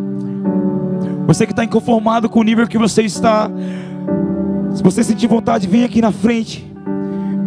você 1.27 1.45
que 1.45 1.51
está 1.51 1.63
inconformado 1.63 2.29
com 2.29 2.39
o 2.39 2.43
nível 2.43 2.67
que 2.67 2.77
você 2.77 3.01
está, 3.01 3.49
se 4.73 4.81
você 4.81 5.03
sentir 5.03 5.27
vontade, 5.27 5.67
vem 5.67 5.83
aqui 5.83 6.01
na 6.01 6.11
frente. 6.11 6.70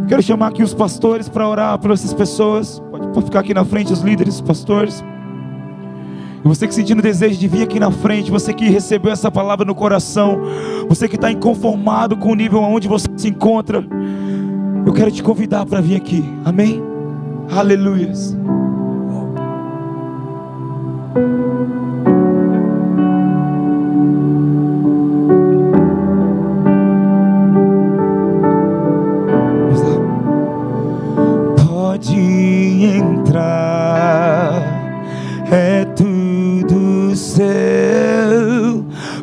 Quero 0.09 0.23
chamar 0.23 0.49
aqui 0.49 0.63
os 0.63 0.75
pastores 0.75 1.29
para 1.29 1.49
orar 1.49 1.79
por 1.79 1.91
essas 1.91 2.13
pessoas. 2.13 2.81
Pode, 2.91 3.27
ficar 3.27 3.41
aqui 3.41 3.55
na 3.55 3.65
frente, 3.65 3.93
os 3.93 4.01
líderes, 4.01 4.35
os 4.35 4.41
pastores. 4.41 5.05
E 6.45 6.49
você 6.49 6.67
que 6.67 6.75
sentindo 6.75 7.01
desejo 7.01 7.39
de 7.39 7.49
vir 7.49 7.63
aqui 7.63 7.81
na 7.81 7.91
frente, 7.91 8.31
você 8.31 8.53
que 8.53 8.69
recebeu 8.69 9.11
essa 9.11 9.31
palavra 9.31 9.65
no 9.65 9.75
coração, 9.75 10.41
você 10.89 11.09
que 11.09 11.17
está 11.17 11.31
inconformado 11.31 12.17
com 12.17 12.33
o 12.33 12.35
nível 12.35 12.61
onde 12.61 12.87
você 12.87 13.09
se 13.17 13.29
encontra, 13.29 13.83
eu 14.85 14.93
quero 14.93 15.11
te 15.11 15.23
convidar 15.23 15.65
para 15.65 15.81
vir 15.81 15.97
aqui. 15.97 16.23
Amém? 16.45 16.83
Aleluias. 17.51 18.37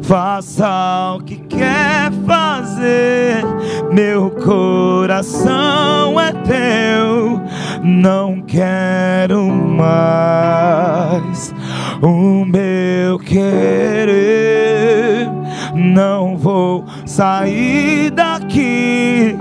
Faça 0.01 1.17
o 1.17 1.23
que 1.23 1.37
quer 1.37 2.11
fazer. 2.25 3.43
Meu 3.91 4.31
coração 4.31 6.19
é 6.19 6.31
teu, 6.31 7.39
não 7.83 8.41
quero 8.41 9.45
mais 9.45 11.53
o 12.01 12.45
meu 12.45 13.19
querer. 13.19 15.29
Não 15.73 16.37
vou 16.37 16.85
sair 17.05 18.11
daqui 18.11 19.37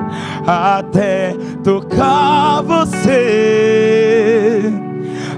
até 0.47 1.35
tocar 1.63 2.63
você. 2.63 4.00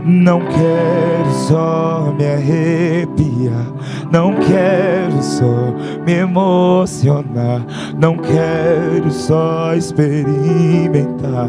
Não 0.04 0.40
quero 0.40 1.30
só 1.32 2.14
me 2.16 2.26
arrepiar 2.26 3.72
não 4.12 4.34
quero 4.34 5.22
só 5.22 5.72
me 6.04 6.12
emocionar, 6.12 7.62
não 7.98 8.18
quero 8.18 9.10
só 9.10 9.74
experimentar, 9.74 11.48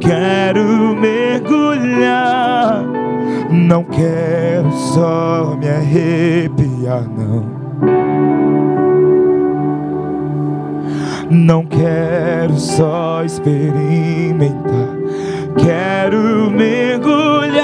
quero 0.00 0.96
mergulhar. 0.96 2.84
Não 3.52 3.84
quero 3.84 4.72
só 4.72 5.56
me 5.60 5.68
arrepiar, 5.68 7.04
não. 7.08 7.62
Não 11.30 11.64
quero 11.64 12.58
só 12.58 13.22
experimentar, 13.24 14.96
quero 15.56 16.50
mergulhar. 16.50 17.61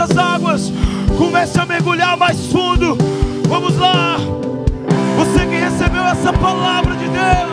essas 0.00 0.16
águas. 0.16 0.72
Comece 1.18 1.60
a 1.60 1.66
mergulhar 1.66 2.16
mais 2.16 2.46
fundo. 2.46 2.96
Vamos 3.48 3.76
lá. 3.76 4.16
Você 5.18 5.46
que 5.46 5.56
recebeu 5.56 6.04
essa 6.04 6.32
palavra 6.32 6.94
de 6.94 7.08
Deus. 7.08 7.49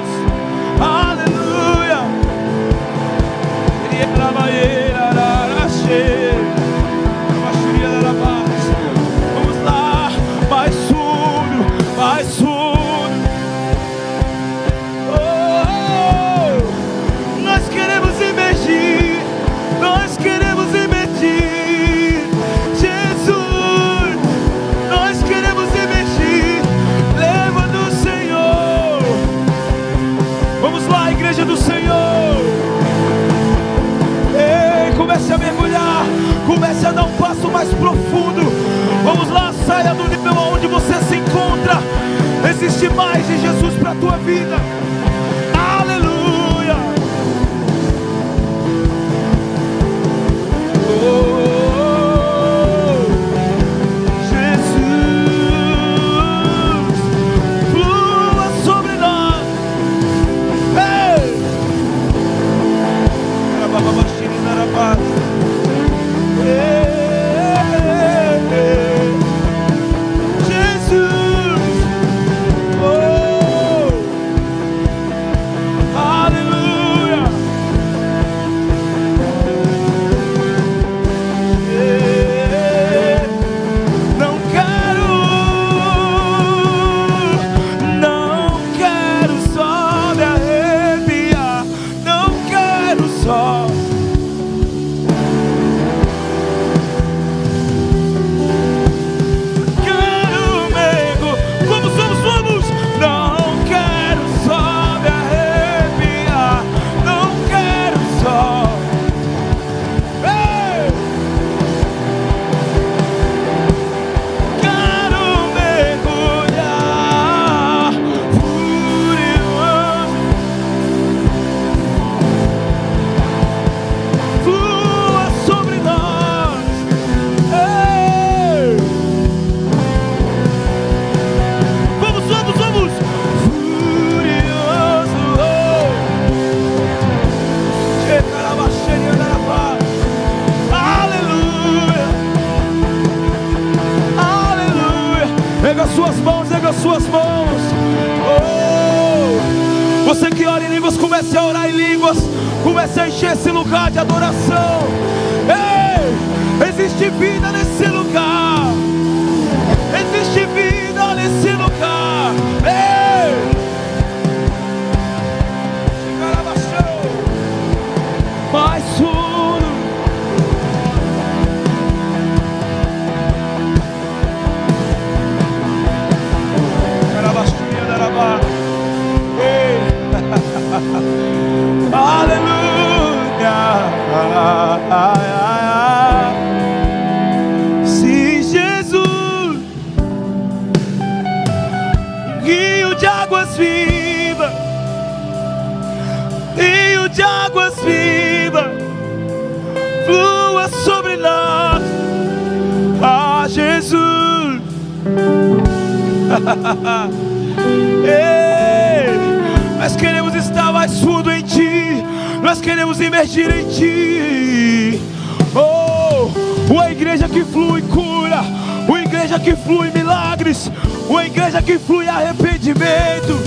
igreja 219.27 219.39
que 219.39 219.55
flui 219.57 219.91
milagres, 219.91 220.71
uma 221.09 221.25
igreja 221.25 221.61
que 221.61 221.77
flui 221.77 222.07
arrependimento. 222.07 223.37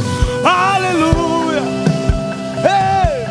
Aleluia! 0.44 1.62
Ei! 2.62 3.24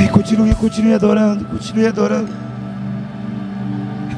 Ei, 0.00 0.08
continue, 0.08 0.54
continue 0.54 0.94
adorando, 0.94 1.44
continue 1.46 1.88
adorando. 1.88 2.30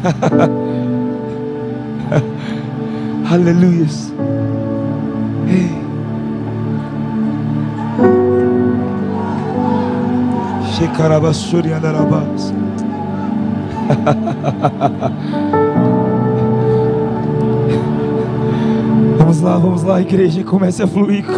Aleluia. 3.31 3.87
Ei. 5.49 5.78
Vamos 19.19 19.41
lá, 19.41 19.59
vamos 19.59 19.83
lá, 19.83 20.01
igreja, 20.01 20.45
comece 20.45 20.83
a 20.83 20.87
fluir. 20.87 21.25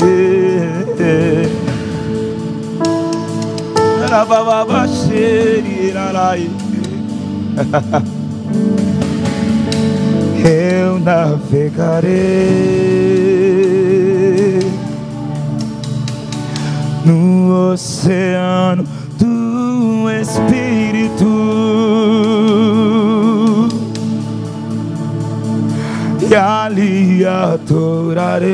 Eh, 0.00 0.84
eh, 1.00 1.00
eh. 1.00 1.48
Rababa 4.08 4.86
Sheri 4.86 5.90
Rarai. 5.90 6.67
Eu 10.44 11.00
navegarei 11.00 12.08
no 17.04 17.72
oceano 17.72 18.84
do 19.18 20.08
Espírito 20.10 21.26
e 26.30 26.34
ali 26.34 27.24
adorarei. 27.26 28.48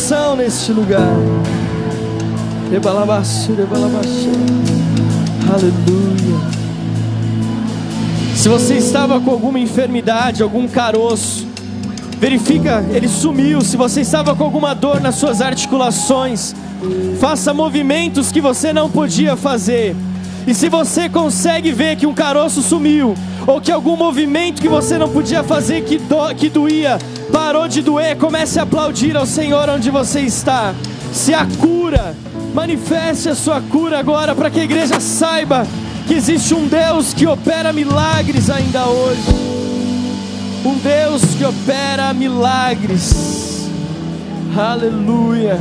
Unção 0.00 0.34
neste 0.34 0.72
lugar. 0.72 1.14
Aleluia. 5.46 6.40
Se 8.34 8.48
você 8.48 8.78
estava 8.78 9.20
com 9.20 9.30
alguma 9.30 9.58
enfermidade, 9.58 10.42
algum 10.42 10.66
caroço, 10.66 11.46
verifica, 12.18 12.82
ele 12.90 13.08
sumiu. 13.08 13.60
Se 13.60 13.76
você 13.76 14.00
estava 14.00 14.34
com 14.34 14.42
alguma 14.42 14.74
dor 14.74 15.02
nas 15.02 15.16
suas 15.16 15.42
articulações, 15.42 16.54
faça 17.20 17.52
movimentos 17.52 18.32
que 18.32 18.40
você 18.40 18.72
não 18.72 18.88
podia 18.88 19.36
fazer. 19.36 19.94
E 20.46 20.54
se 20.54 20.70
você 20.70 21.10
consegue 21.10 21.72
ver 21.72 21.96
que 21.96 22.06
um 22.06 22.14
caroço 22.14 22.62
sumiu, 22.62 23.14
ou 23.50 23.60
que 23.60 23.72
algum 23.72 23.96
movimento 23.96 24.62
que 24.62 24.68
você 24.68 24.96
não 24.96 25.08
podia 25.08 25.42
fazer 25.42 25.82
que, 25.82 25.98
do, 25.98 26.34
que 26.36 26.48
doía, 26.48 26.98
parou 27.32 27.66
de 27.66 27.82
doer, 27.82 28.16
comece 28.16 28.60
a 28.60 28.62
aplaudir 28.62 29.16
ao 29.16 29.26
Senhor 29.26 29.68
onde 29.68 29.90
você 29.90 30.20
está. 30.20 30.72
Se 31.12 31.34
a 31.34 31.44
cura, 31.58 32.14
manifeste 32.54 33.28
a 33.28 33.34
sua 33.34 33.60
cura 33.60 33.98
agora 33.98 34.36
para 34.36 34.50
que 34.50 34.60
a 34.60 34.64
igreja 34.64 35.00
saiba 35.00 35.66
que 36.06 36.14
existe 36.14 36.54
um 36.54 36.68
Deus 36.68 37.12
que 37.12 37.26
opera 37.26 37.72
milagres 37.72 38.48
ainda 38.48 38.86
hoje. 38.86 39.22
Um 40.64 40.78
Deus 40.78 41.22
que 41.36 41.44
opera 41.44 42.14
milagres. 42.14 43.68
Aleluia. 44.56 45.58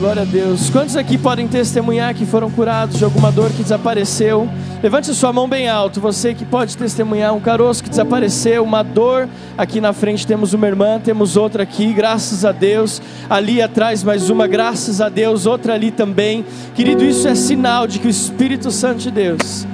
Glória 0.00 0.22
a 0.22 0.24
Deus. 0.24 0.70
Quantos 0.70 0.96
aqui 0.96 1.16
podem 1.16 1.46
testemunhar 1.46 2.14
que 2.14 2.26
foram 2.26 2.50
curados 2.50 2.98
de 2.98 3.04
alguma 3.04 3.30
dor 3.30 3.50
que 3.50 3.62
desapareceu? 3.62 4.48
Levante 4.82 5.14
sua 5.14 5.32
mão 5.32 5.48
bem 5.48 5.68
alto. 5.68 6.00
Você 6.00 6.34
que 6.34 6.44
pode 6.44 6.76
testemunhar 6.76 7.32
um 7.32 7.38
caroço 7.38 7.84
que 7.84 7.88
desapareceu, 7.88 8.64
uma 8.64 8.82
dor. 8.82 9.28
Aqui 9.56 9.80
na 9.80 9.92
frente 9.92 10.26
temos 10.26 10.54
uma 10.54 10.66
irmã, 10.66 10.98
temos 10.98 11.36
outra 11.36 11.62
aqui, 11.62 11.92
graças 11.92 12.44
a 12.44 12.50
Deus. 12.50 13.00
Ali 13.30 13.62
atrás 13.62 14.02
mais 14.02 14.28
uma, 14.28 14.48
graças 14.48 15.00
a 15.00 15.08
Deus. 15.08 15.46
Outra 15.46 15.74
ali 15.74 15.92
também. 15.92 16.44
Querido, 16.74 17.04
isso 17.04 17.28
é 17.28 17.34
sinal 17.36 17.86
de 17.86 18.00
que 18.00 18.08
o 18.08 18.10
Espírito 18.10 18.72
Santo 18.72 18.98
de 18.98 19.12
Deus, 19.12 19.64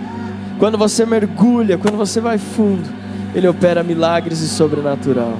quando 0.59 0.77
você 0.77 1.07
mergulha, 1.07 1.79
quando 1.79 1.97
você 1.97 2.21
vai 2.21 2.37
fundo, 2.37 2.87
ele 3.35 3.49
opera 3.49 3.83
milagres 3.83 4.41
e 4.41 4.49
sobrenatural. 4.49 5.39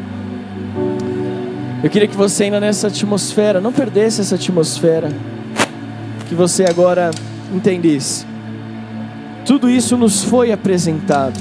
Eu 1.85 1.91
queria 1.91 2.09
que 2.09 2.17
você 2.17 2.45
ainda 2.45 2.59
nessa 2.59 2.87
atmosfera, 2.87 3.61
não 3.61 3.73
perdesse 3.73 4.23
essa 4.23 4.35
atmosfera, 4.35 5.13
que 6.27 6.35
você 6.35 6.65
agora 6.65 7.11
entendesse. 7.55 8.38
Tudo 9.49 9.71
isso 9.71 9.97
nos 9.97 10.23
foi 10.23 10.53
apresentado. 10.53 11.41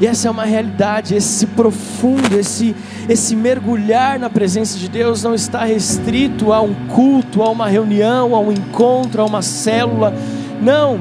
E 0.00 0.06
essa 0.06 0.26
é 0.26 0.30
uma 0.30 0.46
realidade, 0.46 1.14
esse 1.14 1.46
profundo, 1.46 2.34
esse, 2.34 2.74
esse 3.10 3.36
mergulhar 3.36 4.18
na 4.18 4.30
presença 4.30 4.78
de 4.78 4.88
Deus 4.88 5.22
não 5.22 5.34
está 5.34 5.62
restrito 5.62 6.50
a 6.50 6.62
um 6.62 6.72
culto, 6.86 7.42
a 7.42 7.50
uma 7.50 7.68
reunião, 7.68 8.34
a 8.34 8.40
um 8.40 8.50
encontro, 8.50 9.20
a 9.20 9.26
uma 9.26 9.42
célula. 9.42 10.14
Não, 10.62 10.98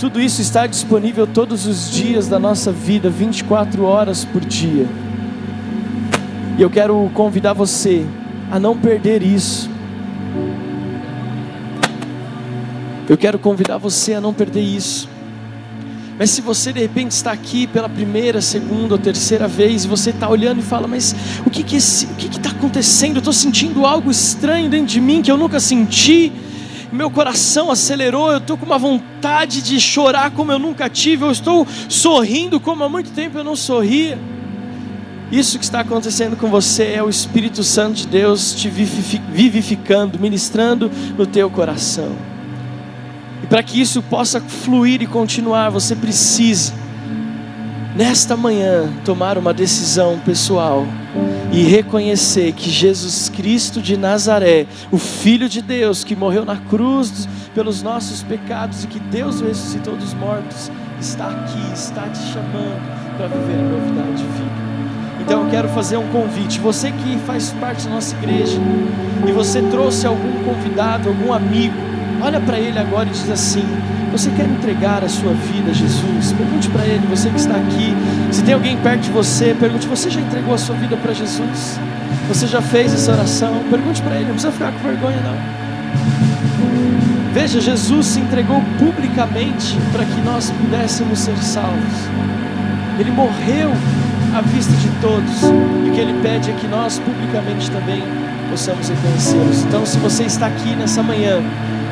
tudo 0.00 0.20
isso 0.20 0.40
está 0.40 0.66
disponível 0.66 1.28
todos 1.28 1.64
os 1.64 1.88
dias 1.88 2.26
da 2.26 2.40
nossa 2.40 2.72
vida, 2.72 3.08
24 3.08 3.84
horas 3.84 4.24
por 4.24 4.44
dia. 4.44 4.88
E 6.58 6.62
eu 6.62 6.70
quero 6.70 7.08
convidar 7.14 7.52
você 7.52 8.04
a 8.50 8.58
não 8.58 8.76
perder 8.76 9.22
isso. 9.22 9.70
Eu 13.08 13.16
quero 13.16 13.38
convidar 13.38 13.78
você 13.78 14.14
a 14.14 14.20
não 14.20 14.34
perder 14.34 14.62
isso. 14.62 15.17
Mas 16.18 16.30
se 16.30 16.40
você 16.40 16.72
de 16.72 16.80
repente 16.80 17.12
está 17.12 17.30
aqui 17.30 17.66
pela 17.68 17.88
primeira, 17.88 18.40
segunda 18.40 18.94
ou 18.94 18.98
terceira 18.98 19.46
vez, 19.46 19.86
você 19.86 20.10
está 20.10 20.28
olhando 20.28 20.58
e 20.58 20.62
fala, 20.62 20.88
mas 20.88 21.14
o 21.46 21.50
que 21.50 21.62
que 21.62 21.76
que 21.78 22.36
está 22.36 22.50
acontecendo? 22.50 23.16
Eu 23.16 23.20
estou 23.20 23.32
sentindo 23.32 23.86
algo 23.86 24.10
estranho 24.10 24.68
dentro 24.68 24.88
de 24.88 25.00
mim 25.00 25.22
que 25.22 25.30
eu 25.30 25.36
nunca 25.36 25.60
senti. 25.60 26.32
Meu 26.90 27.08
coração 27.08 27.70
acelerou, 27.70 28.32
eu 28.32 28.38
estou 28.38 28.56
com 28.56 28.66
uma 28.66 28.78
vontade 28.78 29.62
de 29.62 29.78
chorar 29.78 30.32
como 30.32 30.50
eu 30.50 30.58
nunca 30.58 30.88
tive, 30.88 31.24
eu 31.24 31.30
estou 31.30 31.66
sorrindo 31.88 32.58
como 32.58 32.82
há 32.82 32.88
muito 32.88 33.10
tempo 33.12 33.38
eu 33.38 33.44
não 33.44 33.54
sorria. 33.54 34.18
Isso 35.30 35.58
que 35.58 35.64
está 35.64 35.80
acontecendo 35.80 36.36
com 36.36 36.48
você 36.48 36.94
é 36.94 37.02
o 37.02 37.08
Espírito 37.10 37.62
Santo 37.62 37.96
de 37.96 38.06
Deus 38.06 38.54
te 38.54 38.68
vivificando, 38.68 40.18
ministrando 40.18 40.90
no 41.16 41.26
teu 41.26 41.50
coração. 41.50 42.16
Para 43.48 43.62
que 43.62 43.80
isso 43.80 44.02
possa 44.02 44.40
fluir 44.40 45.00
e 45.00 45.06
continuar, 45.06 45.70
você 45.70 45.96
precisa, 45.96 46.72
nesta 47.96 48.36
manhã, 48.36 48.92
tomar 49.04 49.38
uma 49.38 49.54
decisão 49.54 50.18
pessoal 50.18 50.86
e 51.50 51.62
reconhecer 51.62 52.52
que 52.52 52.68
Jesus 52.68 53.30
Cristo 53.30 53.80
de 53.80 53.96
Nazaré, 53.96 54.66
o 54.92 54.98
Filho 54.98 55.48
de 55.48 55.62
Deus, 55.62 56.04
que 56.04 56.14
morreu 56.14 56.44
na 56.44 56.56
cruz 56.56 57.26
pelos 57.54 57.82
nossos 57.82 58.22
pecados 58.22 58.84
e 58.84 58.86
que 58.86 59.00
Deus 59.00 59.40
ressuscitou 59.40 59.96
dos 59.96 60.12
mortos, 60.12 60.70
está 61.00 61.28
aqui, 61.28 61.72
está 61.72 62.02
te 62.02 62.18
chamando 62.32 63.16
para 63.16 63.28
viver 63.28 63.58
a 63.58 63.62
novidade 63.62 64.16
de 64.18 64.24
vida. 64.24 64.68
Então 65.20 65.44
eu 65.44 65.50
quero 65.50 65.68
fazer 65.70 65.96
um 65.96 66.08
convite. 66.08 66.60
Você 66.60 66.92
que 66.92 67.18
faz 67.26 67.50
parte 67.60 67.84
da 67.84 67.94
nossa 67.94 68.14
igreja 68.16 68.58
e 69.26 69.32
você 69.32 69.62
trouxe 69.62 70.06
algum 70.06 70.44
convidado, 70.44 71.08
algum 71.08 71.32
amigo, 71.32 71.74
olha 72.20 72.40
para 72.40 72.58
ele 72.58 72.78
agora 72.78 73.08
e 73.08 73.12
diz 73.12 73.30
assim: 73.30 73.64
Você 74.12 74.30
quer 74.30 74.46
entregar 74.46 75.04
a 75.04 75.08
sua 75.08 75.32
vida 75.32 75.70
a 75.70 75.74
Jesus? 75.74 76.32
Pergunte 76.32 76.68
para 76.68 76.84
ele, 76.84 77.06
você 77.08 77.30
que 77.30 77.36
está 77.36 77.54
aqui. 77.54 77.94
Se 78.30 78.42
tem 78.42 78.54
alguém 78.54 78.76
perto 78.78 79.02
de 79.02 79.10
você, 79.10 79.54
pergunte: 79.58 79.86
Você 79.86 80.10
já 80.10 80.20
entregou 80.20 80.54
a 80.54 80.58
sua 80.58 80.74
vida 80.76 80.96
para 80.96 81.12
Jesus? 81.12 81.78
Você 82.28 82.46
já 82.46 82.60
fez 82.60 82.92
essa 82.92 83.12
oração? 83.12 83.62
Pergunte 83.70 84.02
para 84.02 84.16
ele, 84.16 84.26
não 84.26 84.32
precisa 84.32 84.52
ficar 84.52 84.72
com 84.72 84.78
vergonha, 84.80 85.16
não. 85.22 85.58
Veja, 87.32 87.60
Jesus 87.60 88.06
se 88.06 88.20
entregou 88.20 88.62
publicamente 88.78 89.78
para 89.92 90.04
que 90.04 90.20
nós 90.22 90.50
pudéssemos 90.50 91.18
ser 91.18 91.36
salvos. 91.38 91.94
Ele 92.98 93.10
morreu 93.10 93.70
à 94.34 94.40
vista 94.40 94.72
de 94.72 94.88
todos. 95.00 95.42
E 95.42 95.88
o 95.88 95.92
que 95.92 96.00
Ele 96.00 96.20
pede 96.22 96.50
é 96.50 96.54
que 96.54 96.66
nós 96.66 96.98
publicamente 96.98 97.70
também 97.70 98.02
possamos 98.50 98.88
reconhecê-los. 98.88 99.64
Então, 99.64 99.86
se 99.86 99.98
você 99.98 100.24
está 100.24 100.46
aqui 100.46 100.74
nessa 100.74 101.02
manhã 101.02 101.42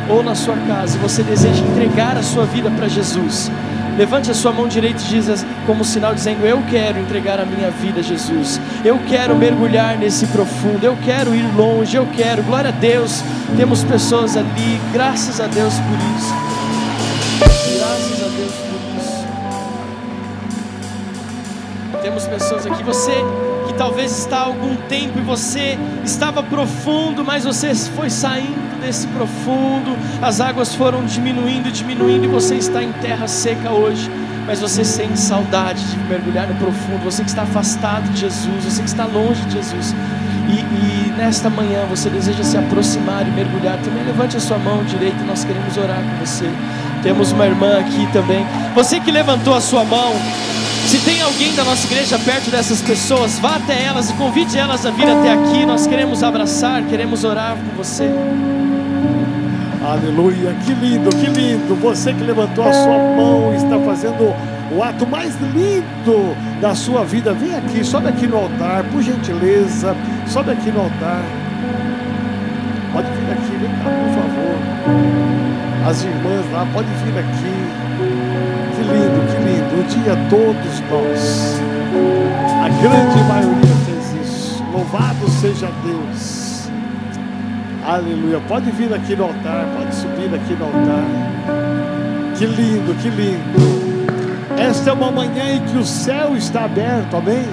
ou 0.09 0.23
na 0.23 0.35
sua 0.35 0.57
casa 0.67 0.99
você 0.99 1.23
deseja 1.23 1.65
entregar 1.65 2.17
a 2.17 2.23
sua 2.23 2.45
vida 2.45 2.71
para 2.71 2.89
Jesus, 2.89 3.51
levante 3.97 4.31
a 4.31 4.35
sua 4.35 4.53
mão 4.53 4.69
direita 4.69 5.01
e 5.03 5.05
diz 5.05 5.45
como 5.67 5.85
sinal 5.85 6.15
dizendo: 6.15 6.47
Eu 6.47 6.63
quero 6.71 6.99
entregar 6.99 7.41
a 7.41 7.45
minha 7.45 7.71
vida 7.71 8.01
a 8.01 8.03
Jesus. 8.03 8.61
Eu 8.85 9.01
quero 9.09 9.35
mergulhar 9.35 9.97
nesse 9.99 10.27
profundo. 10.27 10.85
Eu 10.85 10.97
quero 11.05 11.35
ir 11.35 11.47
longe. 11.57 11.97
Eu 11.97 12.07
quero. 12.15 12.43
Glória 12.43 12.69
a 12.69 12.73
Deus. 12.73 13.23
Temos 13.57 13.83
pessoas 13.83 14.37
ali. 14.37 14.81
Graças 14.93 15.41
a 15.41 15.47
Deus 15.47 15.75
por 15.75 15.99
isso. 16.17 16.35
Graças 17.79 18.23
a 18.23 18.29
Deus 18.29 18.53
por 18.53 18.81
isso. 18.99 19.27
Temos 22.03 22.27
pessoas 22.27 22.67
aqui, 22.67 22.83
você 22.85 23.15
que 23.67 23.75
talvez 23.75 24.17
está 24.17 24.39
há 24.39 24.45
algum 24.45 24.77
tempo 24.89 25.19
e 25.19 25.23
você 25.23 25.77
estava 26.05 26.43
profundo, 26.43 27.25
mas 27.25 27.45
você 27.45 27.75
foi 27.75 28.09
saindo 28.09 28.66
desse 28.87 29.09
profundo, 29.09 29.97
as 30.23 30.41
águas 30.41 30.73
foram 30.75 31.05
diminuindo, 31.05 31.73
diminuindo 31.73 32.25
e 32.25 32.29
você 32.29 32.55
está 32.55 32.83
em 32.83 32.93
terra 32.93 33.27
seca 33.27 33.73
hoje. 33.73 34.09
Mas 34.47 34.61
você 34.61 34.85
sente 34.85 35.19
saudade 35.19 35.85
de 35.85 35.99
mergulhar 36.09 36.47
no 36.47 36.55
profundo, 36.55 37.03
você 37.03 37.25
que 37.25 37.29
está 37.29 37.43
afastado 37.43 38.09
de 38.13 38.21
Jesus, 38.21 38.65
você 38.65 38.81
que 38.81 38.89
está 38.89 39.05
longe 39.05 39.43
de 39.47 39.55
Jesus. 39.55 39.93
E, 40.49 40.61
e, 40.61 41.15
nesta 41.17 41.51
manhã 41.51 41.85
você 41.91 42.09
deseja 42.09 42.45
se 42.45 42.57
aproximar 42.57 43.27
e 43.27 43.31
mergulhar, 43.33 43.77
também 43.79 44.05
levante 44.05 44.37
a 44.37 44.41
sua 44.41 44.57
mão 44.57 44.85
direita, 44.85 45.25
nós 45.25 45.45
queremos 45.45 45.77
orar 45.77 46.01
com 46.01 46.25
você. 46.25 46.49
Temos 47.03 47.33
uma 47.33 47.45
irmã 47.45 47.81
aqui 47.81 48.07
também. 48.13 48.47
Você 48.77 49.01
que 49.01 49.11
levantou 49.11 49.53
a 49.53 49.61
sua 49.61 49.85
mão, 49.85 50.15
se 50.87 51.01
tem 51.01 51.21
alguém 51.21 51.53
da 51.57 51.65
nossa 51.65 51.85
igreja 51.85 52.17
perto 52.17 52.49
dessas 52.49 52.81
pessoas, 52.81 53.41
vá 53.41 53.57
até 53.57 53.83
elas 53.83 54.11
e 54.11 54.13
convide 54.13 54.57
elas 54.57 54.87
a 54.87 54.93
vir 54.93 55.09
até 55.09 55.33
aqui. 55.33 55.67
Nós 55.67 55.89
queremos 55.89 56.23
abraçar, 56.23 56.85
queremos 56.85 57.25
orar 57.25 57.57
com 57.57 57.83
você. 57.83 58.09
Aleluia, 59.87 60.53
que 60.65 60.75
lindo, 60.75 61.11
que 61.11 61.27
lindo. 61.27 61.77
Você 61.77 62.13
que 62.13 62.25
levantou 62.25 62.65
a 62.65 62.73
sua 62.73 62.99
mão 62.99 63.55
está 63.55 63.79
fazendo 63.79 64.35
o 64.75 64.83
ato 64.83 65.07
mais 65.07 65.33
lindo 65.55 66.37
da 66.61 66.75
sua 66.75 67.05
vida. 67.05 67.33
Vem 67.33 67.55
aqui, 67.55 67.85
sobe 67.85 68.09
aqui 68.09 68.27
no 68.27 68.37
altar, 68.37 68.83
por 68.91 69.01
gentileza, 69.01 69.95
sobe 70.27 70.51
aqui 70.51 70.73
no 70.73 70.81
altar. 70.81 71.23
Pode 72.93 73.09
vir 73.13 73.31
aqui, 73.31 73.57
vem 73.61 73.71
cá, 73.71 73.85
por 73.85 74.11
favor. 74.23 74.57
As 75.89 76.03
irmãs 76.03 76.53
lá, 76.53 76.67
pode 76.73 76.89
vir 77.05 77.19
aqui. 77.21 77.55
Que 78.75 78.83
lindo, 78.83 79.21
que 79.31 79.39
lindo. 79.45 79.77
Um 79.77 79.87
dia 79.87 80.17
todos 80.29 80.81
nós, 80.91 81.61
a 82.61 82.69
grande 82.83 83.23
maioria 83.29 83.77
fez 83.87 84.27
isso. 84.27 84.65
Louvado 84.73 85.31
seja 85.31 85.71
Deus. 85.85 86.36
Aleluia. 87.87 88.41
Pode 88.49 88.69
vir 88.73 88.93
aqui 88.93 89.15
no 89.15 89.27
altar, 89.27 89.65
pode 89.77 89.95
subir 89.95 90.35
aqui 90.35 90.55
no 90.55 90.65
altar. 90.65 91.05
Que 92.37 92.45
lindo, 92.45 92.93
que 93.01 93.09
lindo. 93.09 93.77
Esta 94.59 94.91
é 94.91 94.93
uma 94.93 95.13
manhã 95.13 95.55
em 95.55 95.61
que 95.61 95.79
o 95.79 95.85
céu 95.85 96.37
está 96.37 96.65
aberto, 96.65 97.17
amém? 97.17 97.47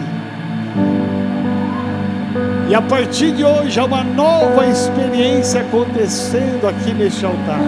E 2.67 2.73
a 2.73 2.81
partir 2.81 3.31
de 3.33 3.43
hoje 3.43 3.79
há 3.79 3.85
uma 3.85 4.03
nova 4.03 4.65
experiência 4.65 5.61
acontecendo 5.61 6.67
aqui 6.67 6.95
neste 6.95 7.23
altar. 7.23 7.61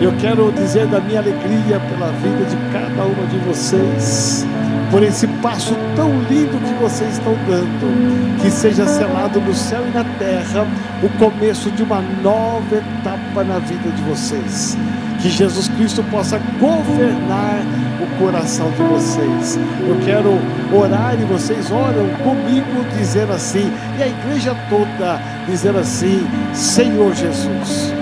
Eu 0.00 0.12
quero 0.20 0.50
dizer 0.50 0.88
da 0.88 0.98
minha 0.98 1.20
alegria 1.20 1.78
pela 1.78 2.10
vida 2.10 2.44
de 2.44 2.56
cada 2.72 3.04
uma 3.04 3.26
de 3.28 3.38
vocês, 3.46 4.44
por 4.90 5.00
esse 5.04 5.28
passo 5.42 5.74
tão 5.96 6.10
lindo 6.30 6.58
que 6.58 6.74
vocês 6.82 7.12
estão 7.14 7.34
dando, 7.46 8.40
que 8.40 8.50
seja 8.50 8.86
selado 8.86 9.40
no 9.40 9.52
céu 9.52 9.84
e 9.86 9.90
na 9.90 10.04
terra 10.18 10.66
o 11.02 11.08
começo 11.18 11.70
de 11.72 11.82
uma 11.82 12.00
nova 12.22 12.76
etapa 12.76 13.42
na 13.44 13.58
vida 13.58 13.90
de 13.90 14.02
vocês. 14.02 14.78
Que 15.20 15.28
Jesus 15.28 15.68
Cristo 15.68 16.02
possa 16.04 16.38
governar 16.58 17.62
o 18.00 18.18
coração 18.18 18.70
de 18.70 18.82
vocês. 18.82 19.58
Eu 19.86 20.00
quero 20.04 20.38
orar 20.72 21.14
e 21.20 21.24
vocês 21.24 21.70
oram 21.70 22.08
comigo, 22.24 22.84
dizer 22.96 23.30
assim, 23.30 23.70
e 23.98 24.02
a 24.02 24.08
igreja 24.08 24.56
toda 24.70 25.20
dizer 25.46 25.76
assim: 25.76 26.26
Senhor 26.54 27.14
Jesus 27.14 27.92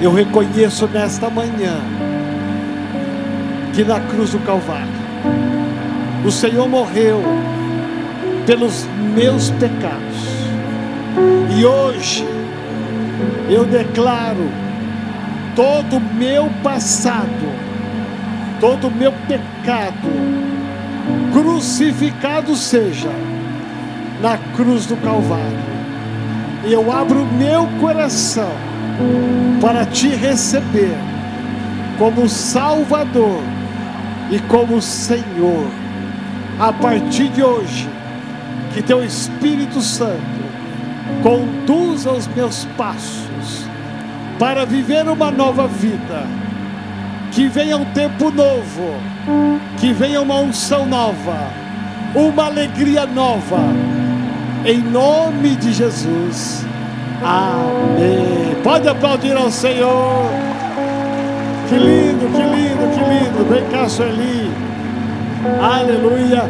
eu 0.00 0.12
reconheço 0.12 0.86
nesta 0.88 1.30
manhã 1.30 1.78
que 3.72 3.84
na 3.84 4.00
cruz 4.00 4.30
do 4.30 4.38
Calvário 4.40 4.93
o 6.24 6.30
Senhor 6.30 6.68
morreu 6.68 7.22
pelos 8.46 8.86
meus 9.14 9.50
pecados. 9.50 10.34
E 11.56 11.64
hoje 11.64 12.26
eu 13.48 13.64
declaro 13.64 14.48
todo 15.54 15.98
o 15.98 16.00
meu 16.00 16.50
passado, 16.62 17.28
todo 18.60 18.88
o 18.88 18.90
meu 18.90 19.12
pecado 19.28 20.34
crucificado 21.32 22.54
seja 22.56 23.10
na 24.22 24.38
cruz 24.56 24.86
do 24.86 24.96
Calvário. 24.96 25.74
E 26.64 26.72
eu 26.72 26.90
abro 26.90 27.26
meu 27.26 27.66
coração 27.80 28.50
para 29.60 29.84
te 29.84 30.08
receber 30.08 30.96
como 31.98 32.28
Salvador 32.28 33.42
e 34.30 34.38
como 34.40 34.80
Senhor. 34.80 35.83
A 36.58 36.72
partir 36.72 37.28
de 37.30 37.42
hoje, 37.42 37.88
que 38.72 38.82
teu 38.82 39.04
Espírito 39.04 39.80
Santo 39.80 40.44
conduza 41.22 42.12
os 42.12 42.26
meus 42.28 42.64
passos 42.76 43.66
para 44.38 44.64
viver 44.64 45.08
uma 45.08 45.30
nova 45.30 45.66
vida. 45.66 46.26
Que 47.32 47.48
venha 47.48 47.76
um 47.76 47.84
tempo 47.86 48.30
novo, 48.30 48.94
que 49.78 49.92
venha 49.92 50.20
uma 50.20 50.36
unção 50.36 50.86
nova, 50.86 51.48
uma 52.14 52.44
alegria 52.44 53.06
nova, 53.06 53.58
em 54.64 54.78
nome 54.78 55.56
de 55.56 55.72
Jesus. 55.72 56.64
Amém. 57.20 58.54
Pode 58.62 58.88
aplaudir 58.88 59.36
ao 59.36 59.50
Senhor. 59.50 60.30
Que 61.68 61.74
lindo, 61.74 62.26
que 62.30 62.42
lindo, 62.42 62.90
que 62.94 63.00
lindo. 63.00 63.48
Vem 63.48 63.64
cá, 63.70 63.88
Sueli. 63.88 64.63
Aleluia. 65.44 66.42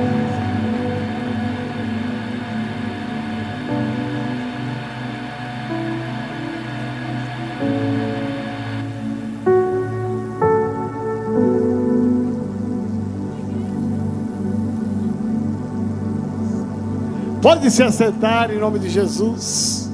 Pode 17.43 17.71
se 17.71 17.83
assentar 17.83 18.51
em 18.51 18.59
nome 18.59 18.79
de 18.79 18.89
Jesus. 18.89 19.91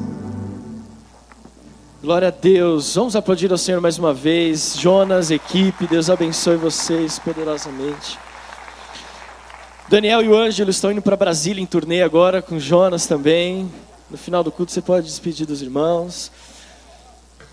Glória 2.03 2.29
a 2.29 2.31
Deus. 2.31 2.95
Vamos 2.95 3.17
aplaudir 3.17 3.51
ao 3.51 3.59
Senhor 3.59 3.81
mais 3.81 3.99
uma 3.99 4.13
vez. 4.13 4.77
Jonas, 4.79 5.31
equipe, 5.31 5.87
Deus 5.87 6.11
abençoe 6.11 6.57
vocês 6.57 7.19
poderosamente. 7.19 8.30
Daniel 9.91 10.23
e 10.23 10.29
o 10.29 10.37
Ângelo 10.37 10.71
estão 10.71 10.93
indo 10.93 11.03
para 11.03 11.17
Brasília 11.17 11.61
em 11.61 11.67
turnê 11.67 12.01
agora, 12.01 12.41
com 12.41 12.61
Jonas 12.61 13.07
também. 13.09 13.69
No 14.09 14.17
final 14.17 14.45
do 14.45 14.53
culto 14.53 14.71
você 14.71 14.81
pode 14.81 15.05
despedir 15.05 15.45
dos 15.45 15.63
irmãos. 15.63 16.31